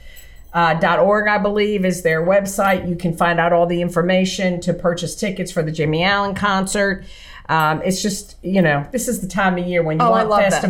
Uh, 0.54 0.80
I 0.80 1.38
believe, 1.38 1.84
is 1.86 2.02
their 2.02 2.26
website. 2.26 2.88
You 2.88 2.96
can 2.96 3.16
find 3.16 3.40
out 3.40 3.52
all 3.52 3.66
the 3.66 3.82
information 3.82 4.62
to 4.62 4.74
purchase 4.74 5.16
tickets 5.16 5.52
for 5.52 5.62
the 5.62 5.72
Jimmy 5.72 6.04
Allen 6.04 6.34
concert. 6.34 7.04
Um, 7.50 7.82
it's 7.84 8.02
just, 8.02 8.38
you 8.42 8.62
know, 8.62 8.88
this 8.92 9.08
is 9.08 9.20
the 9.22 9.28
time 9.28 9.58
of 9.58 9.68
year 9.68 9.84
when 9.84 10.00
you 10.00 10.06
Oh, 10.06 10.12
want 10.12 10.30
love 10.30 10.40
this. 10.50 10.62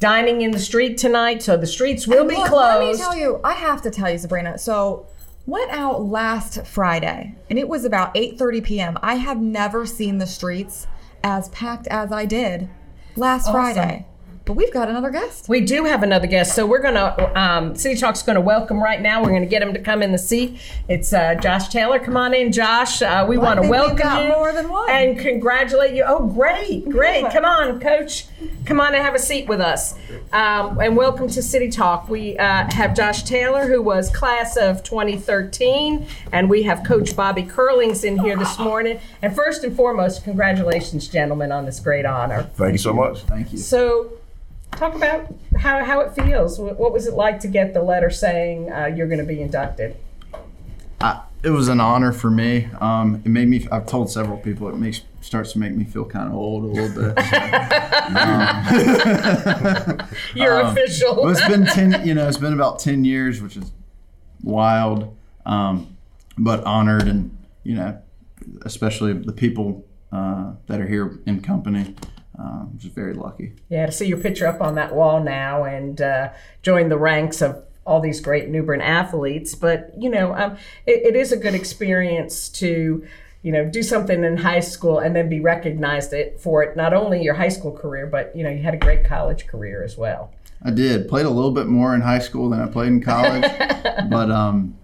Dining 0.00 0.42
in 0.42 0.50
the 0.50 0.58
street 0.58 0.98
tonight, 0.98 1.42
so 1.42 1.56
the 1.56 1.66
streets 1.66 2.06
will 2.06 2.26
be 2.26 2.36
Look, 2.36 2.48
closed. 2.48 2.80
Let 2.80 2.92
me 2.92 2.96
tell 2.96 3.16
you, 3.16 3.40
I 3.42 3.52
have 3.52 3.80
to 3.82 3.90
tell 3.90 4.10
you, 4.10 4.18
Sabrina. 4.18 4.58
So 4.58 5.06
went 5.46 5.70
out 5.70 6.02
last 6.02 6.66
Friday, 6.66 7.34
and 7.48 7.58
it 7.58 7.68
was 7.68 7.84
about 7.84 8.14
8:30 8.14 8.64
p.m. 8.64 8.98
I 9.02 9.14
have 9.16 9.40
never 9.40 9.86
seen 9.86 10.18
the 10.18 10.26
streets 10.26 10.86
as 11.22 11.48
packed 11.50 11.86
as 11.86 12.12
I 12.12 12.26
did 12.26 12.68
last 13.16 13.50
Friday. 13.50 14.06
But 14.46 14.54
we've 14.56 14.72
got 14.74 14.90
another 14.90 15.08
guest. 15.08 15.48
We 15.48 15.62
do 15.62 15.86
have 15.86 16.02
another 16.02 16.26
guest, 16.26 16.54
so 16.54 16.66
we're 16.66 16.82
gonna 16.82 17.32
um, 17.34 17.74
City 17.74 17.98
Talk's 17.98 18.22
gonna 18.22 18.42
welcome 18.42 18.82
right 18.82 19.00
now. 19.00 19.22
We're 19.22 19.32
gonna 19.32 19.46
get 19.46 19.62
him 19.62 19.72
to 19.72 19.80
come 19.80 20.02
in 20.02 20.12
the 20.12 20.18
seat. 20.18 20.58
It's 20.86 21.14
uh, 21.14 21.36
Josh 21.36 21.68
Taylor. 21.68 21.98
Come 21.98 22.18
on 22.18 22.34
in, 22.34 22.52
Josh. 22.52 23.00
Uh, 23.00 23.24
we 23.26 23.38
Well, 23.38 23.46
want 23.46 23.56
to 23.56 23.62
think 23.62 23.72
we've 23.72 23.80
welcome 23.80 23.96
got 23.96 24.22
you 24.24 24.28
more 24.28 24.52
than 24.52 24.68
one. 24.68 24.90
and 24.90 25.18
congratulate 25.18 25.94
you. 25.94 26.04
Oh, 26.06 26.26
great, 26.26 26.86
great! 26.90 27.24
Come 27.32 27.46
on, 27.46 27.80
Coach. 27.80 28.26
Come 28.66 28.80
on 28.80 28.94
and 28.94 29.02
have 29.02 29.14
a 29.14 29.18
seat 29.18 29.48
with 29.48 29.62
us. 29.62 29.94
Um, 30.34 30.78
and 30.78 30.94
welcome 30.94 31.28
to 31.28 31.42
City 31.42 31.70
Talk. 31.70 32.10
We 32.10 32.36
uh, 32.36 32.70
have 32.70 32.94
Josh 32.94 33.22
Taylor, 33.22 33.66
who 33.66 33.80
was 33.80 34.10
class 34.10 34.58
of 34.58 34.82
2013, 34.82 36.06
and 36.32 36.50
we 36.50 36.64
have 36.64 36.84
Coach 36.84 37.16
Bobby 37.16 37.44
Curlings 37.44 38.04
in 38.04 38.18
here 38.18 38.36
this 38.36 38.58
morning. 38.58 39.00
And 39.22 39.34
first 39.34 39.64
and 39.64 39.74
foremost, 39.74 40.22
congratulations, 40.22 41.08
gentlemen, 41.08 41.50
on 41.50 41.64
this 41.64 41.80
great 41.80 42.04
honor. 42.04 42.42
Thank 42.56 42.72
you 42.72 42.78
so 42.78 42.92
much. 42.92 43.20
Thank 43.22 43.50
you. 43.52 43.56
So, 43.58 44.12
talk 44.76 44.94
about 44.94 45.32
how, 45.58 45.84
how 45.84 46.00
it 46.00 46.14
feels. 46.14 46.58
What 46.58 46.78
what 46.78 46.92
was 46.92 47.06
it 47.06 47.14
like 47.14 47.40
to 47.40 47.48
get 47.48 47.74
the 47.74 47.82
letter 47.82 48.10
saying 48.10 48.72
uh, 48.72 48.86
you're 48.86 49.06
going 49.08 49.20
to 49.20 49.26
be 49.26 49.40
inducted? 49.40 49.96
I, 51.00 51.22
it 51.42 51.50
was 51.50 51.68
an 51.68 51.80
honor 51.80 52.12
for 52.12 52.30
me. 52.30 52.68
Um, 52.80 53.16
it 53.24 53.28
made 53.28 53.48
me. 53.48 53.66
I've 53.70 53.86
told 53.86 54.10
several 54.10 54.38
people 54.38 54.68
it 54.68 54.76
makes 54.76 55.02
starts 55.20 55.52
to 55.52 55.58
make 55.58 55.74
me 55.74 55.84
feel 55.84 56.04
kind 56.04 56.28
of 56.28 56.34
old 56.34 56.64
a 56.64 56.66
little 56.66 57.12
bit. 57.14 57.16
You're 60.34 60.60
Um, 60.62 60.66
official. 60.76 61.16
well, 61.16 61.28
it's 61.30 61.46
been 61.46 61.66
ten. 61.74 62.06
You 62.06 62.14
know, 62.14 62.28
it's 62.28 62.38
been 62.38 62.52
about 62.54 62.78
ten 62.78 63.04
years, 63.04 63.40
which 63.42 63.56
is 63.56 63.70
wild, 64.42 65.14
um, 65.46 65.96
but 66.38 66.62
honored, 66.64 67.08
and 67.08 67.36
you 67.62 67.74
know, 67.74 67.98
especially 68.62 69.12
the 69.12 69.32
people 69.32 69.84
uh, 70.12 70.52
that 70.66 70.80
are 70.80 70.86
here 70.86 71.18
in 71.26 71.40
company. 71.40 71.94
Um, 72.38 72.72
just 72.76 72.94
very 72.94 73.14
lucky. 73.14 73.52
yeah, 73.68 73.86
to 73.86 73.92
see 73.92 74.06
your 74.06 74.18
picture 74.18 74.46
up 74.46 74.60
on 74.60 74.74
that 74.74 74.94
wall 74.94 75.22
now 75.22 75.64
and 75.64 76.00
uh, 76.00 76.30
join 76.62 76.88
the 76.88 76.98
ranks 76.98 77.40
of 77.40 77.62
all 77.86 78.00
these 78.00 78.20
great 78.20 78.48
New 78.48 78.62
Bern 78.62 78.80
athletes. 78.80 79.54
But 79.54 79.92
you 79.96 80.10
know, 80.10 80.34
um, 80.34 80.56
it, 80.86 81.14
it 81.14 81.16
is 81.16 81.32
a 81.32 81.36
good 81.36 81.54
experience 81.54 82.48
to. 82.50 83.06
You 83.42 83.52
know, 83.52 83.66
do 83.66 83.82
something 83.82 84.24
in 84.24 84.38
high 84.38 84.60
school 84.60 85.00
and 85.00 85.14
then 85.14 85.28
be 85.28 85.38
recognized 85.38 86.14
it 86.14 86.40
for 86.40 86.62
it. 86.62 86.78
Not 86.78 86.94
only 86.94 87.22
your 87.22 87.34
high 87.34 87.50
school 87.50 87.72
career, 87.72 88.06
but 88.06 88.34
you 88.34 88.42
know, 88.42 88.48
you 88.48 88.62
had 88.62 88.72
a 88.72 88.78
great 88.78 89.04
college 89.04 89.46
career 89.46 89.84
as 89.84 89.98
well. 89.98 90.32
I 90.64 90.70
did 90.70 91.08
played 91.08 91.26
a 91.26 91.30
little 91.30 91.50
bit 91.50 91.66
more 91.66 91.94
in 91.94 92.00
high 92.00 92.20
school 92.20 92.48
than 92.48 92.60
I 92.60 92.66
played 92.66 92.88
in 92.88 93.02
college, 93.02 93.42
but 94.08 94.30
um, 94.30 94.78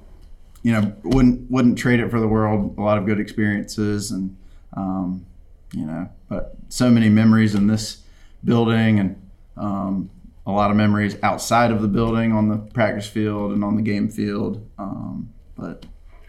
you 0.62 0.72
know, 0.72 0.92
wouldn't 1.05 1.51
wouldn't 1.51 1.78
trade 1.78 2.01
it 2.01 2.11
for 2.11 2.20
the 2.20 2.28
world. 2.28 2.76
A 2.76 2.82
lot 2.82 2.98
of 2.98 3.07
good 3.07 3.18
experiences, 3.18 4.11
and 4.11 4.36
um, 4.76 5.24
you 5.72 5.86
know, 5.86 6.08
but 6.28 6.54
so 6.68 6.90
many 6.90 7.08
memories 7.08 7.54
in 7.54 7.66
this 7.66 8.02
building, 8.44 8.98
and 8.98 9.30
um, 9.56 10.10
a 10.46 10.50
lot 10.52 10.70
of 10.70 10.76
memories 10.76 11.16
outside 11.22 11.70
of 11.70 11.82
the 11.82 11.88
building 11.88 12.32
on 12.32 12.48
the 12.48 12.56
practice 12.58 13.06
field 13.06 13.52
and 13.52 13.62
on 13.62 13.76
the 13.76 13.82
game 13.82 14.08
field. 14.08 14.66
Um, 14.78 15.32
but 15.56 15.86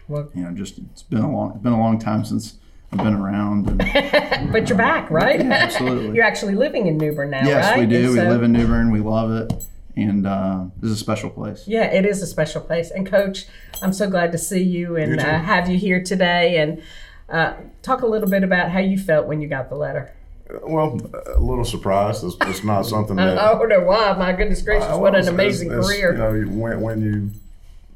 Well- 0.08 0.30
you 0.34 0.42
know, 0.42 0.50
just 0.52 0.78
it's 0.78 1.02
been 1.02 1.20
a 1.20 1.30
long 1.32 1.52
it's 1.54 1.62
been 1.62 1.72
a 1.72 1.78
long 1.80 1.98
time 1.98 2.24
since 2.24 2.58
I've 2.92 2.98
been 3.02 3.14
around. 3.14 3.68
And, 3.68 3.78
But 4.52 4.68
you're 4.68 4.76
back, 4.78 5.10
right? 5.10 5.40
absolutely. 5.40 6.14
you're 6.16 6.24
actually 6.24 6.54
living 6.54 6.86
in 6.86 6.98
New 6.98 7.12
Bern 7.12 7.30
now, 7.30 7.46
yes, 7.46 7.70
right? 7.70 7.80
we 7.80 7.86
do. 7.86 8.04
And 8.04 8.10
we 8.10 8.16
so- 8.16 8.28
live 8.28 8.42
in 8.42 8.52
New 8.52 8.66
Bern. 8.66 8.90
We 8.92 9.00
love 9.00 9.32
it, 9.32 9.64
and 9.96 10.26
uh, 10.26 10.64
this 10.78 10.90
is 10.90 10.96
a 10.98 11.00
special 11.00 11.30
place. 11.30 11.64
Yeah, 11.66 11.84
it 11.84 12.04
is 12.04 12.20
a 12.22 12.26
special 12.26 12.60
place. 12.60 12.90
And 12.90 13.06
Coach, 13.06 13.46
I'm 13.80 13.92
so 13.94 14.08
glad 14.10 14.30
to 14.32 14.38
see 14.38 14.62
you 14.62 14.96
and 14.96 15.18
uh, 15.18 15.38
have 15.40 15.68
you 15.70 15.78
here 15.78 16.02
today. 16.02 16.58
And 16.58 16.82
uh, 17.32 17.54
talk 17.82 18.02
a 18.02 18.06
little 18.06 18.28
bit 18.28 18.44
about 18.44 18.70
how 18.70 18.78
you 18.78 18.98
felt 18.98 19.26
when 19.26 19.40
you 19.40 19.48
got 19.48 19.68
the 19.68 19.74
letter. 19.74 20.12
Well, 20.62 21.00
a 21.34 21.40
little 21.40 21.64
surprised. 21.64 22.24
It's, 22.24 22.36
it's 22.42 22.62
not 22.62 22.82
something 22.82 23.16
that. 23.16 23.38
I 23.38 23.52
don't 23.54 23.68
know 23.68 23.84
why. 23.84 24.12
my 24.12 24.32
goodness 24.32 24.62
gracious! 24.62 24.84
Uh, 24.84 24.98
what 24.98 25.14
well, 25.14 25.22
an 25.22 25.28
amazing 25.28 25.70
it's- 25.70 25.86
it's, 25.86 25.88
career! 25.88 26.12
You 26.12 26.18
know, 26.18 26.52
when, 26.60 26.80
when 26.80 27.02
you 27.02 27.30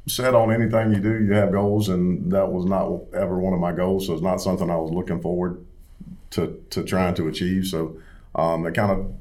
set 0.07 0.33
on 0.33 0.51
anything 0.51 0.91
you 0.91 0.99
do, 0.99 1.23
you 1.23 1.33
have 1.33 1.51
goals, 1.51 1.89
and 1.89 2.31
that 2.31 2.51
was 2.51 2.65
not 2.65 3.01
ever 3.13 3.37
one 3.37 3.53
of 3.53 3.59
my 3.59 3.71
goals. 3.71 4.07
So 4.07 4.13
it's 4.13 4.23
not 4.23 4.41
something 4.41 4.69
I 4.69 4.75
was 4.77 4.91
looking 4.91 5.21
forward 5.21 5.63
to 6.31 6.61
to 6.71 6.83
trying 6.83 7.13
to 7.15 7.27
achieve. 7.27 7.67
So 7.67 7.97
um, 8.35 8.65
it 8.65 8.73
kind 8.73 8.91
of 8.91 9.13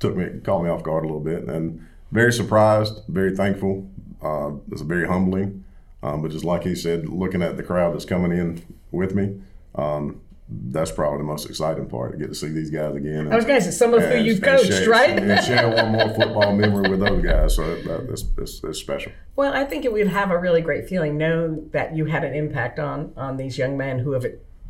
took 0.00 0.16
me, 0.16 0.40
caught 0.42 0.62
me 0.62 0.70
off 0.70 0.82
guard 0.82 1.04
a 1.04 1.06
little 1.06 1.20
bit, 1.22 1.44
and 1.44 1.86
very 2.10 2.32
surprised, 2.32 3.02
very 3.08 3.36
thankful. 3.36 3.88
Uh, 4.22 4.52
it's 4.72 4.80
very 4.80 5.06
humbling, 5.06 5.63
um, 6.04 6.20
but 6.20 6.30
just 6.30 6.44
like 6.44 6.64
he 6.64 6.74
said, 6.74 7.08
looking 7.08 7.42
at 7.42 7.56
the 7.56 7.62
crowd 7.62 7.94
that's 7.94 8.04
coming 8.04 8.30
in 8.30 8.62
with 8.90 9.14
me. 9.14 9.40
Um, 9.74 10.20
that's 10.48 10.90
probably 10.90 11.18
the 11.18 11.24
most 11.24 11.48
exciting 11.48 11.86
part 11.86 12.12
to 12.12 12.18
get 12.18 12.28
to 12.28 12.34
see 12.34 12.48
these 12.48 12.68
guys 12.68 12.94
again. 12.94 13.32
I 13.32 13.36
was 13.36 13.46
going 13.46 13.58
to 13.58 13.64
say 13.64 13.70
some 13.70 13.94
of 13.94 14.02
who 14.02 14.18
you've 14.18 14.42
and 14.42 14.58
coached, 14.58 14.66
share- 14.66 14.90
right? 14.90 15.18
And 15.18 15.42
share 15.42 15.66
one 15.70 15.92
more 15.92 16.14
football 16.14 16.52
memory 16.54 16.90
with 16.90 17.00
those 17.00 17.24
guys. 17.24 17.56
So 17.56 17.74
that, 17.82 18.06
that's, 18.06 18.22
that's, 18.36 18.60
that's 18.60 18.78
special. 18.78 19.12
Well, 19.36 19.54
I 19.54 19.64
think 19.64 19.86
it 19.86 19.92
would 19.92 20.08
have 20.08 20.30
a 20.30 20.38
really 20.38 20.60
great 20.60 20.86
feeling 20.86 21.16
knowing 21.16 21.70
that 21.72 21.96
you 21.96 22.04
had 22.04 22.24
an 22.24 22.34
impact 22.34 22.78
on 22.78 23.14
on 23.16 23.38
these 23.38 23.56
young 23.56 23.78
men 23.78 23.98
who 24.00 24.12
have 24.12 24.26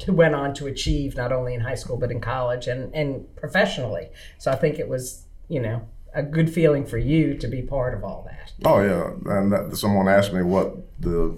who 0.07 0.13
went 0.13 0.37
on 0.37 0.55
to 0.55 0.67
achieve 0.69 1.17
not 1.17 1.33
only 1.33 1.55
in 1.55 1.61
high 1.61 1.75
school 1.75 1.97
but 1.97 2.11
in 2.13 2.21
college 2.21 2.69
and 2.69 2.95
and 2.95 3.27
professionally. 3.35 4.11
So 4.39 4.53
I 4.53 4.57
think 4.57 4.79
it 4.79 4.89
was 4.89 5.27
you 5.49 5.61
know 5.61 5.89
a 6.15 6.23
good 6.23 6.53
feeling 6.53 6.87
for 6.87 6.99
you 6.99 7.37
to 7.39 7.49
be 7.49 7.63
part 7.63 7.95
of 7.95 8.05
all 8.05 8.29
that. 8.29 8.53
Oh 8.65 8.81
yeah, 8.81 9.39
and 9.39 9.53
that, 9.53 9.77
someone 9.77 10.09
asked 10.09 10.33
me 10.33 10.43
what 10.43 10.77
the 11.01 11.37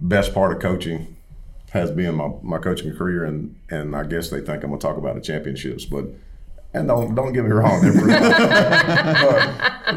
best 0.00 0.34
part 0.34 0.52
of 0.52 0.60
coaching 0.60 1.16
has 1.70 1.90
been 1.90 2.14
my, 2.14 2.30
my 2.42 2.58
coaching 2.58 2.94
career, 2.94 3.24
and 3.24 3.56
and 3.70 3.94
I 3.94 4.04
guess 4.04 4.30
they 4.30 4.40
think 4.40 4.64
I'm 4.64 4.70
gonna 4.70 4.78
talk 4.78 4.96
about 4.96 5.14
the 5.14 5.20
championships, 5.20 5.84
but 5.84 6.06
and 6.74 6.88
don't 6.88 7.14
don't 7.14 7.32
get 7.32 7.44
me 7.44 7.50
wrong, 7.50 7.80
but 7.82 8.02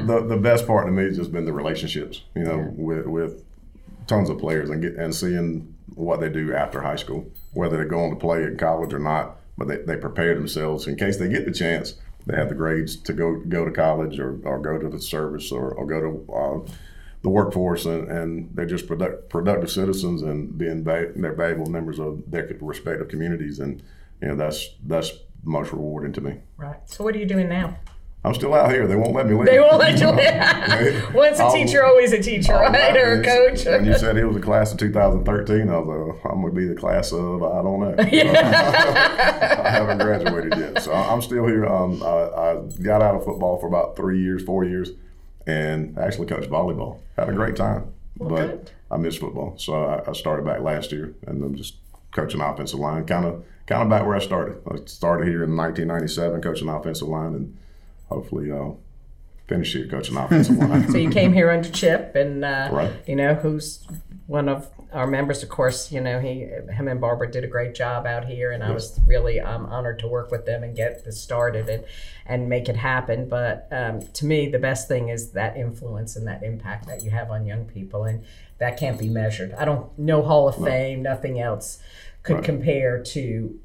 the 0.07 0.25
the 0.27 0.37
best 0.37 0.67
part 0.67 0.85
to 0.85 0.91
me 0.91 1.05
has 1.05 1.17
just 1.17 1.31
been 1.31 1.45
the 1.45 1.53
relationships, 1.53 2.23
you 2.35 2.43
know, 2.43 2.71
with 2.75 3.05
with 3.05 3.43
tons 4.07 4.29
of 4.29 4.39
players 4.39 4.69
and 4.69 4.81
get 4.81 4.95
and 4.95 5.13
seeing 5.13 5.75
what 5.95 6.19
they 6.19 6.29
do 6.29 6.55
after 6.55 6.81
high 6.81 6.95
school, 6.95 7.27
whether 7.53 7.77
they 7.77 7.89
go 7.89 8.03
on 8.03 8.11
to 8.11 8.15
play 8.15 8.43
in 8.43 8.57
college 8.57 8.93
or 8.93 8.99
not, 8.99 9.37
but 9.57 9.67
they, 9.67 9.77
they 9.77 9.97
prepare 9.97 10.35
themselves 10.35 10.87
in 10.87 10.95
case 10.95 11.17
they 11.17 11.27
get 11.27 11.45
the 11.45 11.51
chance. 11.51 11.95
They 12.29 12.37
have 12.37 12.49
the 12.49 12.55
grades 12.55 12.95
to 12.95 13.13
go 13.13 13.37
go 13.37 13.65
to 13.65 13.71
college 13.71 14.19
or, 14.19 14.39
or 14.43 14.59
go 14.59 14.77
to 14.77 14.87
the 14.87 15.01
service 15.01 15.51
or, 15.51 15.71
or 15.71 15.85
go 15.87 15.99
to 15.99 16.33
uh, 16.33 16.71
the 17.23 17.29
workforce, 17.29 17.85
and, 17.85 18.07
and 18.07 18.49
they're 18.53 18.67
just 18.67 18.85
product, 18.87 19.29
productive 19.29 19.71
citizens 19.71 20.21
and 20.21 20.55
being 20.57 20.83
va- 20.83 21.11
they're 21.15 21.33
valuable 21.33 21.65
members 21.65 21.99
of 21.99 22.21
their 22.27 22.47
respective 22.61 23.07
communities. 23.07 23.59
And 23.59 23.81
you 24.21 24.27
know 24.27 24.35
that's 24.35 24.75
that's 24.85 25.11
most 25.43 25.71
rewarding 25.71 26.13
to 26.13 26.21
me. 26.21 26.37
Right. 26.57 26.77
So 26.85 27.03
what 27.03 27.15
are 27.15 27.19
you 27.19 27.25
doing 27.25 27.49
now? 27.49 27.77
I'm 28.23 28.33
still 28.33 28.53
out 28.53 28.69
here. 28.71 28.85
They 28.85 28.97
won't 28.97 29.13
let 29.13 29.27
me 29.27 29.33
leave. 29.35 29.45
They 29.45 29.59
won't 29.61 29.77
let 29.77 29.97
you 29.99 30.07
leave. 30.11 31.13
Once 31.15 31.39
a 31.39 31.43
I'll- 31.43 31.53
teacher, 31.53 31.85
always 31.85 32.11
a 32.11 32.21
teacher, 32.21 32.53
I'll 32.53 32.71
right? 32.71 32.97
Or 32.97 33.21
a 33.21 33.23
coach. 33.23 33.65
When 33.65 33.85
you 33.85 33.97
said 33.97 34.17
it 34.17 34.25
was 34.25 34.35
a 34.35 34.41
class 34.41 34.73
of 34.73 34.77
2013, 34.79 35.69
I 35.69 35.77
was 35.77 35.87
like, 36.21 36.25
I'm 36.31 36.41
going 36.41 36.53
to 36.53 36.59
be 36.59 36.67
the 36.67 36.75
class 36.75 37.13
of, 37.13 37.41
I 37.43 37.61
don't 37.61 37.79
know. 37.79 37.95
I 37.99 39.69
haven't 39.69 39.99
graduated 39.99 40.57
yet. 40.57 40.83
So 40.83 40.93
I'm 40.93 41.21
still 41.21 41.45
here. 41.47 41.65
Um, 41.65 42.01
I, 42.03 42.07
I 42.07 42.61
got 42.81 43.01
out 43.01 43.15
of 43.15 43.23
football 43.23 43.57
for 43.59 43.67
about 43.67 43.95
three 43.95 44.21
years, 44.21 44.43
four 44.43 44.63
years, 44.65 44.89
and 45.47 45.97
actually 45.97 46.27
coached 46.27 46.49
volleyball. 46.49 46.99
Had 47.15 47.29
a 47.29 47.33
great 47.33 47.55
time. 47.55 47.93
but 48.17 48.27
good. 48.35 48.71
I 48.91 48.97
miss 48.97 49.15
football. 49.17 49.57
So 49.57 49.85
I, 49.85 50.09
I 50.09 50.13
started 50.13 50.45
back 50.45 50.61
last 50.61 50.91
year, 50.91 51.13
and 51.27 51.43
I'm 51.43 51.55
just 51.55 51.75
coaching 52.11 52.41
offensive 52.41 52.79
line, 52.79 53.05
kind 53.05 53.25
of 53.25 53.43
kind 53.67 53.83
of 53.83 53.89
back 53.89 54.05
where 54.05 54.15
I 54.15 54.19
started. 54.19 54.57
I 54.69 54.77
started 54.85 55.27
here 55.27 55.43
in 55.43 55.55
1997 55.55 56.41
coaching 56.41 56.67
offensive 56.69 57.07
line, 57.07 57.33
and 57.35 57.57
hopefully 58.09 58.51
I'll 58.51 58.79
finish 59.47 59.73
here 59.73 59.87
coaching 59.87 60.17
offensive 60.17 60.57
line. 60.57 60.87
So 60.91 60.97
you 60.97 61.09
came 61.09 61.33
here 61.33 61.49
under 61.49 61.69
Chip, 61.69 62.15
and 62.15 62.43
uh, 62.45 62.69
Right. 62.71 62.91
you 63.07 63.15
know 63.15 63.33
who's 63.35 63.85
one 64.27 64.47
of 64.49 64.69
our 64.93 65.07
members. 65.07 65.41
Of 65.43 65.49
course, 65.49 65.91
you 65.91 66.01
know 66.01 66.19
he, 66.19 66.41
him 66.71 66.87
and 66.87 66.99
Barbara 67.01 67.31
did 67.31 67.43
a 67.43 67.47
great 67.47 67.73
job 67.75 68.05
out 68.05 68.25
here, 68.25 68.51
and 68.51 68.63
I 68.63 68.71
was 68.71 68.99
really 69.07 69.39
um, 69.39 69.65
honored 69.67 69.99
to 69.99 70.07
work 70.07 70.31
with 70.31 70.45
them 70.45 70.63
and 70.63 70.75
get 70.75 71.03
this 71.05 71.19
started 71.21 71.67
and 71.69 71.83
and 72.25 72.47
make 72.49 72.69
it 72.69 72.75
happen. 72.75 73.27
But 73.29 73.67
um, 73.71 74.01
to 74.01 74.25
me, 74.25 74.49
the 74.49 74.59
best 74.59 74.87
thing 74.87 75.09
is 75.09 75.31
that 75.31 75.57
influence 75.57 76.15
and 76.15 76.27
that 76.27 76.43
impact 76.43 76.87
that 76.87 77.03
you 77.03 77.09
have 77.11 77.31
on 77.31 77.45
young 77.45 77.65
people, 77.65 78.03
and 78.03 78.23
that 78.59 78.77
can't 78.77 78.99
be 78.99 79.09
measured. 79.09 79.53
I 79.53 79.65
don't 79.65 79.97
no 79.97 80.21
Hall 80.21 80.47
of 80.47 80.55
Fame, 80.63 81.01
nothing 81.01 81.39
else 81.39 81.79
could 82.21 82.35
Right. 82.37 82.43
compare 82.43 83.01
to 83.01 83.59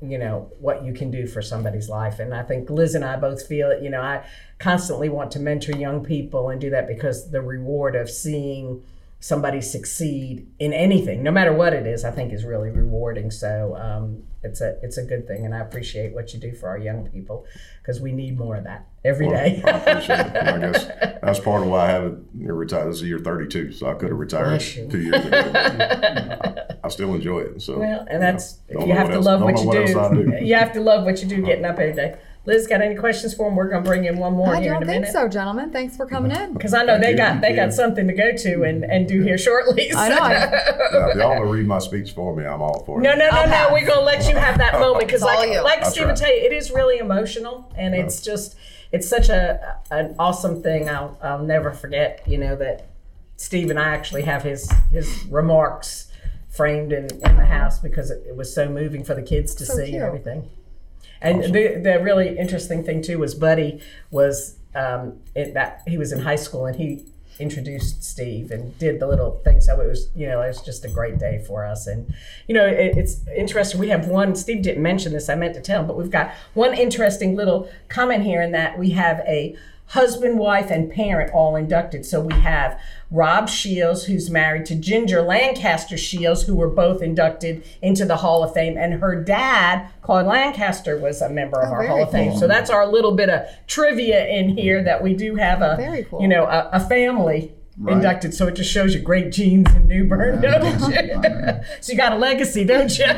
you 0.00 0.18
know 0.18 0.50
what 0.60 0.84
you 0.84 0.92
can 0.92 1.10
do 1.10 1.26
for 1.26 1.42
somebody's 1.42 1.88
life. 1.88 2.18
And 2.18 2.34
i 2.34 2.42
think 2.42 2.70
liz 2.70 2.94
and 2.94 3.04
i 3.04 3.16
both 3.16 3.46
feel 3.46 3.70
it 3.70 3.82
you 3.82 3.90
know 3.90 4.00
i 4.00 4.24
constantly 4.58 5.08
want 5.08 5.30
to 5.32 5.38
mentor 5.38 5.72
young 5.76 6.04
people 6.04 6.50
and 6.50 6.60
do 6.60 6.70
that 6.70 6.86
because 6.86 7.30
the 7.30 7.42
reward 7.42 7.96
of 7.96 8.10
seeing 8.10 8.82
somebody 9.20 9.60
succeed 9.60 10.46
in 10.58 10.72
anything 10.72 11.22
no 11.22 11.30
matter 11.30 11.52
what 11.52 11.72
it 11.72 11.86
is 11.86 12.04
i 12.04 12.10
think 12.10 12.32
is 12.32 12.44
really 12.44 12.70
rewarding. 12.70 13.30
So 13.30 13.76
um, 13.76 14.24
it's 14.44 14.60
a 14.60 14.76
it's 14.82 14.98
a 14.98 15.04
good 15.04 15.26
thing 15.28 15.44
and 15.44 15.54
i 15.54 15.60
appreciate 15.60 16.12
what 16.12 16.32
you 16.34 16.40
do 16.40 16.52
for 16.52 16.68
our 16.68 16.78
young 16.78 17.06
people 17.10 17.44
because 17.80 18.00
we 18.00 18.10
need 18.12 18.36
more 18.38 18.56
of 18.56 18.64
that 18.64 18.86
every 19.04 19.26
Well, 19.26 19.36
day 19.36 19.62
I 19.64 19.70
appreciate 19.70 20.18
it. 20.20 20.36
I 20.36 20.58
guess 20.72 20.86
that's 21.22 21.40
part 21.40 21.62
of 21.62 21.68
why 21.68 21.86
I 21.86 21.90
haven't 21.90 22.26
retired. 22.34 22.88
This 22.90 22.96
is 22.96 23.02
year 23.04 23.18
32, 23.18 23.72
so 23.72 23.88
I 23.90 23.94
could 23.94 24.10
have 24.10 24.18
retired 24.18 24.62
you. 24.62 24.86
two 24.88 25.00
years 25.00 25.24
ago. 25.26 25.52
I, 25.54 26.64
I 26.84 26.88
still 26.88 27.14
enjoy 27.14 27.40
it. 27.40 27.62
So 27.62 27.78
well 27.78 28.06
and 28.10 28.22
that's 28.22 28.54
Don't 28.72 28.86
you 28.88 28.94
have 28.94 29.08
to 29.08 29.14
else- 29.14 29.24
love 29.26 29.40
what 29.42 29.58
you 29.62 29.70
I 29.70 30.12
do. 30.14 30.38
you 30.44 30.54
have 30.54 30.72
to 30.74 30.80
love 30.80 31.04
what 31.04 31.20
you 31.22 31.28
do 31.28 31.42
getting 31.42 31.64
up 31.64 31.78
every 31.78 31.94
day 31.94 32.16
liz 32.44 32.66
got 32.66 32.80
any 32.82 32.94
questions 32.96 33.32
for 33.34 33.48
him 33.48 33.54
we're 33.56 33.68
going 33.68 33.84
to 33.84 33.88
bring 33.88 34.04
in 34.04 34.16
one 34.18 34.32
more 34.32 34.54
I 34.54 34.60
here 34.60 34.72
don't 34.72 34.84
think 34.86 35.06
so, 35.06 35.28
gentlemen. 35.28 35.70
Thanks 35.70 35.96
for 35.96 36.06
coming 36.06 36.32
in. 36.32 36.52
Because 36.54 36.74
I 36.74 36.82
know 36.84 36.98
they 36.98 37.12
you. 37.12 37.16
got 37.16 37.40
they 37.40 37.50
Yeah. 37.50 37.66
got 37.66 37.74
something 37.74 38.06
to 38.08 38.12
go 38.14 38.32
to 38.36 38.62
and, 38.64 38.84
and 38.84 39.06
do 39.06 39.22
here 39.22 39.38
shortly. 39.38 39.92
I 39.94 40.08
know, 40.08 40.16
I- 40.18 40.32
now, 40.32 41.08
if 41.10 41.16
y'all 41.16 41.28
want 41.30 41.44
to 41.44 41.46
read 41.52 41.66
my 41.66 41.78
speech 41.78 42.12
for 42.12 42.34
me, 42.34 42.44
I'm 42.44 42.60
all 42.60 42.82
for 42.84 42.98
it. 42.98 43.02
No, 43.04 43.12
no, 43.14 43.30
no, 43.30 43.30
I'll 43.30 43.48
no. 43.68 43.72
We're 43.72 43.86
gonna 43.86 44.00
let 44.00 44.28
you 44.28 44.36
have 44.36 44.58
that 44.58 44.78
moment 44.80 45.06
because, 45.06 45.22
like, 45.22 45.50
you. 45.50 45.62
like 45.62 45.84
I'll 45.84 45.90
Stephen 45.90 46.16
try. 46.16 46.26
tell 46.28 46.36
you, 46.36 46.42
it 46.44 46.52
is 46.52 46.70
really 46.72 46.98
emotional, 46.98 47.72
and 47.76 47.94
it's 47.94 48.20
just 48.20 48.56
it's 48.90 49.08
such 49.08 49.28
a 49.28 49.76
an 49.90 50.14
awesome 50.18 50.62
thing. 50.62 50.88
I'll 50.88 51.16
I'll 51.22 51.42
never 51.44 51.70
forget. 51.72 52.22
You 52.26 52.38
know 52.38 52.56
that 52.56 52.88
Steve 53.36 53.70
and 53.70 53.78
I 53.78 53.90
actually 53.94 54.22
have 54.22 54.42
his 54.42 54.70
his 54.90 55.24
remarks 55.26 56.08
framed 56.48 56.92
in, 56.92 57.04
in 57.06 57.36
the 57.36 57.46
house 57.46 57.78
because 57.78 58.10
it, 58.10 58.22
it 58.28 58.36
was 58.36 58.52
so 58.54 58.68
moving 58.68 59.04
for 59.04 59.14
the 59.14 59.22
kids 59.22 59.54
to 59.54 59.64
So 59.64 59.76
see 59.76 59.84
cute. 59.84 59.94
and 59.94 60.02
everything. 60.04 60.50
And 61.22 61.44
the 61.44 61.80
the 61.82 62.00
really 62.02 62.36
interesting 62.38 62.84
thing 62.84 63.02
too 63.02 63.18
was 63.18 63.34
Buddy 63.34 63.80
was 64.10 64.58
um, 64.74 65.18
it, 65.34 65.54
that 65.54 65.82
he 65.86 65.98
was 65.98 66.12
in 66.12 66.20
high 66.20 66.36
school 66.36 66.66
and 66.66 66.76
he 66.76 67.04
introduced 67.38 68.04
Steve 68.04 68.50
and 68.50 68.76
did 68.78 69.00
the 69.00 69.06
little 69.06 69.40
thing. 69.44 69.60
So 69.60 69.80
it 69.80 69.86
was 69.86 70.08
you 70.14 70.26
know 70.26 70.42
it 70.42 70.48
was 70.48 70.60
just 70.60 70.84
a 70.84 70.88
great 70.88 71.18
day 71.18 71.42
for 71.46 71.64
us. 71.64 71.86
And 71.86 72.12
you 72.48 72.54
know 72.54 72.66
it, 72.66 72.96
it's 72.96 73.26
interesting. 73.36 73.80
We 73.80 73.88
have 73.88 74.06
one. 74.06 74.34
Steve 74.34 74.62
didn't 74.62 74.82
mention 74.82 75.12
this. 75.12 75.28
I 75.28 75.34
meant 75.34 75.54
to 75.54 75.60
tell 75.60 75.80
him, 75.80 75.86
but 75.86 75.96
we've 75.96 76.10
got 76.10 76.32
one 76.54 76.74
interesting 76.74 77.36
little 77.36 77.70
comment 77.88 78.24
here 78.24 78.42
in 78.42 78.52
that 78.52 78.78
we 78.78 78.90
have 78.90 79.20
a 79.20 79.56
husband, 79.86 80.38
wife, 80.38 80.70
and 80.70 80.90
parent 80.90 81.30
all 81.34 81.54
inducted. 81.54 82.06
So 82.06 82.20
we 82.20 82.34
have 82.40 82.80
Rob 83.12 83.48
Shields, 83.48 84.04
who's 84.04 84.30
married 84.30 84.64
to 84.66 84.74
Ginger 84.74 85.20
Lancaster 85.22 85.98
Shields, 85.98 86.42
who 86.44 86.56
were 86.56 86.68
both 86.70 87.02
inducted 87.02 87.62
into 87.82 88.04
the 88.06 88.16
Hall 88.16 88.42
of 88.42 88.54
Fame, 88.54 88.78
and 88.78 88.94
her 88.94 89.22
dad, 89.22 89.86
Claude 90.00 90.26
Lancaster, 90.26 90.98
was 90.98 91.20
a 91.20 91.28
member 91.28 91.60
of 91.60 91.68
Oh, 91.70 91.74
our 91.74 91.86
Hall 91.86 92.02
of 92.02 92.10
Fame. 92.10 92.30
cool. 92.30 92.40
So 92.40 92.48
that's 92.48 92.70
our 92.70 92.86
little 92.86 93.12
bit 93.14 93.28
of 93.28 93.42
trivia 93.66 94.26
in 94.26 94.56
here 94.56 94.82
that 94.82 95.02
we 95.02 95.14
do 95.14 95.34
have 95.36 95.60
a, 95.60 95.76
Very 95.76 96.04
cool. 96.04 96.22
you 96.22 96.28
know, 96.28 96.44
a, 96.44 96.70
a 96.72 96.80
family. 96.80 97.52
Right. 97.78 97.96
Inducted, 97.96 98.34
so 98.34 98.48
it 98.48 98.54
just 98.54 98.70
shows 98.70 98.94
you 98.94 99.00
great 99.00 99.32
genes 99.32 99.74
in 99.74 99.86
New 99.88 100.04
Bern, 100.04 100.42
don't 100.42 100.62
you? 100.92 101.60
so 101.80 101.92
you 101.92 101.96
got 101.96 102.12
a 102.12 102.16
legacy, 102.16 102.64
don't 102.64 102.96
you? 102.98 103.06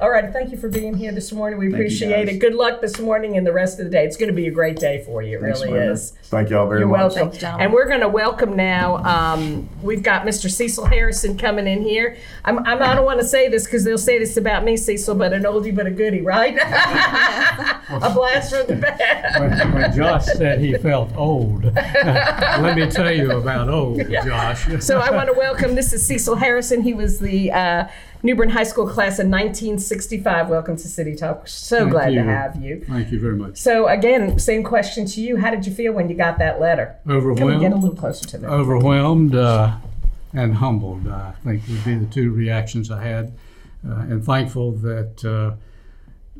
All 0.00 0.10
right, 0.10 0.32
thank 0.32 0.52
you 0.52 0.56
for 0.58 0.68
being 0.68 0.94
here 0.94 1.10
this 1.10 1.32
morning. 1.32 1.58
We 1.58 1.66
you, 1.66 1.74
appreciate 1.74 2.28
it. 2.28 2.38
Good 2.38 2.54
luck 2.54 2.80
this 2.80 3.00
morning 3.00 3.36
and 3.36 3.44
the 3.44 3.52
rest 3.52 3.80
of 3.80 3.86
the 3.86 3.90
day. 3.90 4.04
It's 4.04 4.16
going 4.16 4.28
to 4.28 4.34
be 4.34 4.46
a 4.46 4.50
great 4.50 4.76
day 4.76 5.02
for 5.04 5.22
you. 5.22 5.38
It 5.38 5.40
Thanks, 5.40 5.60
really 5.60 5.72
Brenda. 5.72 5.92
is. 5.92 6.12
Thank 6.24 6.50
y'all 6.50 6.68
very 6.68 6.86
much. 6.86 6.98
You're 6.98 7.08
much. 7.08 7.16
welcome. 7.16 7.38
gentlemen. 7.38 7.64
And 7.64 7.72
we're 7.72 7.88
going 7.88 8.00
to 8.02 8.08
welcome 8.08 8.54
now. 8.54 8.98
Um, 8.98 9.68
we've 9.82 10.04
got 10.04 10.24
Mr. 10.24 10.48
Cecil 10.48 10.84
Harrison 10.84 11.36
coming 11.36 11.66
in 11.66 11.82
here. 11.82 12.16
I'm, 12.44 12.60
I'm, 12.60 12.80
I 12.80 12.94
don't 12.94 13.06
want 13.06 13.18
to 13.18 13.26
say 13.26 13.48
this 13.48 13.64
because 13.64 13.82
they'll 13.82 13.98
say 13.98 14.20
this 14.20 14.36
about 14.36 14.62
me, 14.62 14.76
Cecil, 14.76 15.16
but 15.16 15.32
an 15.32 15.42
oldie 15.42 15.74
but 15.74 15.86
a 15.86 15.90
goodie, 15.90 16.22
right? 16.22 16.56
a 17.88 18.10
blast 18.14 18.54
from 18.54 18.68
the 18.68 18.76
past. 18.76 19.40
when, 19.40 19.72
when 19.72 19.92
Josh 19.96 20.26
said 20.26 20.60
he 20.60 20.74
felt 20.74 21.10
old, 21.16 21.64
let 22.62 22.76
me 22.76 22.86
tell 22.90 23.10
you 23.12 23.32
about 23.32 23.68
old, 23.78 24.00
Josh. 24.10 24.66
So 24.82 24.98
I 25.00 25.10
want 25.10 25.28
to 25.28 25.34
welcome. 25.34 25.74
This 25.74 25.92
is 25.92 26.06
Cecil 26.06 26.36
Harrison. 26.36 26.82
He 26.82 26.94
was 26.94 27.18
the 27.18 27.50
uh, 27.52 27.88
New 28.22 28.34
Bern 28.34 28.50
High 28.50 28.64
School 28.64 28.86
class 28.86 29.18
in 29.18 29.30
1965. 29.30 30.48
Welcome 30.48 30.76
to 30.76 30.88
City 30.88 31.14
Talk. 31.14 31.46
So 31.48 31.80
Thank 31.80 31.90
glad 31.92 32.10
to 32.10 32.22
have 32.22 32.62
you. 32.62 32.84
Thank 32.86 33.12
you 33.12 33.20
very 33.20 33.36
much. 33.36 33.56
So 33.56 33.88
again, 33.88 34.38
same 34.38 34.64
question 34.64 35.06
to 35.06 35.20
you. 35.20 35.36
How 35.36 35.50
did 35.50 35.66
you 35.66 35.72
feel 35.72 35.92
when 35.92 36.08
you 36.08 36.16
got 36.16 36.38
that 36.38 36.60
letter? 36.60 36.96
We 37.04 37.12
get 37.12 37.14
a 37.14 37.16
Overwhelmed, 37.18 37.74
little 37.82 37.96
closer 37.96 38.26
to 38.28 38.38
that? 38.38 38.50
overwhelmed, 38.50 39.34
uh, 39.34 39.76
and 40.32 40.54
humbled. 40.54 41.08
I 41.08 41.32
think 41.44 41.62
would 41.68 41.84
be 41.84 41.94
the 41.94 42.06
two 42.06 42.32
reactions 42.32 42.90
I 42.90 43.02
had, 43.02 43.32
uh, 43.88 43.94
and 44.00 44.24
thankful 44.24 44.72
that 44.72 45.24
uh, 45.24 45.56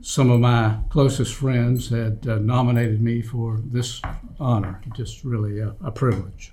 some 0.03 0.31
of 0.31 0.41
my 0.41 0.79
closest 0.91 1.35
friends 1.35 1.89
had 1.89 2.27
uh, 2.29 2.39
nominated 2.39 3.01
me 3.01 3.23
for 3.23 3.59
this 3.65 4.01
honor. 4.39 4.81
Just 4.95 5.25
really 5.25 5.61
a, 5.61 5.75
a 5.83 5.91
privilege. 5.91 6.53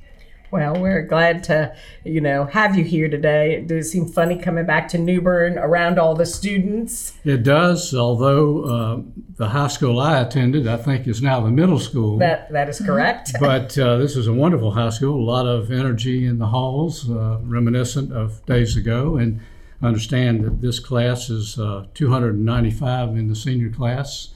Well, 0.51 0.79
we're 0.79 1.01
glad 1.01 1.43
to, 1.45 1.75
you 2.05 2.21
know, 2.21 2.45
have 2.45 2.77
you 2.77 2.83
here 2.83 3.09
today. 3.09 3.61
Does 3.61 3.87
it 3.87 3.89
seem 3.89 4.05
funny 4.05 4.37
coming 4.37 4.65
back 4.65 4.87
to 4.89 4.97
New 4.97 5.21
Bern 5.21 5.57
around 5.57 5.99
all 5.99 6.15
the 6.15 6.25
students? 6.25 7.13
It 7.25 7.43
does, 7.43 7.93
although 7.93 8.63
uh, 8.63 9.01
the 9.35 9.49
high 9.49 9.67
school 9.67 9.99
I 9.99 10.21
attended, 10.21 10.67
I 10.67 10.77
think, 10.77 11.07
is 11.07 11.21
now 11.21 11.41
the 11.41 11.49
middle 11.49 11.79
school. 11.79 12.19
That 12.19 12.51
that 12.53 12.69
is 12.69 12.79
correct. 12.79 13.33
but 13.39 13.77
uh, 13.77 13.97
this 13.97 14.15
is 14.15 14.27
a 14.27 14.33
wonderful 14.33 14.71
high 14.71 14.91
school. 14.91 15.19
A 15.19 15.27
lot 15.29 15.45
of 15.45 15.71
energy 15.71 16.25
in 16.25 16.37
the 16.37 16.47
halls, 16.47 17.09
uh, 17.09 17.39
reminiscent 17.41 18.13
of 18.13 18.45
days 18.45 18.77
ago. 18.77 19.17
And 19.17 19.41
I 19.81 19.87
understand 19.87 20.43
that 20.45 20.61
this 20.61 20.79
class 20.79 21.29
is 21.29 21.59
uh, 21.59 21.85
295 21.93 23.09
in 23.17 23.27
the 23.27 23.35
senior 23.35 23.69
class, 23.69 24.29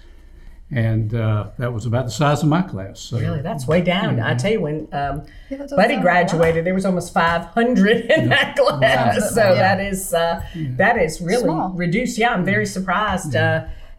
and 0.72 1.14
uh, 1.16 1.48
that 1.58 1.74
was 1.74 1.86
about 1.86 2.06
the 2.06 2.12
size 2.12 2.44
of 2.44 2.50
my 2.50 2.62
class. 2.62 3.00
So 3.00 3.18
Really, 3.20 3.42
that's 3.42 3.66
way 3.68 3.82
down. 3.82 4.20
I 4.20 4.36
tell 4.36 4.52
you, 4.52 4.62
when 4.62 4.88
um, 4.92 5.24
Yeah, 5.50 5.66
Buddy 5.76 5.98
graduated, 5.98 6.66
there 6.66 6.74
was 6.76 6.86
almost 6.86 7.14
500 7.14 8.12
in 8.12 8.30
that 8.30 8.56
class. 8.56 9.20
Wow. 9.22 9.28
So 9.30 9.42
Yeah. 9.42 9.54
that 9.56 9.80
is 9.80 10.14
uh, 10.14 10.44
that 10.78 10.98
is 10.98 11.22
really 11.22 11.44
Small. 11.44 11.70
reduced. 11.70 12.18
Yeah, 12.18 12.34
I'm 12.34 12.46
very 12.46 12.66
surprised 12.68 13.32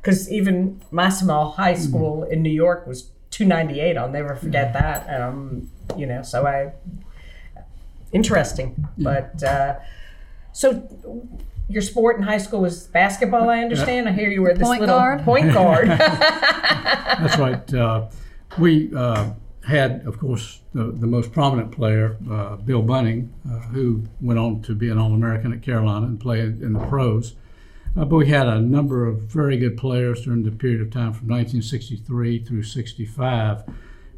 because 0.01 0.31
even 0.31 0.81
my 0.91 1.09
small 1.09 1.53
high 1.53 1.75
school 1.75 2.23
in 2.25 2.43
New 2.43 2.51
York 2.53 2.87
was 2.87 3.11
298. 3.31 3.97
I'll 3.97 4.09
never 4.09 4.37
forget 4.37 4.73
that. 4.75 5.21
Um, 5.21 5.71
you 5.97 6.07
know, 6.07 6.23
so 6.23 6.47
I 6.47 6.73
interesting, 8.13 8.87
but 8.99 9.43
uh, 9.43 9.77
so. 10.53 10.89
Your 11.69 11.83
sport 11.83 12.17
in 12.17 12.25
high 12.25 12.39
school 12.39 12.63
was 12.63 12.89
basketball, 12.89 13.49
I 13.49 13.63
understand. 13.63 14.09
I 14.09 14.13
hear 14.13 14.29
you 14.29 14.43
were 14.43 14.53
this 14.55 14.67
Point 14.67 14.81
little 14.81 14.97
guard. 14.99 15.23
point 15.23 15.53
guard. 15.55 15.87
that's 15.87 17.39
right. 17.39 17.73
Uh, 17.73 18.09
we 18.59 18.93
uh, 18.93 19.31
had, 19.65 20.05
of 20.05 20.19
course, 20.19 20.63
the, 20.75 20.91
the 20.91 21.07
most 21.07 21.31
prominent 21.31 21.71
player, 21.71 22.17
uh, 22.29 22.57
Bill 22.57 22.83
Bunting, 22.83 23.33
uh, 23.49 23.61
who 23.69 24.03
went 24.21 24.41
on 24.41 24.63
to 24.63 24.75
be 24.75 24.91
an 24.91 24.99
All 24.99 25.13
American 25.13 25.53
at 25.53 25.63
Carolina 25.63 26.07
and 26.07 26.19
played 26.19 26.61
in 26.61 26.73
the 26.73 26.85
pros. 26.87 27.37
Uh, 27.97 28.05
but 28.05 28.17
we 28.17 28.27
had 28.29 28.49
a 28.49 28.61
number 28.61 29.07
of 29.07 29.21
very 29.21 29.57
good 29.57 29.77
players 29.77 30.23
during 30.25 30.43
the 30.43 30.51
period 30.51 30.81
of 30.81 30.91
time 30.91 31.13
from 31.13 31.29
1963 31.29 32.45
through 32.45 32.65
65 32.65 33.63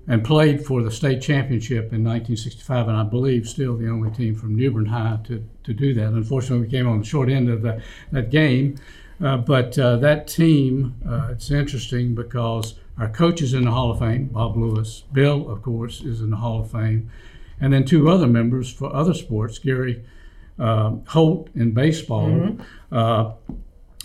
and 0.08 0.24
played 0.24 0.64
for 0.64 0.82
the 0.82 0.90
state 0.90 1.22
championship 1.22 1.92
in 1.92 2.02
1965 2.02 2.88
and 2.88 2.96
I 2.96 3.04
believe 3.04 3.48
still 3.48 3.76
the 3.76 3.88
only 3.88 4.10
team 4.10 4.34
from 4.34 4.56
New 4.56 4.70
Bern 4.70 4.86
High 4.86 5.18
to, 5.24 5.44
to 5.64 5.72
do 5.72 5.94
that. 5.94 6.08
Unfortunately, 6.08 6.66
we 6.66 6.70
came 6.70 6.88
on 6.88 7.00
the 7.00 7.04
short 7.04 7.28
end 7.28 7.48
of 7.48 7.62
the, 7.62 7.82
that 8.10 8.30
game. 8.30 8.76
Uh, 9.22 9.36
but 9.36 9.78
uh, 9.78 9.96
that 9.96 10.26
team, 10.26 10.96
uh, 11.08 11.28
it's 11.30 11.50
interesting 11.50 12.14
because 12.14 12.74
our 12.98 13.08
coach 13.08 13.40
is 13.40 13.54
in 13.54 13.64
the 13.64 13.70
Hall 13.70 13.92
of 13.92 14.00
Fame, 14.00 14.26
Bob 14.26 14.56
Lewis. 14.56 15.04
Bill, 15.12 15.48
of 15.48 15.62
course, 15.62 16.00
is 16.00 16.20
in 16.20 16.30
the 16.30 16.36
Hall 16.36 16.60
of 16.60 16.70
Fame. 16.70 17.08
And 17.60 17.72
then 17.72 17.84
two 17.84 18.08
other 18.08 18.26
members 18.26 18.72
for 18.72 18.94
other 18.94 19.14
sports, 19.14 19.58
Gary 19.58 20.04
um 20.58 21.02
Holt 21.08 21.48
in 21.54 21.72
baseball. 21.72 22.58
Uh, 22.90 23.32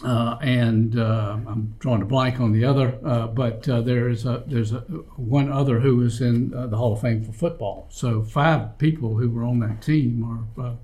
uh, 0.03 0.37
and 0.41 0.97
uh, 0.99 1.37
I'm 1.47 1.75
drawing 1.79 2.01
a 2.01 2.05
blank 2.05 2.39
on 2.39 2.51
the 2.51 2.63
other, 2.65 2.97
uh, 3.03 3.27
but 3.27 3.67
uh, 3.67 3.81
there 3.81 4.09
is 4.09 4.25
a 4.25 4.43
there's 4.45 4.71
a 4.71 4.81
one 5.15 5.51
other 5.51 5.79
who 5.79 6.01
is 6.03 6.21
in 6.21 6.53
uh, 6.53 6.67
the 6.67 6.77
Hall 6.77 6.93
of 6.93 7.01
Fame 7.01 7.23
for 7.23 7.31
football. 7.31 7.87
So 7.89 8.21
five 8.21 8.77
people 8.77 9.17
who 9.17 9.29
were 9.29 9.43
on 9.43 9.59
that 9.61 9.81
team 9.81 10.47
or 10.57 10.63
uh, 10.63 10.75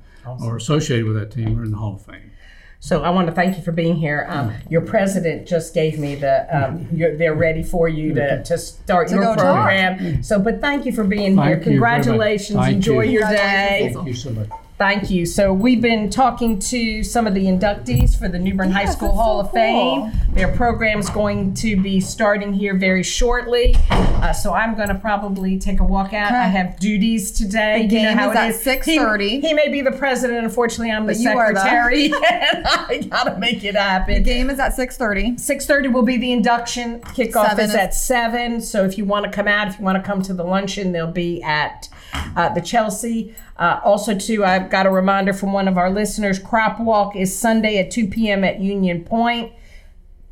or 0.43 0.57
associated 0.57 1.05
with 1.05 1.15
that 1.15 1.31
team 1.31 1.59
are 1.59 1.63
in 1.63 1.71
the 1.71 1.77
Hall 1.77 1.95
of 1.95 2.01
Fame. 2.01 2.31
So 2.79 3.01
I 3.01 3.11
want 3.11 3.27
to 3.27 3.33
thank 3.33 3.55
you 3.55 3.63
for 3.63 3.71
being 3.71 3.95
here. 3.95 4.25
Um, 4.27 4.53
your 4.69 4.81
president 4.81 5.47
just 5.47 5.73
gave 5.73 5.97
me 5.97 6.15
the, 6.15 6.45
um, 6.53 6.85
you're, 6.93 7.15
they're 7.15 7.33
ready 7.33 7.63
for 7.63 7.87
you 7.87 8.13
to, 8.13 8.43
to 8.43 8.57
start 8.57 9.07
To 9.07 9.15
your 9.15 9.23
go 9.23 9.35
talk. 9.35 9.55
program. 9.55 10.21
So, 10.21 10.37
but 10.37 10.59
thank 10.59 10.85
you 10.85 10.91
for 10.91 11.05
being 11.05 11.37
here. 11.37 11.55
Thank 11.55 11.59
you 11.59 11.63
very 11.63 11.79
much. 11.79 12.03
Congratulations. 12.03 12.59
Thank 12.59 12.75
Enjoy 12.75 13.03
you. 13.03 13.19
your 13.21 13.29
day. 13.29 13.91
Thank 13.93 14.05
you 14.05 14.13
so 14.13 14.31
much. 14.31 14.49
Thank 14.83 15.09
you. 15.09 15.25
So 15.25 15.53
we've 15.53 15.79
been 15.79 16.09
talking 16.09 16.59
to 16.59 17.03
some 17.03 17.25
of 17.25 17.33
the 17.33 17.45
inductees 17.45 18.19
for 18.19 18.27
the 18.27 18.37
New 18.37 18.53
Bern 18.53 18.69
High 18.69 18.83
School 18.83 19.07
that's 19.07 19.17
so 19.17 19.23
Hall 19.23 19.39
of 19.39 19.51
Fame. 19.51 20.11
Their 20.33 20.53
program's 20.53 21.09
going 21.09 21.53
to 21.53 21.81
be 21.81 22.01
starting 22.01 22.51
here 22.51 22.75
very 22.75 23.01
shortly. 23.01 23.77
Uh, 23.89 24.33
so 24.33 24.53
I'm 24.53 24.75
going 24.75 24.89
to 24.89 24.95
probably 24.95 25.57
take 25.57 25.79
a 25.79 25.85
walk 25.85 26.11
out. 26.11 26.33
I 26.33 26.43
have 26.47 26.77
duties 26.81 27.31
today. 27.31 27.87
The 27.87 27.95
You 27.95 28.03
know 28.03 28.31
game 28.33 28.51
is 28.51 28.65
at 28.65 28.77
is. 28.77 28.85
6:30. 28.97 29.29
He, 29.29 29.39
he 29.39 29.53
may 29.53 29.69
be 29.69 29.79
the 29.79 29.93
president. 29.93 30.43
Unfortunately, 30.43 30.91
I'm 30.91 31.05
the 31.05 31.13
But 31.13 31.19
you 31.21 31.29
are 31.29 31.53
the- 31.53 31.61
and 31.61 32.65
I 32.67 33.07
gotta 33.09 33.39
make 33.39 33.63
it 33.63 33.75
happen. 33.75 34.15
The 34.15 34.19
game 34.19 34.49
is 34.49 34.59
at 34.59 34.73
6:30. 34.73 35.35
6.30 35.35 35.93
will 35.93 36.03
be 36.03 36.17
the 36.17 36.33
induction. 36.33 36.99
Kickoff 36.99 37.47
Seven 37.51 37.63
is 37.63 37.69
is- 37.69 37.75
at 37.77 37.93
7. 37.93 38.59
So 38.59 38.83
if 38.83 38.97
you 38.97 39.05
want 39.05 39.23
to 39.23 39.31
come 39.31 39.47
out, 39.47 39.69
if 39.69 39.79
you 39.79 39.85
want 39.85 39.95
to 39.95 40.03
come 40.03 40.21
to 40.23 40.33
the 40.33 40.43
luncheon, 40.43 40.91
they'll 40.91 41.07
be 41.07 41.41
at 41.41 41.87
uh, 42.35 42.49
the 42.53 42.61
Chelsea. 42.61 43.33
Uh, 43.57 43.79
also, 43.83 44.15
too, 44.17 44.45
I've 44.45 44.69
got 44.69 44.85
a 44.85 44.89
reminder 44.89 45.33
from 45.33 45.51
one 45.53 45.67
of 45.67 45.77
our 45.77 45.89
listeners. 45.89 46.37
Crop 46.39 46.79
Walk 46.79 47.15
is 47.15 47.37
Sunday 47.37 47.77
at 47.77 47.91
2 47.91 48.07
p.m. 48.07 48.43
at 48.43 48.59
Union 48.59 49.03
Point. 49.03 49.53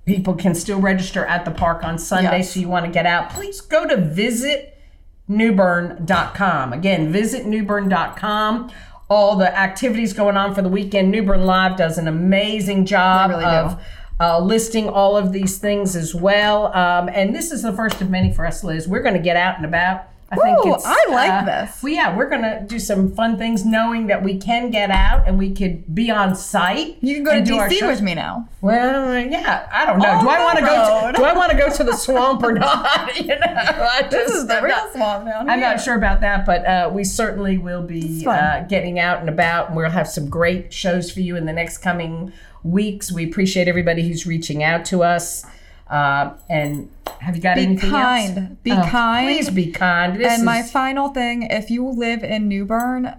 People 0.05 0.34
can 0.36 0.55
still 0.55 0.82
register 0.82 1.23
at 1.25 1.45
the 1.45 1.51
park 1.51 1.84
on 1.84 1.99
Sunday. 1.99 2.39
Yes. 2.39 2.53
So 2.53 2.59
you 2.59 2.67
want 2.67 2.86
to 2.86 2.91
get 2.91 3.05
out, 3.05 3.29
please 3.29 3.61
go 3.61 3.88
to 3.88 3.95
visitnewbern.com. 3.97 6.73
Again, 6.73 7.13
visitnewbern.com. 7.13 8.71
All 9.09 9.36
the 9.36 9.55
activities 9.57 10.13
going 10.13 10.38
on 10.38 10.55
for 10.55 10.61
the 10.61 10.69
weekend. 10.69 11.11
New 11.11 11.23
Bern 11.23 11.45
Live 11.45 11.75
does 11.77 11.97
an 11.97 12.07
amazing 12.07 12.86
job 12.86 13.29
really 13.29 13.43
of 13.43 13.82
uh, 14.21 14.39
listing 14.39 14.88
all 14.88 15.17
of 15.17 15.34
these 15.34 15.57
things 15.57 15.95
as 15.95 16.13
well. 16.13 16.67
Um, 16.75 17.09
and 17.13 17.36
this 17.36 17.51
is 17.51 17.63
the 17.63 17.73
first 17.73 18.01
of 18.01 18.09
many 18.09 18.32
for 18.32 18.45
us, 18.45 18.63
Liz. 18.63 18.88
We're 18.88 19.01
going 19.01 19.15
to 19.15 19.21
get 19.21 19.36
out 19.36 19.57
and 19.57 19.65
about. 19.65 20.11
I 20.32 20.36
think 20.38 20.65
Ooh, 20.65 20.73
it's. 20.75 20.86
I 20.86 20.95
like 21.09 21.29
uh, 21.29 21.43
this. 21.45 21.84
Well, 21.84 21.91
yeah, 21.91 22.15
we're 22.15 22.29
going 22.29 22.43
to 22.43 22.63
do 22.65 22.79
some 22.79 23.13
fun 23.13 23.38
things, 23.38 23.65
knowing 23.65 24.07
that 24.07 24.23
we 24.23 24.38
can 24.38 24.69
get 24.71 24.89
out 24.89 25.27
and 25.27 25.38
we 25.38 25.53
could 25.53 25.93
be 25.93 26.09
on 26.09 26.36
site. 26.36 26.97
You 27.01 27.15
can 27.15 27.23
go 27.25 27.32
to 27.32 27.38
and 27.38 27.45
do 27.45 27.57
our 27.57 27.67
DC 27.67 27.86
with 27.86 28.01
me 28.01 28.15
now. 28.15 28.47
Well, 28.61 29.19
yeah, 29.19 29.67
I 29.71 29.86
don't 29.86 29.99
know. 29.99 30.09
On 30.09 30.23
do 30.23 30.29
I 30.29 30.43
want 30.43 30.59
to 30.59 30.65
go? 30.65 31.11
To, 31.11 31.17
do 31.17 31.23
I 31.25 31.34
want 31.34 31.51
to 31.51 31.57
go 31.57 31.69
to 31.69 31.84
the 31.84 31.95
swamp 31.97 32.43
or 32.43 32.53
not? 32.67 33.17
you 33.19 33.27
know, 33.27 33.36
I 33.45 34.07
This 34.09 34.27
just- 34.29 34.36
is 34.36 34.47
the 34.47 34.55
I'm 34.57 34.63
real 34.63 34.75
not- 34.77 34.93
swamp 34.93 35.25
down 35.25 35.45
here. 35.45 35.53
I'm 35.53 35.59
not 35.59 35.82
sure 35.82 35.95
about 35.95 36.21
that, 36.21 36.45
but 36.45 36.65
uh, 36.65 36.89
we 36.93 37.03
certainly 37.03 37.57
will 37.57 37.84
be 37.84 38.25
uh, 38.25 38.61
getting 38.69 38.99
out 38.99 39.19
and 39.19 39.27
about, 39.27 39.67
and 39.67 39.75
we'll 39.75 39.89
have 39.89 40.07
some 40.07 40.29
great 40.29 40.71
shows 40.71 41.11
for 41.11 41.19
you 41.19 41.36
in 41.36 41.45
the 41.45 41.53
next 41.53 41.79
coming 41.79 42.32
weeks. 42.63 43.11
We 43.11 43.25
appreciate 43.25 43.67
everybody 43.67 44.07
who's 44.07 44.25
reaching 44.25 44.63
out 44.63 44.86
to 44.86 45.03
us. 45.03 45.45
Uh, 45.92 46.34
and 46.50 46.89
have 47.20 47.36
you 47.36 47.42
got 47.42 47.56
Be 47.58 47.64
anything 47.64 47.89
kind. 47.92 48.38
else? 48.38 48.48
Be 48.64 48.72
Oh, 48.72 48.88
kind. 48.89 49.28
Please 49.28 49.50
be 49.50 49.72
kind. 49.72 50.18
This 50.20 50.32
and 50.32 50.46
my 50.46 50.64
final 50.64 51.10
thing, 51.10 51.44
if 51.44 51.70
you 51.70 51.86
live 51.86 52.24
in 52.24 52.48
New 52.48 52.66
Bern, 52.66 53.14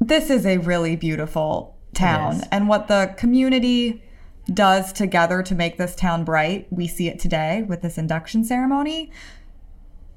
this 0.00 0.28
is 0.28 0.44
a 0.44 0.58
really 0.58 0.96
beautiful 0.96 1.76
town. 1.94 2.38
Yes. 2.38 2.48
And 2.50 2.68
what 2.68 2.88
the 2.88 3.14
community 3.16 4.02
does 4.52 4.92
together 4.92 5.44
to 5.44 5.54
make 5.54 5.78
this 5.78 5.94
town 5.94 6.24
bright, 6.24 6.66
we 6.72 6.88
see 6.88 7.06
it 7.06 7.20
today 7.20 7.62
with 7.62 7.82
this 7.82 7.96
induction 7.96 8.42
ceremony. 8.44 9.12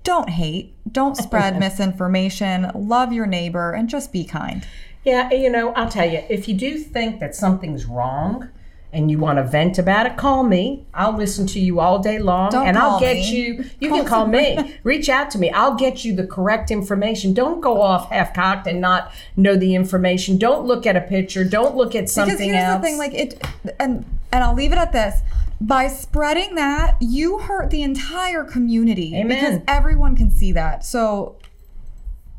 Don't 0.04 0.32
hate, 0.32 0.74
don't 0.92 1.16
spread 1.16 1.60
misinformation, 1.60 2.72
love 2.74 3.14
your 3.14 3.28
neighbor, 3.28 3.74
and 3.74 3.88
just 3.88 4.12
be 4.12 4.26
kind. 4.26 4.66
Yeah, 5.04 5.32
you 5.32 5.52
know, 5.52 5.72
I'll 5.74 5.90
tell 5.90 6.10
you, 6.10 6.24
if 6.30 6.48
you 6.48 6.56
do 6.56 6.80
think 6.80 7.20
that 7.20 7.36
something's 7.36 7.86
wrong 7.86 8.50
and 8.96 9.12
you 9.12 9.20
want 9.20 9.38
to 9.38 9.44
vent 9.44 9.78
about 9.78 10.06
it, 10.06 10.16
call 10.16 10.44
me. 10.44 10.86
I'll 10.94 11.16
listen 11.16 11.46
to 11.48 11.60
you 11.60 11.82
all 11.82 12.00
day 12.00 12.18
long 12.18 12.50
Don't 12.50 12.66
and 12.66 12.78
I'll 12.78 13.00
get 13.00 13.16
me. 13.16 13.30
you 13.30 13.66
you 13.80 13.90
can 13.90 14.06
call 14.06 14.26
me. 14.26 14.78
Reach 14.84 15.10
out 15.10 15.30
to 15.32 15.38
me. 15.38 15.52
I'll 15.52 15.76
get 15.76 16.06
you 16.06 16.16
the 16.16 16.26
correct 16.26 16.72
information. 16.72 17.34
Don't 17.34 17.60
go 17.60 17.82
off 17.82 18.10
half-cocked 18.10 18.68
and 18.68 18.80
not 18.80 19.12
know 19.36 19.58
the 19.58 19.76
information. 19.76 20.38
Don't 20.38 20.66
look 20.66 20.86
at 20.86 20.96
a 20.96 21.02
picture. 21.02 21.44
Don't 21.44 21.76
look 21.76 21.94
at 21.94 22.10
something 22.10 22.38
because 22.38 22.54
here's 22.54 22.64
else. 22.64 22.82
the 22.82 22.88
thing, 22.88 22.98
like 22.98 23.14
it, 23.14 23.44
and 23.80 24.06
and 24.32 24.44
I'll 24.44 24.56
leave 24.56 24.72
it 24.72 24.78
at 24.78 24.94
this. 24.94 25.20
By 25.60 25.88
spreading 25.88 26.56
that, 26.56 26.96
you 27.02 27.40
hurt 27.40 27.70
the 27.72 27.84
entire 27.84 28.46
community 28.46 29.14
Amen. 29.16 29.28
because 29.28 29.62
everyone 29.68 30.16
can 30.16 30.32
see 30.32 30.54
that. 30.54 30.86
So, 30.86 31.38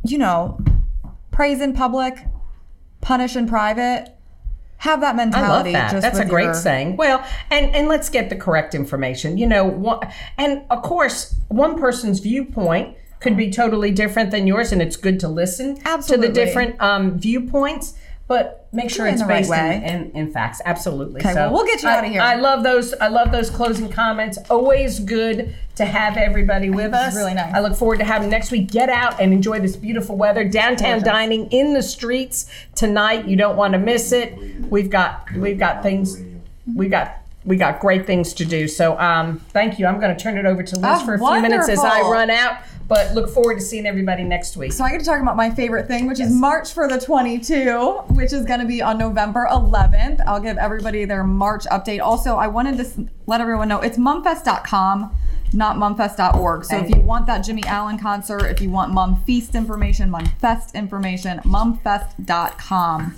you 0.05 0.19
know, 0.19 0.59
praise 1.31 1.61
in 1.61 1.75
public, 1.75 2.27
punish 3.03 3.37
in 3.37 3.47
private. 3.47 4.16
Have 4.79 5.01
that 5.01 5.17
mentality. 5.17 5.71
I 5.71 5.81
love 5.81 5.91
that. 5.91 5.91
Just 5.93 6.03
That's 6.03 6.19
a 6.19 6.25
great 6.25 6.45
your- 6.45 6.55
saying. 6.55 6.97
Well, 6.97 7.25
and 7.51 7.75
and 7.75 7.89
let's 7.89 8.09
get 8.09 8.29
the 8.29 8.37
correct 8.37 8.75
information. 8.75 9.39
You 9.39 9.47
know, 9.47 9.65
one, 9.65 10.01
and 10.37 10.63
of 10.71 10.83
course, 10.83 11.35
one 11.49 11.79
person's 11.79 12.19
viewpoint 12.21 12.97
could 13.21 13.37
be 13.37 13.51
totally 13.51 13.91
different 13.91 14.31
than 14.31 14.47
yours, 14.47 14.73
and 14.73 14.83
it's 14.83 14.97
good 14.97 15.19
to 15.21 15.29
listen 15.29 15.79
Absolutely. 15.85 16.29
to 16.29 16.33
the 16.33 16.45
different 16.45 16.81
um, 16.81 17.19
viewpoints. 17.19 17.95
But 18.29 18.69
make 18.73 18.91
sure 18.91 19.07
it's 19.07 19.21
the 19.21 19.27
right 19.27 19.39
based 19.39 19.53
in, 19.53 19.57
way. 19.57 19.85
in, 19.87 20.11
in 20.17 20.33
facts. 20.33 20.61
Absolutely. 20.65 21.21
Okay, 21.21 21.33
well, 21.35 21.53
we'll 21.53 21.65
get 21.65 21.83
you 21.83 21.89
I- 21.89 21.99
of 22.05 22.11
here. 22.11 22.21
I 22.21 22.35
love 22.35 22.65
those. 22.65 22.93
I 22.95 23.07
love 23.09 23.31
those 23.31 23.51
closing 23.51 23.89
comments. 23.89 24.37
Always 24.51 24.99
good 24.99 25.55
to 25.77 25.85
have 25.85 26.17
everybody 26.17 26.69
with 26.71 26.93
us. 26.93 27.15
really 27.15 27.35
nice. 27.35 27.55
I 27.55 27.61
look 27.61 27.77
forward 27.77 27.99
to 28.01 28.05
having 28.05 28.29
next 28.29 28.51
week. 28.51 28.71
Get 28.71 28.89
out 28.89 29.21
and 29.21 29.33
enjoy 29.33 29.61
this 29.61 29.77
beautiful 29.77 30.17
weather. 30.17 30.43
Downtown 30.43 31.03
dining 31.03 31.47
in 31.53 31.73
the 31.75 31.83
streets 31.83 32.51
tonight. 32.75 33.27
You 33.29 33.37
don't 33.37 33.57
want 33.57 33.75
to 33.75 33.79
miss 33.79 34.11
it. 34.11 34.37
We've 34.69 34.91
got 34.91 35.31
we've 35.33 35.59
got 35.59 35.83
things 35.83 36.21
We've 36.75 36.91
got 36.91 37.23
we 37.45 37.57
got 37.57 37.79
great 37.79 38.07
things 38.07 38.35
to 38.35 38.45
do. 38.45 38.67
So 38.67 38.99
um, 38.99 39.39
thank 39.51 39.79
you. 39.79 39.87
I'm 39.87 40.01
going 40.01 40.15
to 40.15 40.21
turn 40.21 40.37
it 40.37 40.47
over 40.47 40.65
to 40.65 40.75
Liz 40.75 40.85
Ah, 40.85 41.05
for 41.05 41.15
a 41.15 41.19
few 41.19 41.41
minutes 41.41 41.69
as 41.69 41.79
I 41.79 42.01
run 42.01 42.29
out. 42.29 42.59
But 42.89 43.15
look 43.15 43.29
forward 43.29 43.57
to 43.57 43.61
seeing 43.61 43.85
everybody 43.85 44.23
next 44.23 44.57
week. 44.57 44.73
So 44.73 44.85
I 44.85 44.93
get 44.93 45.01
to 45.01 45.05
talk 45.05 45.21
about 45.21 45.37
my 45.37 45.51
favorite 45.51 45.89
thing, 45.89 46.07
which 46.07 46.21
is 46.21 46.33
March 46.33 46.73
for 46.73 46.89
the 46.89 47.01
22, 47.01 48.05
which 48.11 48.33
is 48.33 48.45
going 48.45 48.61
to 48.61 48.67
be 48.67 48.81
on 48.81 48.97
November 48.97 49.49
11th. 49.51 50.23
I'll 50.27 50.41
give 50.41 50.57
everybody 50.57 51.05
their 51.05 51.25
March 51.25 51.65
update. 51.65 52.01
Also, 52.01 52.37
I 52.37 52.47
wanted 52.47 52.77
to 52.79 53.09
let 53.27 53.41
everyone 53.41 53.69
know 53.69 53.81
it's 53.81 53.99
mumfest.com, 53.99 55.17
not 55.53 55.77
mumfest.org. 55.77 56.65
So 56.65 56.77
if 56.77 56.89
you 56.95 57.01
want 57.01 57.27
that 57.27 57.41
Jimmy 57.41 57.65
Allen 57.67 57.99
concert, 57.99 58.45
if 58.47 58.61
you 58.61 58.71
want 58.71 58.93
Mum 58.93 59.21
Feast 59.25 59.57
information, 59.57 60.09
Mum 60.09 60.27
Mumfest 60.27 60.75
information, 60.75 61.39
mumfest.com. 61.41 63.17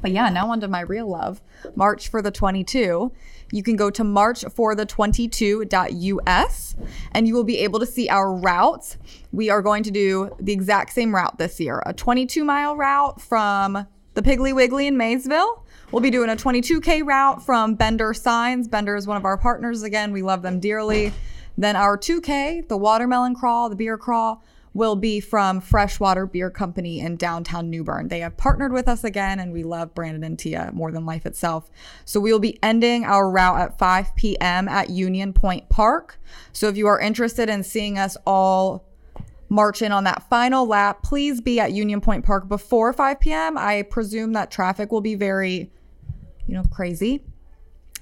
But 0.00 0.12
yeah, 0.12 0.28
now 0.30 0.50
on 0.50 0.60
to 0.60 0.68
my 0.68 0.80
real 0.80 1.08
love. 1.08 1.40
March 1.74 2.08
for 2.08 2.22
the 2.22 2.30
22. 2.30 3.12
You 3.52 3.62
can 3.62 3.76
go 3.76 3.90
to 3.90 4.02
marchforthe22.us 4.02 6.76
and 7.12 7.28
you 7.28 7.34
will 7.34 7.44
be 7.44 7.58
able 7.58 7.80
to 7.80 7.86
see 7.86 8.08
our 8.08 8.34
routes. 8.34 8.96
We 9.32 9.50
are 9.50 9.60
going 9.62 9.82
to 9.84 9.90
do 9.90 10.34
the 10.40 10.52
exact 10.52 10.92
same 10.92 11.14
route 11.14 11.38
this 11.38 11.60
year 11.60 11.82
a 11.86 11.92
22 11.92 12.44
mile 12.44 12.76
route 12.76 13.20
from 13.20 13.86
the 14.14 14.22
Piggly 14.22 14.54
Wiggly 14.54 14.86
in 14.86 14.96
Maysville. 14.96 15.64
We'll 15.92 16.02
be 16.02 16.10
doing 16.10 16.30
a 16.30 16.36
22K 16.36 17.04
route 17.04 17.44
from 17.44 17.74
Bender 17.74 18.14
Signs. 18.14 18.68
Bender 18.68 18.96
is 18.96 19.06
one 19.06 19.16
of 19.16 19.24
our 19.24 19.36
partners 19.36 19.82
again. 19.82 20.12
We 20.12 20.22
love 20.22 20.42
them 20.42 20.60
dearly. 20.60 21.12
Then 21.58 21.76
our 21.76 21.98
2K, 21.98 22.68
the 22.68 22.76
watermelon 22.76 23.34
crawl, 23.34 23.68
the 23.68 23.76
beer 23.76 23.98
crawl, 23.98 24.42
will 24.72 24.94
be 24.94 25.18
from 25.20 25.60
Freshwater 25.60 26.26
Beer 26.26 26.50
Company 26.50 27.00
in 27.00 27.16
downtown 27.16 27.70
New 27.70 27.82
Bern. 27.82 28.08
They 28.08 28.20
have 28.20 28.36
partnered 28.36 28.72
with 28.72 28.88
us 28.88 29.02
again, 29.02 29.40
and 29.40 29.52
we 29.52 29.64
love 29.64 29.94
Brandon 29.94 30.22
and 30.22 30.38
Tia 30.38 30.70
more 30.72 30.92
than 30.92 31.04
life 31.04 31.26
itself. 31.26 31.70
So 32.04 32.20
we 32.20 32.32
will 32.32 32.38
be 32.38 32.58
ending 32.62 33.04
our 33.04 33.28
route 33.28 33.60
at 33.60 33.78
5 33.78 34.14
p.m. 34.14 34.68
at 34.68 34.90
Union 34.90 35.32
Point 35.32 35.68
Park. 35.68 36.20
So 36.52 36.68
if 36.68 36.76
you 36.76 36.86
are 36.86 37.00
interested 37.00 37.48
in 37.48 37.64
seeing 37.64 37.98
us 37.98 38.16
all 38.26 38.86
march 39.48 39.82
in 39.82 39.90
on 39.90 40.04
that 40.04 40.28
final 40.30 40.66
lap, 40.66 41.02
please 41.02 41.40
be 41.40 41.58
at 41.58 41.72
Union 41.72 42.00
Point 42.00 42.24
Park 42.24 42.48
before 42.48 42.92
5 42.92 43.18
p.m. 43.18 43.58
I 43.58 43.82
presume 43.82 44.32
that 44.34 44.52
traffic 44.52 44.92
will 44.92 45.00
be 45.00 45.16
very, 45.16 45.72
you 46.46 46.54
know, 46.54 46.62
crazy 46.70 47.24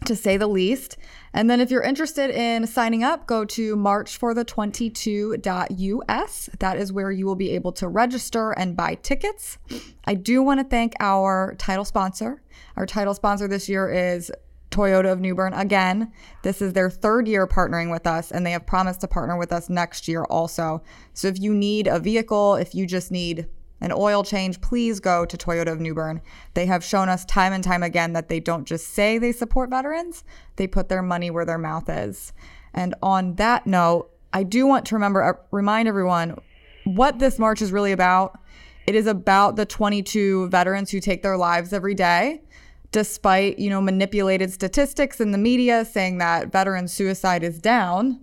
to 0.04 0.14
say 0.14 0.36
the 0.36 0.46
least. 0.46 0.98
And 1.32 1.50
then 1.50 1.60
if 1.60 1.70
you're 1.70 1.82
interested 1.82 2.30
in 2.30 2.66
signing 2.66 3.04
up, 3.04 3.26
go 3.26 3.44
to 3.44 3.76
marchforthe22.us. 3.76 6.50
That 6.58 6.78
is 6.78 6.92
where 6.92 7.10
you 7.10 7.26
will 7.26 7.36
be 7.36 7.50
able 7.50 7.72
to 7.72 7.88
register 7.88 8.52
and 8.52 8.76
buy 8.76 8.94
tickets. 8.96 9.58
I 10.04 10.14
do 10.14 10.42
want 10.42 10.60
to 10.60 10.64
thank 10.64 10.94
our 11.00 11.54
title 11.58 11.84
sponsor. 11.84 12.42
Our 12.76 12.86
title 12.86 13.14
sponsor 13.14 13.48
this 13.48 13.68
year 13.68 13.90
is 13.90 14.30
Toyota 14.70 15.12
of 15.12 15.20
New 15.20 15.34
Bern 15.34 15.54
again. 15.54 16.12
This 16.42 16.62
is 16.62 16.72
their 16.72 16.90
third 16.90 17.26
year 17.26 17.46
partnering 17.46 17.90
with 17.90 18.06
us, 18.06 18.30
and 18.30 18.44
they 18.44 18.52
have 18.52 18.66
promised 18.66 19.00
to 19.00 19.08
partner 19.08 19.36
with 19.36 19.52
us 19.52 19.68
next 19.68 20.08
year 20.08 20.24
also. 20.24 20.82
So 21.14 21.28
if 21.28 21.40
you 21.40 21.54
need 21.54 21.86
a 21.86 21.98
vehicle, 21.98 22.56
if 22.56 22.74
you 22.74 22.86
just 22.86 23.10
need 23.10 23.48
an 23.80 23.92
oil 23.92 24.22
change, 24.22 24.60
please 24.60 25.00
go 25.00 25.24
to 25.24 25.36
Toyota 25.36 25.72
of 25.72 25.80
New 25.80 25.94
Bern. 25.94 26.20
They 26.54 26.66
have 26.66 26.82
shown 26.82 27.08
us 27.08 27.24
time 27.24 27.52
and 27.52 27.62
time 27.62 27.82
again 27.82 28.12
that 28.12 28.28
they 28.28 28.40
don't 28.40 28.66
just 28.66 28.88
say 28.88 29.18
they 29.18 29.32
support 29.32 29.70
veterans, 29.70 30.24
they 30.56 30.66
put 30.66 30.88
their 30.88 31.02
money 31.02 31.30
where 31.30 31.44
their 31.44 31.58
mouth 31.58 31.88
is. 31.88 32.32
And 32.74 32.94
on 33.02 33.34
that 33.36 33.66
note, 33.66 34.10
I 34.32 34.42
do 34.42 34.66
want 34.66 34.86
to 34.86 34.94
remember 34.94 35.22
uh, 35.22 35.32
remind 35.50 35.88
everyone 35.88 36.36
what 36.84 37.18
this 37.18 37.38
march 37.38 37.62
is 37.62 37.72
really 37.72 37.92
about. 37.92 38.38
It 38.86 38.94
is 38.94 39.06
about 39.06 39.56
the 39.56 39.66
22 39.66 40.48
veterans 40.48 40.90
who 40.90 41.00
take 41.00 41.22
their 41.22 41.36
lives 41.36 41.72
every 41.72 41.94
day 41.94 42.42
despite, 42.90 43.58
you 43.58 43.68
know, 43.68 43.82
manipulated 43.82 44.50
statistics 44.50 45.20
in 45.20 45.30
the 45.30 45.38
media 45.38 45.84
saying 45.84 46.18
that 46.18 46.50
veteran 46.50 46.88
suicide 46.88 47.42
is 47.42 47.58
down. 47.58 48.18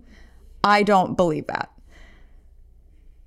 I 0.64 0.82
don't 0.82 1.16
believe 1.16 1.46
that 1.46 1.70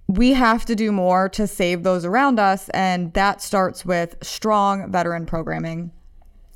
we 0.10 0.34
have 0.34 0.66
to 0.66 0.76
do 0.76 0.92
more 0.92 1.30
to 1.30 1.46
save 1.46 1.84
those 1.84 2.04
around 2.04 2.40
us. 2.40 2.68
And 2.70 3.14
that 3.14 3.44
starts 3.44 3.86
with 3.86 4.16
strong 4.24 4.92
veteran 4.92 5.28
programming, 5.28 5.92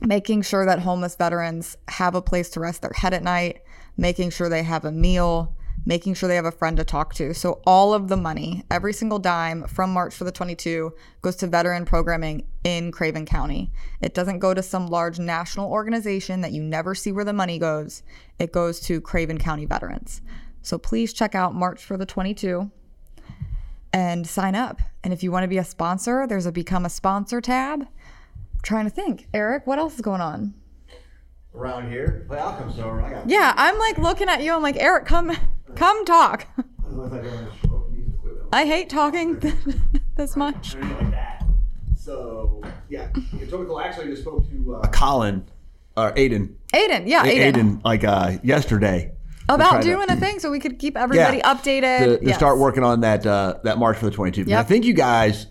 making 0.02 0.42
sure 0.42 0.66
that 0.66 0.80
homeless 0.80 1.16
veterans 1.16 1.78
have 1.88 2.16
a 2.16 2.22
place 2.22 2.50
to 2.50 2.60
rest 2.60 2.82
their 2.82 2.94
head 2.96 3.14
at 3.14 3.22
night, 3.22 3.62
making 3.96 4.32
sure 4.32 4.50
they 4.50 4.64
have 4.64 4.86
a 4.86 4.92
meal, 4.92 5.56
making 5.86 6.16
sure 6.16 6.28
they 6.28 6.36
have 6.36 6.46
a 6.46 6.52
friend 6.52 6.78
to 6.78 6.84
talk 6.84 7.14
to. 7.14 7.32
So, 7.36 7.62
all 7.68 7.94
of 7.94 8.08
the 8.08 8.18
money, 8.18 8.64
every 8.72 8.92
single 8.92 9.20
dime 9.20 9.68
from 9.68 9.94
March 9.94 10.16
for 10.16 10.24
the 10.24 10.32
22 10.32 10.92
goes 11.22 11.36
to 11.36 11.46
veteran 11.46 11.86
programming 11.86 12.48
in 12.64 12.92
Craven 12.92 13.28
County. 13.28 13.72
It 14.02 14.16
doesn't 14.16 14.40
go 14.40 14.56
to 14.56 14.64
some 14.64 14.88
large 14.88 15.20
national 15.20 15.70
organization 15.70 16.42
that 16.42 16.54
you 16.54 16.64
never 16.64 16.96
see 16.96 17.12
where 17.12 17.26
the 17.26 17.34
money 17.34 17.60
goes, 17.60 18.02
it 18.40 18.52
goes 18.52 18.80
to 18.82 19.00
Craven 19.00 19.38
County 19.38 19.68
veterans. 19.68 20.24
So, 20.64 20.80
please 20.80 21.14
check 21.14 21.36
out 21.36 21.54
March 21.54 21.84
for 21.84 21.98
the 21.98 22.06
22 22.08 22.72
and 23.94 24.28
sign 24.28 24.56
up. 24.56 24.82
And 25.04 25.14
if 25.14 25.24
you 25.24 25.32
want 25.32 25.44
to 25.44 25.48
be 25.48 25.60
a 25.60 25.64
sponsor, 25.64 26.26
there's 26.28 26.48
a 26.48 26.52
become 26.52 26.86
a 26.86 26.90
sponsor 26.90 27.40
tab. 27.40 27.82
I'm 27.82 27.88
trying 28.64 28.86
to 28.86 28.90
think. 28.90 29.28
Eric, 29.34 29.68
what 29.68 29.78
else 29.78 29.96
is 29.96 30.02
going 30.02 30.22
on? 30.22 30.56
Around 31.56 31.92
here, 31.92 32.26
play 32.28 32.40
outcome 32.40 32.74
store. 32.74 33.00
I 33.02 33.12
got. 33.12 33.30
Yeah, 33.30 33.54
I'm 33.56 33.78
like 33.78 34.00
looking 34.00 34.28
at 34.28 34.42
you. 34.42 34.54
I'm 34.54 34.64
like, 34.64 34.78
Eric, 34.78 35.06
come 35.06 35.32
come 35.76 36.04
talk. 36.04 36.48
I 38.52 38.66
hate 38.66 38.90
talking 38.90 39.40
this 40.16 40.36
much. 40.36 40.76
So 41.96 42.64
yeah, 42.90 43.10
Etobicoke 43.12 43.86
actually 43.86 44.08
just 44.08 44.24
spoke 44.24 44.50
to 44.50 44.76
uh, 44.76 44.88
Colin 44.88 45.46
or 45.96 46.12
Aiden. 46.14 46.56
Aiden, 46.74 47.04
yeah, 47.06 47.24
Aiden. 47.24 47.54
Aiden, 47.54 47.84
like 47.84 48.04
uh, 48.04 48.38
yesterday. 48.42 49.12
About 49.50 49.70
Trying 49.70 49.82
to- 49.82 49.88
doing 49.88 50.10
a 50.10 50.16
thing 50.16 50.40
so 50.40 50.50
we 50.52 50.60
could 50.60 50.80
keep 50.80 50.96
everybody 50.98 51.42
updated. 51.42 52.00
to, 52.00 52.18
to 52.20 52.26
Yes. 52.26 52.36
start 52.38 52.58
working 52.60 52.84
on 52.84 53.02
that 53.02 53.26
uh, 53.26 53.56
that 53.64 53.78
March 53.78 53.98
for 53.98 54.06
the 54.06 54.12
22. 54.12 54.44
Yep. 54.44 54.60
I 54.60 54.64
think 54.64 54.86
you 54.86 54.94
guys, 54.94 55.48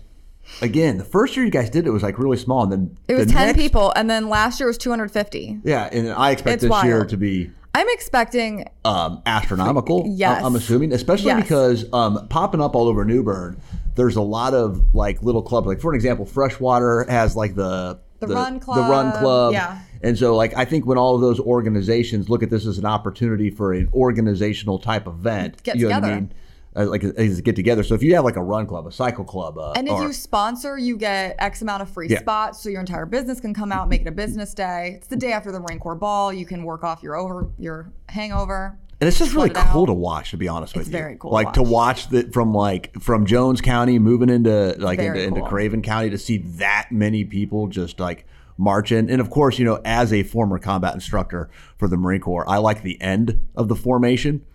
again, 0.61 0.97
the 0.97 1.03
first 1.05 1.35
year 1.35 1.45
you 1.45 1.51
guys 1.51 1.69
did 1.69 1.85
it 1.85 1.91
was 1.91 2.03
like 2.03 2.17
really 2.17 2.37
small, 2.37 2.63
and 2.63 2.71
then 2.71 2.97
It 3.07 3.13
was 3.15 3.27
the 3.27 3.33
10 3.33 3.47
next- 3.47 3.59
people, 3.59 3.93
and 3.95 4.09
then 4.09 4.29
last 4.29 4.59
year 4.59 4.67
was 4.67 4.77
250. 4.77 5.59
Yeah, 5.63 5.89
and 5.91 6.09
I 6.11 6.31
expect 6.31 6.63
It's 6.63 6.71
this 6.73 6.83
year 6.83 7.05
to 7.05 7.17
be 7.17 7.51
I'm 7.75 7.87
expecting 7.89 8.67
um, 8.85 9.21
astronomical. 9.25 10.03
Yes. 10.07 10.43
I'm 10.43 10.55
assuming, 10.55 10.91
especially 10.93 11.27
Yes. 11.27 11.41
because 11.43 11.85
um, 11.91 12.27
popping 12.29 12.61
up 12.61 12.75
all 12.75 12.87
over 12.87 13.03
New 13.03 13.23
Bern, 13.23 13.57
there's 13.95 14.15
a 14.15 14.21
lot 14.21 14.53
of 14.53 14.83
like 14.93 15.21
little 15.23 15.41
clubs. 15.41 15.65
Like 15.67 15.81
for 15.81 15.91
an 15.91 15.95
example, 15.95 16.25
Freshwater 16.25 17.05
has 17.09 17.35
like 17.35 17.55
the 17.55 17.99
The 18.19 18.27
Run 18.27 18.59
Club. 18.59 18.77
the 18.77 18.83
Run 18.91 19.11
Club. 19.13 19.53
yeah. 19.53 19.79
And 20.03 20.17
so, 20.17 20.35
like, 20.35 20.53
I 20.55 20.65
think 20.65 20.85
when 20.85 20.97
all 20.97 21.15
of 21.15 21.21
those 21.21 21.39
organizations 21.39 22.29
look 22.29 22.43
at 22.43 22.49
this 22.49 22.65
as 22.67 22.77
an 22.77 22.85
opportunity 22.85 23.49
for 23.49 23.73
an 23.73 23.89
organizational 23.93 24.77
type 24.79 25.07
event, 25.07 25.63
Get 25.63 25.77
you 25.77 25.87
know 25.87 25.95
what 25.95 26.03
I 26.03 26.07
together. 26.07 26.21
mean? 26.21 26.33
Uh, 26.75 26.85
like, 26.87 27.03
as 27.03 27.37
a 27.37 27.41
get 27.41 27.55
together. 27.55 27.83
So 27.83 27.93
if 27.93 28.01
you 28.03 28.15
have 28.15 28.23
like 28.25 28.35
a 28.35 28.41
run 28.43 28.65
club, 28.65 28.87
a 28.87 28.91
cycle 28.91 29.23
club, 29.23 29.57
uh, 29.59 29.73
And 29.77 29.87
if 29.87 29.93
or, 29.93 30.03
you 30.07 30.11
sponsor, 30.13 30.77
you 30.77 30.97
get 30.97 31.35
X 31.39 31.61
amount 31.61 31.83
of 31.83 31.89
free 31.89 32.07
Yeah. 32.09 32.19
spots, 32.19 32.61
so 32.61 32.67
your 32.69 32.79
entire 32.79 33.05
business 33.05 33.39
can 33.39 33.53
come 33.53 33.71
out, 33.71 33.89
make 33.89 34.01
it 34.01 34.07
a 34.07 34.11
business 34.11 34.53
day. 34.55 34.95
It's 34.97 35.07
the 35.07 35.15
day 35.15 35.31
after 35.33 35.51
the 35.51 35.59
Marine 35.59 35.79
Corps 35.79 35.95
ball. 35.95 36.33
You 36.33 36.45
can 36.47 36.63
work 36.63 36.83
off 36.83 37.01
your 37.03 37.15
over 37.15 37.47
your 37.59 37.91
hangover. 38.09 38.75
And 38.99 39.07
it's 39.07 39.19
just 39.19 39.33
really 39.35 39.49
it 39.51 39.55
cool 39.55 39.83
out. 39.83 39.85
to 39.87 39.93
watch, 39.93 40.31
to 40.31 40.37
be 40.37 40.47
honest 40.47 40.73
with 40.75 40.87
It's 40.87 40.91
you. 40.91 40.97
very 40.97 41.15
cool 41.19 41.29
to 41.31 41.33
Like 41.35 41.53
to 41.53 41.63
watch 41.63 42.09
that 42.09 42.33
from 42.33 42.53
like 42.53 42.91
from 42.99 43.25
Jones 43.25 43.61
County 43.61 43.99
moving 43.99 44.29
into 44.29 44.75
like 44.79 44.97
into, 44.99 45.11
Very 45.13 45.25
into. 45.25 45.41
Craven 45.43 45.81
County 45.81 46.09
to 46.09 46.17
see 46.17 46.37
that 46.57 46.87
many 46.91 47.23
people 47.23 47.67
just 47.67 47.99
like 47.99 48.25
marching. 48.57 49.09
And 49.09 49.21
of 49.21 49.29
course, 49.29 49.59
you 49.59 49.65
know, 49.65 49.81
as 49.85 50.11
a 50.13 50.23
former 50.23 50.59
combat 50.59 50.93
instructor 50.93 51.49
for 51.77 51.87
the 51.87 51.97
Marine 51.97 52.21
Corps, 52.21 52.49
I 52.49 52.57
like 52.57 52.83
the 52.83 53.01
end 53.01 53.45
of 53.55 53.67
the 53.67 53.75
formation. 53.75 54.45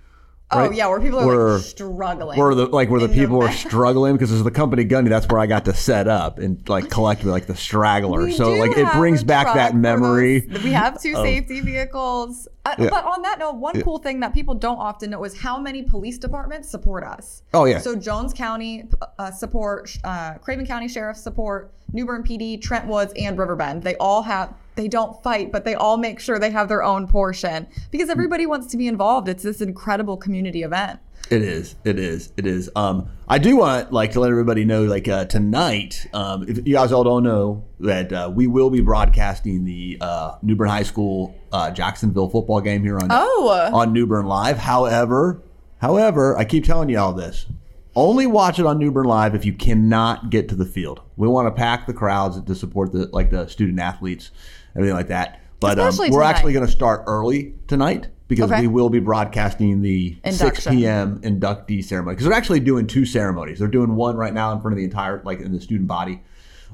Oh 0.51 0.71
yeah, 0.71 0.87
where 0.87 0.99
people 1.01 1.19
are 1.21 1.27
Where- 1.27 1.49
like 1.57 1.63
struggling. 1.65 2.39
Where 2.39 2.55
the 2.55 2.67
like 2.67 2.89
where 2.89 3.01
the 3.01 3.07
in 3.07 3.11
the 3.13 3.17
people 3.19 3.43
are 3.43 3.53
struggling 3.53 4.15
because 4.15 4.33
as 4.33 4.43
the 4.43 4.51
company 4.51 4.85
gunny, 4.85 5.11
that's 5.11 5.27
where 5.29 5.41
I 5.41 5.47
got 5.47 5.67
to 5.67 5.75
set 5.75 6.09
up 6.09 6.39
and 6.39 6.67
like 6.69 6.89
collect 6.89 7.25
like 7.25 7.47
the 7.47 7.57
stragglers. 7.57 8.25
We 8.25 8.33
so 8.33 8.53
like 8.55 8.77
it 8.77 8.91
brings 8.93 9.23
back 9.23 9.55
that 9.55 9.75
memory. 9.75 10.41
those- 10.41 10.63
we 10.63 10.73
have 10.73 11.01
two 11.01 11.15
safety 11.15 11.61
vehicles. 11.61 12.49
Uh, 12.65 12.75
Yeah. 12.79 12.91
But 12.91 13.05
on 13.05 13.23
that 13.23 13.39
note, 13.39 13.57
one 13.57 13.81
cool 13.83 13.99
thing 13.99 14.21
that 14.21 14.35
people 14.35 14.55
don't 14.55 14.79
often 14.79 15.11
know 15.11 15.25
is 15.25 15.39
how 15.39 15.59
many 15.59 15.83
police 15.83 16.19
departments 16.19 16.69
support 16.69 17.03
us. 17.03 17.43
Oh, 17.55 17.65
yeah. 17.65 17.79
So 17.79 17.97
Jones 17.97 18.35
County 18.35 18.85
uh, 19.19 19.31
support, 19.31 19.97
uh, 20.05 20.35
Craven 20.35 20.67
County 20.67 20.87
Sheriff 20.89 21.17
support, 21.17 21.73
New 21.95 22.05
Bern 22.05 22.23
PD, 22.23 22.61
Trent 22.61 22.87
Woods, 22.87 23.13
and 23.17 23.39
Riverbend. 23.39 23.83
They 23.83 23.97
all 23.97 24.23
have. 24.23 24.53
They 24.79 24.87
don't 24.87 25.21
fight, 25.25 25.51
but 25.51 25.65
they 25.65 25.75
all 25.75 25.97
make 25.97 26.21
sure 26.21 26.39
they 26.39 26.51
have 26.53 26.69
their 26.69 26.85
own 26.85 27.09
portion 27.09 27.67
because 27.91 28.09
everybody 28.09 28.47
wants 28.47 28.69
to 28.69 28.77
be 28.77 28.87
involved. 28.87 29.29
It's 29.29 29.43
this 29.43 29.61
incredible 29.61 30.17
community 30.17 30.63
event. 30.63 31.01
It 31.31 31.43
is. 31.43 31.75
It 31.85 31.99
is. 31.99 32.33
It 32.37 32.47
is. 32.47 32.71
Um, 32.77 33.09
I 33.27 33.39
do 33.39 33.57
want 33.57 33.93
like 33.93 34.13
to 34.13 34.21
let 34.21 34.31
everybody 34.31 34.65
know 34.65 34.85
like 34.85 35.09
uh, 35.09 35.25
tonight. 35.25 36.07
Um, 36.15 36.49
if 36.49 36.59
you 36.65 36.75
guys 36.75 36.93
all 36.93 37.03
don't 37.03 37.25
know 37.25 37.65
that 37.81 38.13
uh, 38.13 38.31
we 38.33 38.47
will 38.47 38.71
be 38.71 38.81
broadcasting 38.81 39.65
the 39.65 39.99
uh, 40.01 40.37
New 40.43 40.55
Bern 40.55 40.69
High 40.69 40.85
School 40.85 41.35
uh, 41.51 41.73
Jacksonville 41.73 42.29
football 42.29 42.61
game 42.61 42.85
here 42.85 42.99
on 43.01 43.09
Oh. 43.11 43.71
on 43.75 43.93
New 43.93 44.07
Bern 44.07 44.27
Live. 44.27 44.59
However, 44.59 45.43
however, 45.81 46.39
I 46.39 46.45
keep 46.45 46.65
telling 46.65 46.89
you 46.89 47.01
all 47.01 47.13
this. 47.13 47.47
Only 47.97 48.29
watch 48.29 48.61
it 48.61 48.65
on 48.67 48.79
New 48.79 48.93
Bern 48.93 49.07
Live 49.07 49.35
if 49.35 49.45
you 49.45 49.53
cannot 49.53 50.31
get 50.31 50.49
to 50.51 50.55
the 50.55 50.65
field. 50.65 51.01
We 51.17 51.27
want 51.27 51.49
to 51.49 51.51
pack 51.51 51.89
the 51.89 51.93
crowds 51.93 52.41
to 52.41 52.55
support 52.55 52.93
the 52.93 53.07
like 53.13 53.31
the 53.33 53.49
student 53.49 53.81
athletes, 53.81 54.31
everything 54.79 54.97
like 54.97 55.09
that. 55.09 55.41
But 55.61 55.79
um, 55.79 55.93
we're 56.11 56.23
actually 56.23 56.53
going 56.53 56.65
to 56.67 56.71
start 56.71 57.03
early 57.07 57.55
tonight 57.67 58.07
because 58.29 58.51
Okay. 58.53 58.61
we 58.61 58.69
will 58.69 58.91
be 58.91 59.01
broadcasting 59.01 59.83
the 59.83 60.17
6 60.31 60.67
p.m. 60.69 61.21
inductee 61.23 61.83
ceremony 61.85 62.15
because 62.15 62.27
they're 62.27 62.37
actually 62.37 62.61
doing 62.61 62.87
two 62.87 63.05
ceremonies. 63.05 63.59
They're 63.59 63.67
doing 63.69 63.97
one 63.97 64.17
right 64.17 64.33
now 64.33 64.53
in 64.53 64.61
front 64.61 64.75
of 64.75 64.77
the 64.79 64.85
entire 64.85 65.21
like 65.25 65.41
in 65.41 65.53
the 65.53 65.61
student 65.61 65.89
body, 65.89 66.23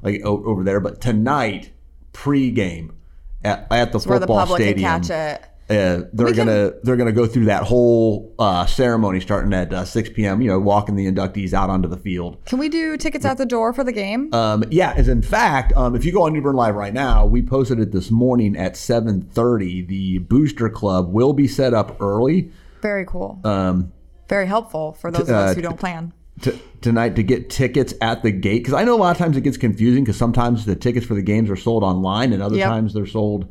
like 0.02 0.20
o- 0.24 0.44
over 0.44 0.62
there. 0.64 0.80
But 0.80 1.00
tonight, 1.00 1.70
pre-game 2.12 2.94
at, 3.42 3.66
at 3.70 3.92
the 3.92 3.98
the 3.98 4.04
football 4.06 4.38
public 4.38 4.60
stadium, 4.62 4.90
can 4.90 5.02
catch 5.02 5.40
it. 5.40 5.48
Uh, 5.70 6.02
they're 6.12 6.26
can- 6.26 6.36
gonna 6.36 6.72
they're 6.82 6.96
gonna 6.96 7.12
go 7.12 7.26
through 7.26 7.46
that 7.46 7.62
whole 7.62 8.34
uh, 8.38 8.66
ceremony 8.66 9.18
starting 9.20 9.52
at 9.54 9.72
uh, 9.72 9.84
6 9.84 10.10
p.m. 10.10 10.42
You 10.42 10.48
know, 10.50 10.58
walking 10.60 10.94
the 10.96 11.10
inductees 11.10 11.52
out 11.54 11.70
onto 11.70 11.88
the 11.88 11.96
field. 11.96 12.36
Can 12.44 12.58
we 12.58 12.68
do 12.68 12.96
tickets 12.98 13.24
at 13.24 13.38
the 13.38 13.46
door 13.46 13.72
for 13.72 13.82
the 13.84 13.92
game? 13.92 14.32
Um, 14.34 14.64
yeah, 14.70 14.92
as 14.94 15.08
in 15.08 15.22
fact, 15.22 15.72
um, 15.74 15.96
if 15.96 16.04
you 16.04 16.12
go 16.12 16.22
on 16.24 16.32
New 16.34 16.42
Bern 16.42 16.56
Live 16.56 16.74
right 16.74 16.92
now, 16.92 17.24
we 17.24 17.42
posted 17.42 17.80
it 17.80 17.92
this 17.92 18.10
morning 18.10 18.56
at 18.56 18.74
7:30. 18.76 19.86
The 19.88 20.18
Booster 20.18 20.68
Club 20.68 21.12
will 21.12 21.32
be 21.32 21.48
set 21.48 21.72
up 21.74 21.96
early. 22.00 22.50
Very 22.82 23.06
cool. 23.06 23.40
Um, 23.44 23.92
Very 24.28 24.46
helpful 24.46 24.92
for 24.92 25.10
those 25.10 25.28
of 25.28 25.34
uh, 25.34 25.38
us 25.38 25.56
who 25.56 25.62
don't 25.62 25.78
plan. 25.80 26.12
t- 26.42 26.60
tonight 26.82 27.16
to 27.16 27.22
get 27.22 27.48
tickets 27.48 27.94
at 28.02 28.22
the 28.22 28.30
gate 28.30 28.58
because 28.58 28.74
I 28.74 28.84
know 28.84 28.94
a 28.94 28.98
lot 29.00 29.12
of 29.12 29.16
times 29.16 29.38
it 29.38 29.40
gets 29.40 29.56
confusing 29.56 30.04
because 30.04 30.18
sometimes 30.18 30.66
the 30.66 30.76
tickets 30.76 31.06
for 31.06 31.14
the 31.14 31.22
games 31.22 31.48
are 31.48 31.56
sold 31.56 31.82
online 31.82 32.34
and 32.34 32.42
other 32.42 32.56
Yep. 32.56 32.68
times 32.68 32.92
they're 32.92 33.06
sold 33.06 33.46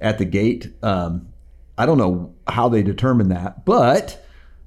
at 0.00 0.18
the 0.18 0.24
gate. 0.24 0.72
Um, 0.82 1.27
I 1.78 1.86
don't 1.86 1.96
know 1.96 2.34
how 2.48 2.68
they 2.68 2.82
determine 2.82 3.28
that, 3.28 3.64
but 3.64 4.22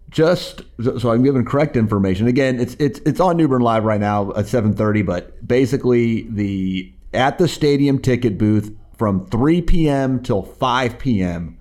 just 0.10 0.62
so 0.80 1.12
I'm 1.12 1.24
giving 1.24 1.44
correct 1.46 1.76
information. 1.76 2.28
Again, 2.28 2.60
it's 2.60 2.76
it's 2.80 3.00
it's 3.06 3.20
on 3.20 3.38
New 3.38 3.48
Bern 3.48 3.62
Live 3.62 3.84
right 3.84 4.00
now 4.00 4.32
at 4.32 4.46
7:30, 4.46 5.06
but 5.06 5.46
basically 5.46 6.28
the 6.30 6.94
at 7.14 7.38
the 7.38 7.48
stadium 7.48 8.00
ticket 8.00 8.38
booth 8.38 8.76
from 8.98 9.26
3 9.28 9.62
p.m. 9.64 10.22
till 10.22 10.44
5 10.44 11.00
p.m. 11.00 11.58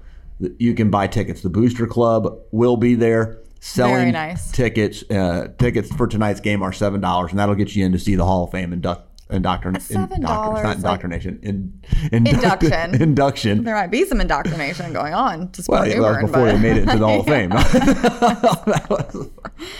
you 0.59 0.75
can 0.75 0.91
buy 0.91 1.07
tickets. 1.07 1.43
The 1.43 1.51
Booster 1.51 1.87
Club 1.87 2.39
will 2.53 2.77
be 2.77 2.95
there 2.95 3.41
selling 3.61 4.13
nice. 4.13 4.51
tickets. 4.53 5.03
Uh, 5.11 5.49
tickets 5.59 5.93
for 5.95 6.07
tonight's 6.07 6.41
game 6.41 6.63
are 6.63 6.73
seven 6.73 7.01
dollars, 7.01 7.31
and 7.31 7.39
that'll 7.39 7.55
get 7.55 7.75
you 7.75 7.85
in 7.85 7.93
to 7.93 7.99
see 7.99 8.15
the 8.15 8.25
Hall 8.25 8.45
of 8.45 8.51
Fame 8.51 8.73
induct. 8.73 9.10
Indoctrin- 9.31 9.77
$7, 9.77 10.09
indoctrin- 10.09 10.19
not 10.21 10.53
like- 10.65 10.77
indoctrination. 10.77 11.39
In, 11.43 11.81
induct- 12.13 12.63
Induction. 12.63 12.95
induction. 13.03 13.65
There 13.65 13.75
might 13.75 13.91
be 13.91 14.05
some 14.05 14.21
indoctrination 14.21 14.93
going 14.93 15.15
on 15.15 15.51
to 15.53 15.63
Well, 15.69 15.87
yeah, 15.87 16.01
that 16.01 16.01
was 16.01 16.17
before 16.31 16.47
but- 16.47 16.53
they 16.53 16.59
made 16.59 16.77
it 16.79 16.83
into 16.89 16.99
the 16.99 17.07
Hall 17.07 17.21
of 17.21 17.27
Fame. 17.27 17.51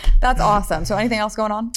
That's 0.21 0.39
awesome. 0.41 0.85
So 0.85 0.95
anything 0.97 1.19
else 1.19 1.35
going 1.35 1.51
on? 1.51 1.71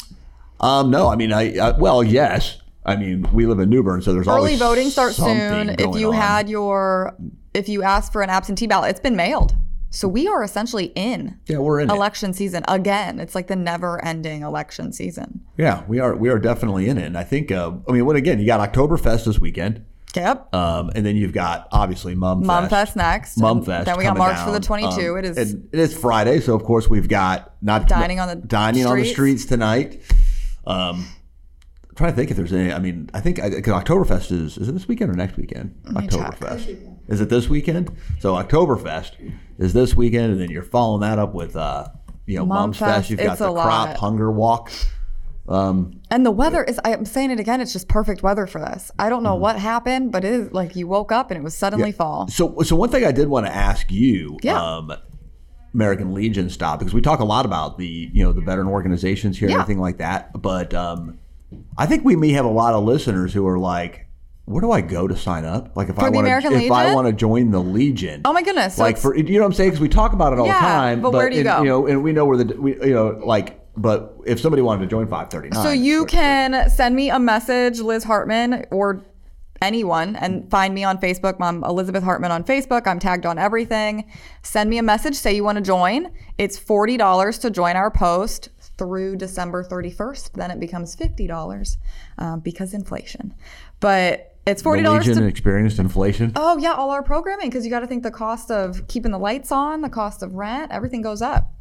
um, 0.60 0.90
no, 0.90 1.08
I 1.08 1.16
mean, 1.16 1.32
I, 1.32 1.56
I 1.58 1.70
well, 1.76 2.02
yes. 2.04 2.58
I 2.86 2.96
mean, 2.96 3.26
we 3.32 3.46
live 3.46 3.58
in 3.60 3.70
New 3.70 3.82
Bern, 3.82 4.02
so 4.02 4.12
there's 4.12 4.28
Early 4.28 4.56
voting 4.56 4.90
starts 4.90 5.16
soon. 5.16 5.70
If 5.70 5.96
you 5.96 6.08
on. 6.10 6.14
had 6.14 6.48
your 6.50 7.16
if 7.54 7.68
you 7.68 7.82
ask 7.82 8.12
for 8.12 8.20
an 8.22 8.28
absentee 8.30 8.66
ballot, 8.66 8.90
it's 8.90 9.00
been 9.00 9.16
mailed. 9.16 9.54
So 9.94 10.08
we 10.08 10.26
are 10.26 10.42
essentially 10.42 10.86
in 10.96 11.38
Yeah, 11.46 11.58
we're 11.58 11.80
in 11.80 11.88
it. 11.88 11.92
election 11.94 12.32
season 12.32 12.64
again. 12.66 13.20
It's 13.20 13.34
like 13.34 13.46
the 13.46 13.56
never-ending 13.56 14.42
election 14.42 14.92
season. 14.92 15.40
Yeah, 15.56 15.84
we 15.86 16.00
are 16.00 16.16
we 16.16 16.28
are 16.30 16.38
definitely 16.38 16.88
in 16.88 16.98
it. 16.98 17.04
And 17.04 17.16
I 17.16 17.22
think 17.24 17.52
uh, 17.52 17.72
I 17.88 17.92
mean, 17.92 18.04
what 18.04 18.16
again? 18.16 18.40
You 18.40 18.46
got 18.46 18.72
Oktoberfest 18.72 19.24
this 19.24 19.38
weekend, 19.38 19.84
Yep. 20.16 20.54
um, 20.54 20.90
and 20.96 21.06
then 21.06 21.16
you've 21.16 21.32
got 21.32 21.68
obviously 21.70 22.14
Mumfest. 22.16 22.44
Mumfest 22.68 22.96
next. 22.96 23.38
Mumfest. 23.38 23.84
Then 23.84 23.96
we 23.96 24.04
got 24.04 24.16
March 24.16 24.38
for 24.44 24.50
the 24.50 24.60
22. 24.60 25.12
Um, 25.12 25.18
it 25.18 25.24
is. 25.26 25.36
and 25.38 25.68
it 25.72 25.78
is 25.78 25.96
Friday, 25.96 26.40
so 26.40 26.54
of 26.56 26.64
course 26.64 26.88
we've 26.90 27.08
got 27.08 27.54
not 27.62 27.86
Dining 27.88 28.18
on 28.18 28.28
the 28.28 28.36
dining 28.36 28.86
on 28.86 28.96
the 28.98 29.04
streets. 29.04 29.42
streets 29.42 29.44
tonight. 29.46 30.02
Um, 30.66 31.06
I'm 31.88 31.94
trying 31.96 32.10
to 32.10 32.16
think 32.16 32.30
if 32.32 32.36
there's 32.36 32.52
any. 32.52 32.72
I 32.72 32.80
mean, 32.80 33.10
I 33.14 33.20
think 33.20 33.36
because 33.36 33.82
Oktoberfest 33.84 34.32
is 34.32 34.58
is 34.58 34.68
it 34.68 34.72
this 34.72 34.88
weekend 34.88 35.10
or 35.12 35.14
next 35.14 35.36
weekend? 35.36 35.74
Oktoberfest 35.84 36.93
is 37.08 37.20
it 37.20 37.28
this 37.28 37.48
weekend? 37.48 37.90
So 38.20 38.34
Oktoberfest 38.34 39.32
is 39.58 39.72
this 39.72 39.94
weekend, 39.94 40.32
and 40.32 40.40
then 40.40 40.50
you're 40.50 40.62
following 40.62 41.00
that 41.02 41.18
up 41.18 41.34
with 41.34 41.56
uh, 41.56 41.88
you 42.26 42.38
know 42.38 42.46
Mumfest, 42.46 42.76
Fest. 42.78 43.10
You've 43.10 43.20
got 43.20 43.32
it's 43.32 43.38
the 43.40 43.50
a 43.50 43.52
Crop 43.52 43.88
lot. 43.88 43.96
Hunger 43.96 44.30
Walk. 44.30 44.70
Um, 45.46 46.00
and 46.10 46.24
the 46.24 46.30
weather 46.30 46.64
is. 46.64 46.80
I'm 46.84 47.04
saying 47.04 47.30
it 47.30 47.38
again. 47.38 47.60
It's 47.60 47.72
just 47.74 47.86
perfect 47.88 48.22
weather 48.22 48.46
for 48.46 48.60
this. 48.60 48.90
I 48.98 49.08
don't 49.10 49.18
Mm-hmm. 49.18 49.24
know 49.24 49.34
what 49.34 49.58
happened, 49.58 50.10
but 50.12 50.24
it 50.24 50.32
is 50.32 50.52
like 50.52 50.74
you 50.74 50.86
woke 50.86 51.12
up 51.12 51.30
and 51.30 51.36
it 51.38 51.44
was 51.44 51.54
suddenly 51.54 51.92
fall. 51.92 52.28
So, 52.28 52.62
so 52.62 52.76
one 52.76 52.88
thing 52.88 53.04
I 53.04 53.12
did 53.12 53.28
want 53.28 53.44
to 53.46 53.54
ask 53.54 53.90
you, 53.90 54.38
Yeah. 54.42 54.60
um, 54.62 54.92
American 55.74 56.14
Legion 56.14 56.48
stop 56.48 56.78
because 56.78 56.94
we 56.94 57.02
talk 57.02 57.20
a 57.20 57.24
lot 57.24 57.44
about 57.44 57.76
the 57.76 58.08
you 58.12 58.24
know 58.24 58.32
the 58.32 58.40
veteran 58.40 58.68
organizations 58.68 59.38
here 59.38 59.48
and 59.48 59.54
Yeah. 59.56 59.60
everything 59.60 59.80
like 59.82 59.98
that. 59.98 60.40
But 60.40 60.72
um, 60.72 61.18
I 61.76 61.84
think 61.84 62.04
we 62.06 62.16
may 62.16 62.30
have 62.32 62.46
a 62.46 62.50
lot 62.50 62.72
of 62.72 62.84
listeners 62.84 63.34
who 63.34 63.46
are 63.46 63.58
like, 63.58 64.03
"Where 64.46 64.60
do 64.60 64.70
I 64.70 64.80
go 64.80 65.08
to 65.08 65.16
sign 65.16 65.44
up? 65.44 65.76
Like 65.76 65.88
if 65.88 65.96
For 65.96 66.04
I 66.04 66.08
want 66.10 66.26
to, 66.26 66.52
if 66.52 66.70
I 66.70 66.94
want 66.94 67.06
to 67.06 67.12
join 67.12 67.50
the 67.50 67.60
Legion." 67.60 68.22
Oh 68.24 68.32
my 68.32 68.42
goodness! 68.42 68.76
So 68.76 68.82
like 68.82 68.98
for 68.98 69.16
you 69.16 69.22
know 69.22 69.40
what 69.40 69.46
I'm 69.46 69.52
saying 69.52 69.70
because 69.70 69.80
we 69.80 69.88
talk 69.88 70.12
about 70.12 70.32
it 70.32 70.38
all 70.38 70.46
Yeah, 70.46 70.60
the 70.60 70.66
time. 70.66 71.02
but 71.02 71.12
where 71.12 71.30
do 71.30 71.36
you 71.36 71.40
and, 71.40 71.48
go? 71.48 71.62
You 71.62 71.68
know, 71.68 71.86
and 71.86 72.02
we 72.02 72.12
know 72.12 72.24
where 72.24 72.36
the 72.36 72.60
we 72.60 72.74
you 72.74 72.94
know 72.94 73.20
like. 73.24 73.60
But 73.76 74.18
if 74.24 74.38
somebody 74.38 74.62
wanted 74.62 74.82
to 74.82 74.86
join 74.86 75.08
539, 75.08 75.60
So 75.64 75.72
you 75.72 76.06
can 76.06 76.70
send 76.70 76.94
me 76.94 77.10
a 77.10 77.18
message, 77.18 77.80
Liz 77.80 78.04
Hartman, 78.04 78.66
or 78.70 79.04
anyone, 79.60 80.14
and 80.14 80.48
find 80.48 80.72
me 80.72 80.84
on 80.84 80.98
Facebook. 80.98 81.34
I'm 81.40 81.64
Elizabeth 81.64 82.04
Hartman 82.04 82.30
on 82.30 82.44
Facebook. 82.44 82.86
I'm 82.86 83.00
tagged 83.00 83.26
on 83.26 83.36
everything. 83.36 84.08
Send 84.42 84.70
me 84.70 84.78
a 84.78 84.82
message. 84.82 85.16
Say 85.16 85.34
you 85.34 85.42
want 85.42 85.56
to 85.56 85.62
join. 85.62 86.12
It's 86.38 86.56
forty 86.58 86.96
dollars 86.96 87.38
to 87.38 87.50
join 87.50 87.74
our 87.74 87.90
post 87.90 88.50
through 88.78 89.16
December 89.16 89.64
31st. 89.64 90.32
Then 90.34 90.50
it 90.50 90.60
becomes 90.60 90.94
fifty 90.94 91.26
dollars 91.26 91.78
um, 92.18 92.40
because 92.40 92.74
inflation. 92.74 93.34
But 93.80 94.33
it's 94.46 94.62
forty 94.62 94.82
dollars 94.82 95.06
Legion 95.06 95.22
to 95.22 95.28
experienced 95.28 95.78
inflation. 95.78 96.32
Oh 96.36 96.58
yeah, 96.58 96.72
all 96.72 96.90
our 96.90 97.02
programming 97.02 97.48
because 97.48 97.64
you 97.64 97.70
got 97.70 97.80
to 97.80 97.86
think 97.86 98.02
the 98.02 98.10
cost 98.10 98.50
of 98.50 98.86
keeping 98.88 99.10
the 99.10 99.18
lights 99.18 99.50
on, 99.50 99.80
the 99.80 99.88
cost 99.88 100.22
of 100.22 100.34
rent, 100.34 100.70
everything 100.70 101.02
goes 101.02 101.22
up. 101.22 101.52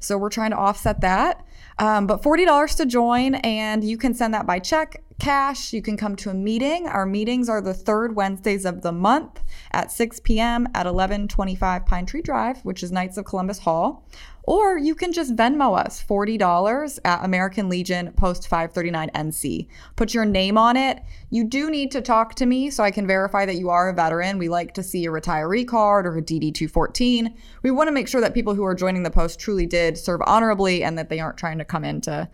So 0.00 0.18
we're 0.18 0.28
trying 0.28 0.50
to 0.50 0.56
offset 0.56 1.00
that. 1.02 1.46
Um, 1.78 2.06
but 2.06 2.22
forty 2.22 2.44
dollars 2.44 2.74
to 2.76 2.86
join, 2.86 3.36
and 3.36 3.84
you 3.84 3.96
can 3.96 4.14
send 4.14 4.34
that 4.34 4.46
by 4.46 4.58
check, 4.58 5.02
cash. 5.20 5.72
You 5.72 5.82
can 5.82 5.96
come 5.96 6.16
to 6.16 6.30
a 6.30 6.34
meeting. 6.34 6.88
Our 6.88 7.06
meetings 7.06 7.48
are 7.48 7.60
the 7.60 7.74
third 7.74 8.16
Wednesdays 8.16 8.64
of 8.64 8.82
the 8.82 8.92
month 8.92 9.40
at 9.70 9.92
6 9.92 10.20
p.m. 10.20 10.66
at 10.74 10.86
1125 10.86 11.86
Pine 11.86 12.06
Tree 12.06 12.22
Drive, 12.22 12.60
which 12.64 12.82
is 12.82 12.90
Knights 12.90 13.16
of 13.16 13.24
Columbus 13.24 13.60
Hall. 13.60 14.04
Or 14.44 14.76
you 14.76 14.94
can 14.94 15.12
just 15.12 15.36
Venmo 15.36 15.78
us 15.78 16.02
$40 16.02 16.98
at 17.04 17.24
American 17.24 17.68
Legion 17.68 18.12
Post 18.12 18.48
539 18.48 19.10
NC. 19.14 19.68
Put 19.94 20.14
your 20.14 20.24
name 20.24 20.58
on 20.58 20.76
it. 20.76 21.00
You 21.30 21.44
do 21.44 21.70
need 21.70 21.92
to 21.92 22.00
talk 22.00 22.34
to 22.36 22.46
me 22.46 22.68
so 22.70 22.82
I 22.82 22.90
can 22.90 23.06
verify 23.06 23.46
that 23.46 23.56
you 23.56 23.70
are 23.70 23.88
a 23.88 23.94
veteran. 23.94 24.38
We 24.38 24.48
like 24.48 24.74
to 24.74 24.82
see 24.82 25.06
a 25.06 25.10
retiree 25.10 25.66
card 25.66 26.06
or 26.06 26.16
a 26.16 26.22
DD 26.22 26.52
214. 26.54 27.34
We 27.62 27.70
want 27.70 27.86
to 27.86 27.92
make 27.92 28.08
sure 28.08 28.20
that 28.20 28.34
people 28.34 28.54
who 28.54 28.64
are 28.64 28.74
joining 28.74 29.04
the 29.04 29.10
post 29.10 29.38
truly 29.38 29.66
did 29.66 29.96
serve 29.96 30.20
honorably 30.26 30.82
and 30.82 30.98
that 30.98 31.08
they 31.08 31.20
aren't 31.20 31.38
trying 31.38 31.58
to 31.58 31.64
come 31.64 31.84
into, 31.84 32.28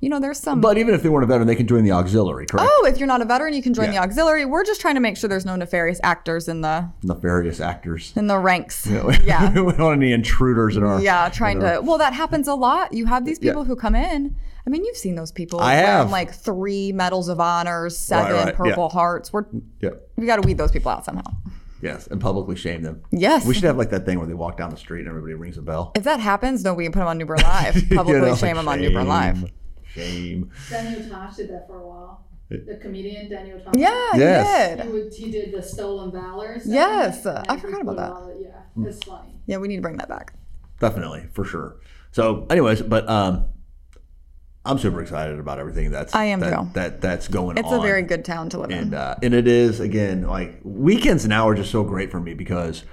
you 0.00 0.08
know, 0.08 0.20
there's 0.20 0.38
some. 0.38 0.60
But 0.60 0.78
even 0.78 0.94
if 0.94 1.02
they 1.02 1.08
weren't 1.08 1.24
a 1.24 1.26
veteran, 1.26 1.46
they 1.48 1.56
can 1.56 1.66
join 1.66 1.82
the 1.84 1.92
auxiliary, 1.92 2.46
correct? 2.46 2.68
Oh, 2.70 2.86
if 2.86 2.98
you're 2.98 3.06
not 3.08 3.20
a 3.20 3.24
veteran, 3.24 3.52
you 3.54 3.62
can 3.62 3.74
join 3.74 3.86
Yeah. 3.86 3.92
the 3.92 3.98
auxiliary. 3.98 4.44
We're 4.44 4.64
just 4.64 4.80
trying 4.80 4.94
to 4.94 5.00
make 5.00 5.16
sure 5.16 5.28
there's 5.28 5.44
no 5.46 5.56
nefarious 5.56 5.98
actors 6.02 6.46
in 6.48 6.60
the 6.60 6.88
Nefarious 7.02 7.60
actors. 7.60 8.12
in 8.16 8.26
the 8.28 8.38
ranks. 8.38 8.86
Yeah. 8.86 9.04
we 9.50 9.54
don't 9.72 9.78
want 9.78 10.00
any 10.02 10.12
intruders 10.12 10.76
in 10.76 10.84
our. 10.84 11.00
Yeah, 11.00 11.28
trying 11.30 11.62
our- 11.64 11.76
to. 11.76 11.80
Well, 11.82 11.98
that 11.98 12.12
happens 12.12 12.46
a 12.48 12.54
lot. 12.54 12.92
You 12.92 13.06
have 13.06 13.24
these 13.24 13.38
Yeah. 13.42 13.50
people 13.52 13.64
who 13.64 13.74
come 13.76 13.94
in. 13.94 14.36
I 14.66 14.70
mean, 14.70 14.84
you've 14.84 14.96
seen 14.98 15.14
those 15.14 15.32
people. 15.32 15.60
I 15.60 15.74
have. 15.76 16.10
like 16.10 16.32
three 16.32 16.92
medals 16.92 17.28
of 17.28 17.40
honors, 17.40 17.96
seven 17.96 18.32
right, 18.34 18.46
yeah. 18.48 18.52
Purple 18.52 18.90
Hearts. 18.90 19.32
We're 19.32 19.46
Yeah. 19.80 19.90
we 20.16 20.26
got 20.26 20.36
to 20.36 20.46
weed 20.46 20.58
those 20.58 20.70
people 20.70 20.90
out 20.92 21.04
somehow. 21.06 21.22
Yes, 21.80 22.06
and 22.08 22.20
publicly 22.20 22.54
shame 22.56 22.82
them. 22.82 23.02
Yes. 23.10 23.46
We 23.46 23.54
should 23.54 23.62
have 23.64 23.78
like 23.78 23.90
that 23.90 24.04
thing 24.04 24.18
where 24.18 24.26
they 24.26 24.34
walk 24.34 24.56
down 24.58 24.70
the 24.70 24.76
street 24.76 25.00
and 25.00 25.08
everybody 25.08 25.32
rings 25.34 25.56
a 25.58 25.62
bell. 25.62 25.92
If 25.94 26.04
that 26.04 26.20
happens, 26.20 26.64
no, 26.64 26.74
we 26.74 26.82
can 26.84 26.92
put 26.92 26.98
them 26.98 27.08
on 27.08 27.18
New 27.18 27.24
Bern 27.24 27.38
Live. 27.40 27.74
Publicly 27.90 28.14
You 28.14 28.20
know, 28.26 28.34
shame 28.36 28.56
them 28.56 28.68
on 28.68 28.80
New 28.80 28.92
Bern 28.92 29.06
Live. 29.08 29.44
Shame. 29.94 30.50
Daniel 30.70 31.08
Tosh 31.08 31.36
did 31.36 31.50
that 31.50 31.66
for 31.66 31.80
a 31.80 31.86
while. 31.88 32.24
The 32.50 32.78
comedian 32.80 33.28
Daniel 33.30 33.60
Tosh. 33.60 33.74
Yeah, 33.76 33.88
Yes. 34.16 34.70
he 34.70 34.76
did. 34.76 34.86
He, 34.86 34.92
would, 34.92 35.12
he 35.14 35.30
did 35.30 35.52
the 35.52 35.62
stolen 35.62 36.10
valor. 36.10 36.58
segment, 36.58 36.74
Yes, 36.74 37.26
and 37.26 37.44
I 37.48 37.56
forgot 37.58 37.82
about 37.82 37.96
that. 37.96 38.10
lot 38.10 38.30
of- 38.30 38.40
yeah, 38.40 38.86
it's 38.86 39.04
funny. 39.04 39.34
Yeah, 39.46 39.58
we 39.58 39.68
need 39.68 39.76
to 39.76 39.82
bring 39.82 39.96
that 39.98 40.08
back. 40.08 40.32
Definitely, 40.80 41.26
for 41.32 41.44
sure. 41.44 41.76
So, 42.12 42.46
anyways, 42.48 42.80
but 42.82 43.06
um, 43.08 43.46
I'm 44.64 44.78
super 44.78 45.02
excited 45.02 45.38
about 45.38 45.58
everything 45.58 45.90
that's 45.90 46.14
I 46.14 46.24
am 46.24 46.40
that, 46.40 46.58
too. 46.58 46.68
that 46.74 47.00
that's 47.00 47.28
going 47.28 47.58
It's 47.58 47.68
on. 47.68 47.80
a 47.80 47.82
very 47.82 48.02
good 48.02 48.24
town 48.24 48.48
to 48.50 48.60
live 48.60 48.70
in. 48.70 48.78
and 48.78 48.94
uh, 48.94 49.16
and 49.22 49.34
it 49.34 49.46
is 49.48 49.80
again 49.80 50.22
like 50.22 50.60
weekends 50.62 51.26
now 51.26 51.48
are 51.48 51.54
just 51.54 51.70
so 51.70 51.84
great 51.84 52.10
for 52.10 52.20
me 52.20 52.32
because 52.34 52.84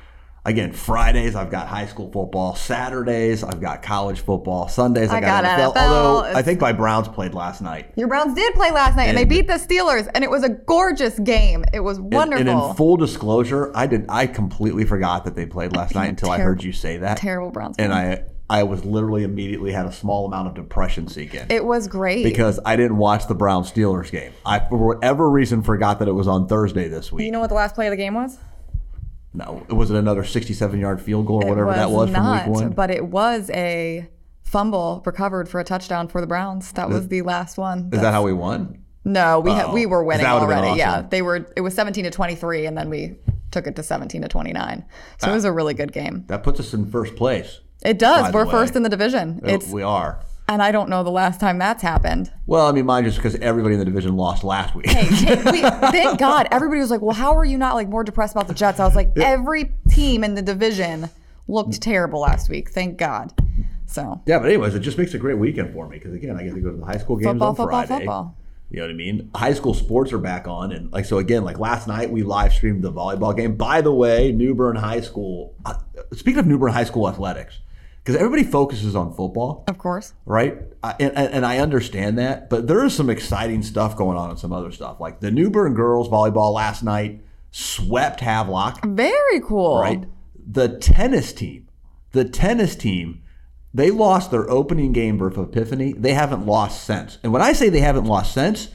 again 0.45 0.71
Fridays 0.71 1.35
I've 1.35 1.49
got 1.49 1.67
high 1.67 1.87
school 1.87 2.11
football, 2.11 2.55
Saturdays 2.55 3.43
I've 3.43 3.59
got 3.59 3.81
college 3.81 4.21
football, 4.21 4.67
Sundays 4.67 5.09
I, 5.09 5.17
I 5.17 5.21
got, 5.21 5.43
got 5.43 5.59
NFL. 5.59 5.73
NFL. 5.73 5.87
Although 5.87 6.37
I 6.37 6.41
think 6.41 6.61
my 6.61 6.71
Browns 6.71 7.07
played 7.07 7.33
last 7.33 7.61
night. 7.61 7.91
Your 7.95 8.07
Browns 8.07 8.33
did 8.35 8.53
play 8.53 8.71
last 8.71 8.95
night, 8.95 9.05
and, 9.05 9.17
they 9.17 9.25
beat 9.25 9.47
the 9.47 9.53
Steelers, 9.53 10.09
and 10.13 10.23
it 10.23 10.29
was 10.29 10.43
a 10.43 10.49
gorgeous 10.49 11.19
game. 11.19 11.65
It 11.73 11.79
was 11.79 11.99
wonderful. 11.99 12.47
And, 12.47 12.49
in 12.49 12.75
full 12.75 12.97
disclosure, 12.97 13.71
I 13.75 13.87
did 13.87 14.05
I 14.09 14.27
completely 14.27 14.85
forgot 14.85 15.25
that 15.25 15.35
they 15.35 15.45
played 15.45 15.75
last 15.75 15.95
night 15.95 16.09
until 16.09 16.29
I 16.31 16.39
heard 16.39 16.63
you 16.63 16.71
say 16.71 16.97
that. 16.97 17.17
Terrible 17.17 17.51
Browns. 17.51 17.77
And. 17.79 17.93
I 17.93 18.23
I 18.47 18.61
was 18.61 18.85
literally 18.85 19.23
immediately 19.23 19.71
had 19.71 19.87
a 19.87 19.91
small 19.91 20.27
amount 20.27 20.47
of 20.49 20.53
depression 20.53 21.07
seek 21.07 21.33
in. 21.33 21.47
it 21.49 21.65
was 21.65 21.87
great. 21.87 22.23
because 22.23 22.59
I 22.63 22.75
didn't 22.75 22.97
watch 22.97 23.27
the 23.27 23.33
Brown 23.33 23.63
Steelers 23.63 24.11
game. 24.11 24.33
I, 24.45 24.59
for 24.59 24.77
whatever 24.77 25.27
reason, 25.29 25.63
forgot 25.63 25.97
that 25.97 26.07
it 26.07 26.11
was 26.11 26.27
on 26.27 26.47
Thursday 26.47 26.87
this 26.87 27.11
week. 27.11 27.21
Do 27.21 27.25
you 27.25 27.31
know 27.31 27.39
what 27.39 27.49
the 27.49 27.55
last 27.55 27.73
play 27.73 27.87
of 27.87 27.91
the 27.91 27.97
game 27.97 28.13
was? 28.13 28.37
No, 29.35 29.65
was 29.69 29.91
it 29.91 29.97
another 29.97 30.23
67 30.23 30.79
yard 30.79 31.01
field 31.01 31.25
goal 31.27 31.43
or 31.43 31.49
whatever 31.49 31.71
it 31.71 31.75
that 31.75 31.91
was 31.91 32.09
not, 32.11 32.43
from 32.43 32.51
week 32.53 32.61
one? 32.61 32.69
but 32.71 32.89
it 32.91 33.05
was 33.05 33.49
a 33.51 34.07
fumble 34.41 35.01
recovered 35.05 35.49
for 35.49 35.59
a 35.59 35.63
touchdown 35.63 36.07
for 36.07 36.21
the 36.21 36.27
Browns. 36.27 36.71
That 36.73 36.89
was 36.89 37.07
the 37.07 37.21
last 37.23 37.57
one. 37.57 37.89
Is 37.91 38.01
that 38.01 38.13
how 38.13 38.23
we 38.23 38.33
won? 38.33 38.79
No, 39.03 39.39
we 39.39 39.51
Oh, 39.51 39.71
we 39.73 39.85
were 39.85 40.03
winning 40.03 40.25
already. 40.25 40.77
Yeah, 40.77 41.01
they 41.01 41.21
were. 41.21 41.45
It 41.55 41.61
was 41.61 41.75
17 41.75 42.05
to 42.05 42.09
23, 42.09 42.65
and 42.65 42.75
then 42.77 42.89
we 42.89 43.15
took 43.51 43.67
it 43.67 43.75
to 43.75 43.83
17 43.83 44.21
to 44.23 44.27
29. 44.27 44.83
So 45.19 45.27
Ah. 45.27 45.31
it 45.31 45.33
was 45.33 45.45
a 45.45 45.51
really 45.51 45.73
good 45.73 45.91
game. 45.93 46.23
That 46.27 46.41
puts 46.43 46.59
us 46.59 46.73
in 46.73 46.85
first 46.89 47.15
place. 47.15 47.59
It 47.83 47.99
does. 47.99 48.33
We're 48.33 48.45
first 48.47 48.75
in 48.75 48.81
the 48.83 48.89
division. 48.89 49.41
Uh, 49.43 49.49
It's 49.49 49.69
we 49.69 49.83
are. 49.83 50.19
And 50.47 50.61
I 50.61 50.71
don't 50.71 50.89
know 50.89 51.03
the 51.03 51.11
last 51.11 51.39
time 51.39 51.57
that's 51.57 51.81
happened. 51.81 52.31
Well, 52.45 52.67
I 52.67 52.71
mean, 52.71 52.85
mine 52.85 53.03
just 53.05 53.17
because 53.17 53.35
everybody 53.35 53.73
in 53.75 53.79
the 53.79 53.85
division 53.85 54.15
lost 54.15 54.43
last 54.43 54.75
week. 54.75 54.89
Hey, 54.89 55.05
hey, 55.05 55.35
we, 55.51 55.61
thank 55.61 56.19
God. 56.19 56.47
Everybody 56.51 56.79
was 56.81 56.91
like, 56.91 57.01
"Well, 57.01 57.15
how 57.15 57.35
are 57.35 57.45
you 57.45 57.57
not 57.57 57.75
like 57.75 57.89
more 57.89 58.03
depressed 58.03 58.35
about 58.35 58.47
the 58.47 58.53
Jets?" 58.53 58.79
I 58.79 58.85
was 58.85 58.95
like, 58.95 59.11
"Every 59.17 59.71
team 59.89 60.23
in 60.23 60.35
the 60.35 60.41
division 60.41 61.09
looked 61.47 61.81
terrible 61.81 62.21
last 62.21 62.49
week. 62.49 62.69
Thank 62.69 62.97
God." 62.97 63.33
So 63.87 64.21
yeah, 64.25 64.39
but 64.39 64.47
anyways, 64.47 64.75
it 64.75 64.79
just 64.79 64.97
makes 64.97 65.13
a 65.13 65.17
great 65.17 65.37
weekend 65.37 65.73
for 65.73 65.87
me 65.87 65.97
because 65.97 66.13
again, 66.13 66.35
I 66.37 66.43
get 66.43 66.53
to 66.55 66.61
go 66.61 66.71
to 66.71 66.77
the 66.77 66.85
high 66.85 66.97
school 66.97 67.15
games 67.17 67.27
Football, 67.27 67.49
on 67.49 67.55
football, 67.55 67.85
Friday. 67.85 68.05
football. 68.05 68.37
You 68.71 68.77
know 68.77 68.85
what 68.85 68.91
I 68.91 68.95
mean? 68.95 69.29
High 69.35 69.53
school 69.53 69.73
sports 69.73 70.11
are 70.11 70.17
back 70.17 70.47
on, 70.47 70.71
and 70.71 70.91
like 70.91 71.05
so 71.05 71.19
again, 71.19 71.43
like 71.43 71.59
last 71.59 71.87
night 71.87 72.09
we 72.09 72.23
live 72.23 72.51
streamed 72.51 72.83
the 72.83 72.91
volleyball 72.91 73.35
game. 73.35 73.55
By 73.55 73.81
the 73.81 73.93
way, 73.93 74.31
New 74.31 74.55
Bern 74.55 74.75
High 74.75 75.01
School. 75.01 75.55
Uh, 75.65 75.75
speaking 76.13 76.39
of 76.39 76.47
New 76.47 76.57
Bern 76.57 76.73
High 76.73 76.83
School 76.83 77.07
athletics, 77.07 77.59
because 78.05 78.21
everybody 78.21 78.43
focuses 78.43 78.95
on 78.95 79.15
football, 79.15 79.63
of 79.67 79.79
course, 79.79 80.13
right? 80.27 80.59
I, 80.83 80.95
and, 80.99 81.17
and 81.17 81.45
I 81.45 81.57
understand 81.57 82.19
that, 82.19 82.51
but 82.51 82.67
there 82.67 82.85
is 82.85 82.93
some 82.93 83.09
exciting 83.09 83.63
stuff 83.63 83.97
going 83.97 84.15
on 84.15 84.29
and 84.29 84.37
some 84.37 84.53
other 84.53 84.71
stuff. 84.71 84.99
Like 84.99 85.21
the 85.21 85.31
New 85.31 85.49
Bern 85.49 85.73
girls 85.73 86.07
volleyball 86.07 86.53
last 86.53 86.83
night 86.83 87.23
swept 87.49 88.19
Havelock, 88.19 88.85
very 88.85 89.39
cool. 89.41 89.79
right? 89.79 90.03
The 90.45 90.77
tennis 90.77 91.33
team, 91.33 91.67
the 92.11 92.25
tennis 92.25 92.75
team, 92.75 93.23
they 93.73 93.89
lost 93.89 94.29
their 94.29 94.47
opening 94.51 94.91
game 94.93 95.17
versus 95.17 95.39
Epiphany. 95.39 95.93
They 95.93 96.13
haven't 96.13 96.45
lost 96.45 96.83
since. 96.83 97.17
And 97.23 97.33
when 97.33 97.41
I 97.41 97.53
say 97.53 97.69
they 97.69 97.79
haven't 97.79 98.05
lost 98.05 98.35
since, 98.35 98.69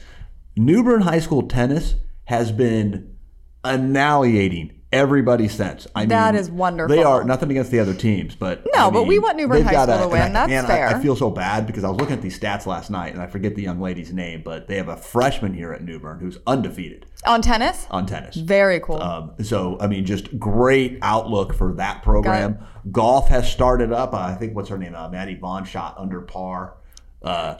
New 0.57 0.83
Bern 0.83 1.03
High 1.03 1.19
School 1.19 1.43
tennis 1.43 1.95
has 2.25 2.51
been 2.51 3.15
annihilating 3.63 4.80
everybody 4.91 5.47
sense. 5.47 5.87
I 5.95 6.05
That 6.05 6.33
mean, 6.33 6.41
is 6.41 6.51
wonderful. 6.51 6.95
They 6.95 7.03
are 7.03 7.23
nothing 7.23 7.49
against 7.51 7.71
the 7.71 7.79
other 7.79 7.93
teams, 7.93 8.35
but 8.35 8.65
No, 8.75 8.87
I 8.87 8.89
but 8.89 9.03
we 9.03 9.15
mean, 9.15 9.21
want 9.21 9.37
New 9.37 9.47
Bern 9.47 9.63
High 9.63 9.83
School 9.85 9.99
to 9.99 10.07
win. 10.09 10.21
I- 10.21 10.29
That's 10.47 10.49
man, 10.49 10.65
I- 10.65 10.97
I, 10.97 10.99
feel 11.01 11.15
so 11.15 11.29
bad 11.29 11.65
because 11.65 11.83
I 11.83 11.89
was 11.89 11.97
looking 11.99 12.15
at 12.15 12.21
these 12.21 12.37
stats 12.37 12.65
last 12.65 12.89
night 12.91 13.13
and 13.13 13.21
I 13.21 13.27
forget 13.27 13.55
the 13.55 13.61
young 13.61 13.79
lady's 13.79 14.11
name, 14.11 14.41
but 14.43 14.67
they 14.67 14.75
have 14.77 14.89
a 14.89 14.97
freshman 14.97 15.53
here 15.53 15.71
at 15.71 15.81
New 15.83 15.99
Bern 15.99 16.19
who's 16.19 16.37
undefeated 16.45 17.05
On 17.25 17.41
tennis? 17.41 17.87
on 17.89 18.05
tennis. 18.05 18.35
Very 18.35 18.79
cool. 18.81 19.01
Um, 19.01 19.31
so 19.41 19.77
I 19.79 19.87
mean, 19.87 20.05
just 20.05 20.37
great 20.39 20.99
outlook 21.01 21.53
for 21.53 21.73
that 21.73 22.03
program. 22.03 22.59
Golf 22.91 23.29
has 23.29 23.49
started 23.51 23.93
up. 23.93 24.13
Uh, 24.13 24.17
I 24.17 24.33
think 24.35 24.55
what's 24.55 24.69
her 24.69 24.77
name? 24.77 24.95
Uh, 24.95 25.07
Maddie 25.09 25.35
Vaughn 25.35 25.63
shot 25.65 25.95
under 25.97 26.21
par. 26.21 26.73
Uh, 27.21 27.55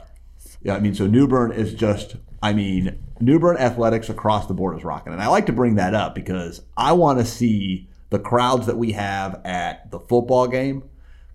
yeah, 0.62 0.74
I 0.76 0.80
mean, 0.80 0.94
so 0.94 1.06
New 1.06 1.26
Bern 1.26 1.52
is 1.52 1.72
just. 1.74 2.16
I 2.42 2.52
mean, 2.52 2.98
New 3.20 3.38
Bern 3.38 3.56
athletics 3.56 4.08
across 4.08 4.46
the 4.46 4.54
board 4.54 4.76
is 4.76 4.84
rocking, 4.84 5.12
and 5.12 5.22
I 5.22 5.28
like 5.28 5.46
to 5.46 5.52
bring 5.52 5.76
that 5.76 5.94
up 5.94 6.14
because 6.14 6.60
I 6.76 6.92
want 6.92 7.18
to 7.20 7.24
see 7.24 7.88
the 8.10 8.18
crowds 8.18 8.66
that 8.66 8.76
we 8.76 8.92
have 8.92 9.40
at 9.44 9.90
the 9.90 10.00
football 10.00 10.46
game 10.48 10.82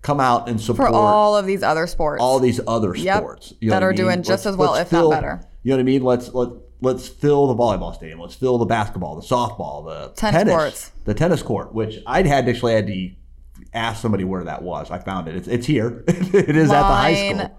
come 0.02 0.20
out 0.20 0.48
and 0.48 0.58
For 0.60 0.66
support 0.66 0.92
all 0.92 1.36
of 1.36 1.44
these 1.46 1.62
other 1.62 1.86
sports. 1.86 2.22
all 2.22 2.38
these 2.38 2.60
other 2.68 2.94
Yep, 2.94 3.16
sports 3.18 3.54
you 3.60 3.70
know 3.70 3.74
that 3.76 3.82
I 3.82 3.86
are 3.86 3.90
mean? 3.90 3.96
doing 3.96 4.22
just 4.22 4.46
as 4.46 4.56
well, 4.56 4.74
if 4.74 4.92
not 4.92 5.10
better. 5.10 5.40
You 5.64 5.70
know 5.70 5.76
what 5.76 5.80
I 5.80 5.84
mean? 5.84 6.02
Let's 6.04 6.32
let 6.34 6.50
let's 6.80 7.08
fill 7.08 7.48
the 7.48 7.54
volleyball 7.54 7.94
stadium. 7.94 8.20
Let's 8.20 8.34
fill 8.36 8.58
the 8.58 8.64
basketball, 8.66 9.16
the 9.16 9.26
softball, 9.26 9.84
the 9.86 10.14
Tennis 10.14 10.44
courts. 10.54 10.92
the 11.04 11.14
tennis 11.14 11.42
court. 11.42 11.74
Which 11.74 11.98
I'd 12.06 12.26
had 12.26 12.48
actually 12.48 12.74
had 12.74 12.86
to 12.86 13.10
ask 13.74 14.00
somebody 14.00 14.22
where 14.24 14.44
that 14.44 14.62
was. 14.62 14.90
I 14.90 14.98
found 14.98 15.26
it. 15.26 15.34
It's 15.34 15.48
it's 15.48 15.66
here. 15.66 16.04
it 16.08 16.54
is 16.56 16.70
at 16.70 16.78
the 16.80 16.84
high 16.84 17.30
school. 17.30 17.58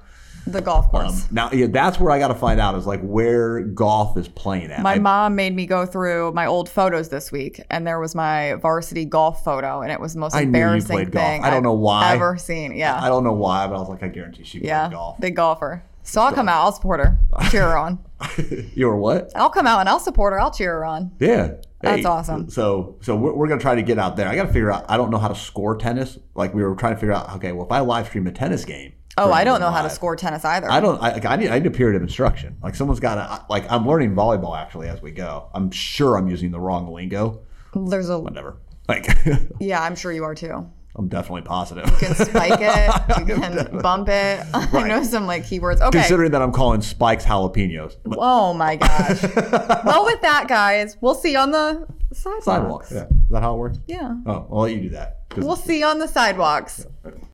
The 0.50 0.62
golf 0.62 0.90
course. 0.90 1.24
Um, 1.24 1.28
now, 1.32 1.52
yeah, 1.52 1.68
that's 1.70 2.00
where 2.00 2.12
I 2.12 2.20
got 2.20 2.30
to 2.30 2.36
find 2.36 2.60
out 2.60 2.76
is 2.76 2.88
like 2.88 3.02
where 3.02 3.62
golf 3.62 4.18
is 4.18 4.28
playing 4.28 4.72
at. 4.72 4.82
My 4.82 4.96
I- 4.96 5.00
mom 5.00 5.36
made 5.36 5.56
me 5.56 5.66
go 5.66 5.86
through 5.86 6.32
my 6.34 6.46
old 6.48 6.68
photos 6.70 7.10
this 7.10 7.32
week, 7.32 7.62
and 7.70 7.86
there 7.86 8.00
was 8.00 8.16
my 8.16 8.56
varsity 8.56 9.06
golf 9.06 9.44
photo, 9.44 9.82
and 9.82 9.92
it 9.92 10.00
was 10.00 10.14
the 10.14 10.20
most 10.20 10.36
I 10.36 10.42
embarrassing 10.42 11.10
golf. 11.10 11.12
thing 11.12 11.44
I 11.44 11.50
don't 11.50 11.64
know 11.64 11.74
why 11.74 12.06
I've 12.06 12.16
ever 12.16 12.38
seen. 12.38 12.76
Yeah, 12.76 13.00
I 13.00 13.10
don't 13.10 13.24
know 13.24 13.34
why, 13.34 13.68
but 13.68 13.76
I 13.76 13.80
was 13.80 13.90
like, 13.90 14.04
I 14.04 14.08
guarantee 14.08 14.44
she 14.44 14.60
yeah, 14.60 14.88
played 14.88 14.96
golf. 14.96 15.20
big 15.20 15.36
golfer. 15.36 15.84
So 16.04 16.22
I'll 16.22 16.34
come 16.34 16.50
out. 16.50 16.62
I'll 16.64 16.72
support 16.72 17.00
her. 17.02 17.20
Cheer 17.52 17.70
her 17.70 17.78
on. 17.78 18.00
you 18.74 18.88
were 18.88 18.96
what? 18.98 19.32
I'll 19.36 19.52
come 19.52 19.68
out 19.68 19.82
and 19.82 19.90
I'll 19.90 20.00
support 20.00 20.34
her. 20.34 20.40
I'll 20.40 20.50
cheer 20.50 20.74
her 20.74 20.86
on. 20.86 21.12
Yeah. 21.20 21.52
That's 21.82 22.06
awesome. 22.06 22.50
So, 22.50 22.98
so 23.02 23.16
we're, 23.16 23.34
we're 23.34 23.48
gonna 23.48 23.62
try 23.62 23.76
to 23.76 23.82
get 23.84 24.00
out 24.00 24.18
there. 24.18 24.28
I 24.28 24.36
got 24.36 24.48
to 24.48 24.54
figure 24.54 24.72
out. 24.72 24.86
I 24.90 24.98
don't 24.98 25.12
know 25.12 25.18
how 25.20 25.28
to 25.28 25.36
score 25.36 25.78
tennis. 25.78 26.18
Like 26.36 26.54
we 26.54 26.64
were 26.64 26.76
trying 26.76 26.96
to 26.96 27.00
figure 27.00 27.14
out. 27.14 27.36
Okay, 27.36 27.52
well, 27.52 27.66
if 27.66 27.72
I 27.72 27.80
live 27.80 28.08
stream 28.08 28.28
a 28.28 28.32
tennis 28.32 28.66
game. 28.66 28.94
Oh, 29.18 29.32
I 29.34 29.44
don't 29.44 29.60
know 29.60 29.72
how 29.72 29.82
to 29.82 29.90
score 29.90 30.16
tennis 30.16 30.46
either. 30.46 30.70
I 30.72 30.80
don't. 30.80 31.02
I, 31.02 31.20
I 31.34 31.36
need. 31.36 31.50
I 31.50 31.60
need 31.60 31.66
a 31.68 31.72
period 31.72 31.96
of 31.98 32.02
instruction. 32.02 32.56
Like 32.64 32.76
someone's 32.76 33.00
got 33.00 33.16
to. 33.16 33.46
Like 33.50 33.70
I'm 33.70 33.86
learning 33.88 34.16
volleyball 34.16 34.58
actually 34.58 34.88
as 34.88 35.02
we 35.02 35.12
go. 35.12 35.50
I'm 35.54 35.72
sure 35.72 36.16
I'm 36.18 36.28
using 36.28 36.52
the 36.52 36.60
wrong 36.60 36.92
lingo. 36.94 37.42
There's 37.76 38.10
a 38.10 38.20
Whatever. 38.20 38.58
Like 38.88 39.08
yeah. 39.60 39.82
I'm 39.82 39.96
sure 39.96 40.12
you 40.12 40.24
are 40.24 40.36
too. 40.36 40.70
I'm 40.96 41.08
definitely 41.08 41.44
positive. 41.44 41.86
You 41.86 42.08
can 42.08 42.16
spike 42.16 42.60
it. 42.60 43.20
You 43.20 43.36
can 43.36 43.80
bump 43.82 44.10
it. 44.10 44.46
I 44.54 44.88
know 44.88 45.04
some 45.04 45.26
like 45.28 45.44
keywords. 45.44 45.80
Okay. 45.82 46.00
Considering 46.00 46.32
that 46.32 46.42
I'm 46.42 46.52
calling 46.52 46.82
spikes 46.82 47.26
jalapenos. 47.26 47.96
But 48.04 48.18
Oh 48.22 48.54
my 48.54 48.76
gosh. 48.76 49.22
well, 49.86 50.06
with 50.06 50.22
that, 50.22 50.46
guys, 50.48 50.98
we'll 51.00 51.16
see 51.16 51.34
you 51.34 51.38
on 51.38 51.52
the 51.52 51.88
sidewalks. 52.12 52.46
sidewalk. 52.46 52.86
Yeah. 52.92 53.04
Is 53.04 53.30
that 53.30 53.42
how 53.44 53.54
it 53.56 53.58
works? 53.58 53.80
Yeah. 53.88 54.16
Oh, 54.26 54.48
I'll 54.52 54.62
let 54.62 54.74
you 54.74 54.82
do 54.82 54.90
that. 54.90 55.20
We'll 55.38 55.56
see 55.56 55.80
you 55.80 55.86
on 55.86 56.00
the 56.00 56.08
sidewalks. 56.08 56.86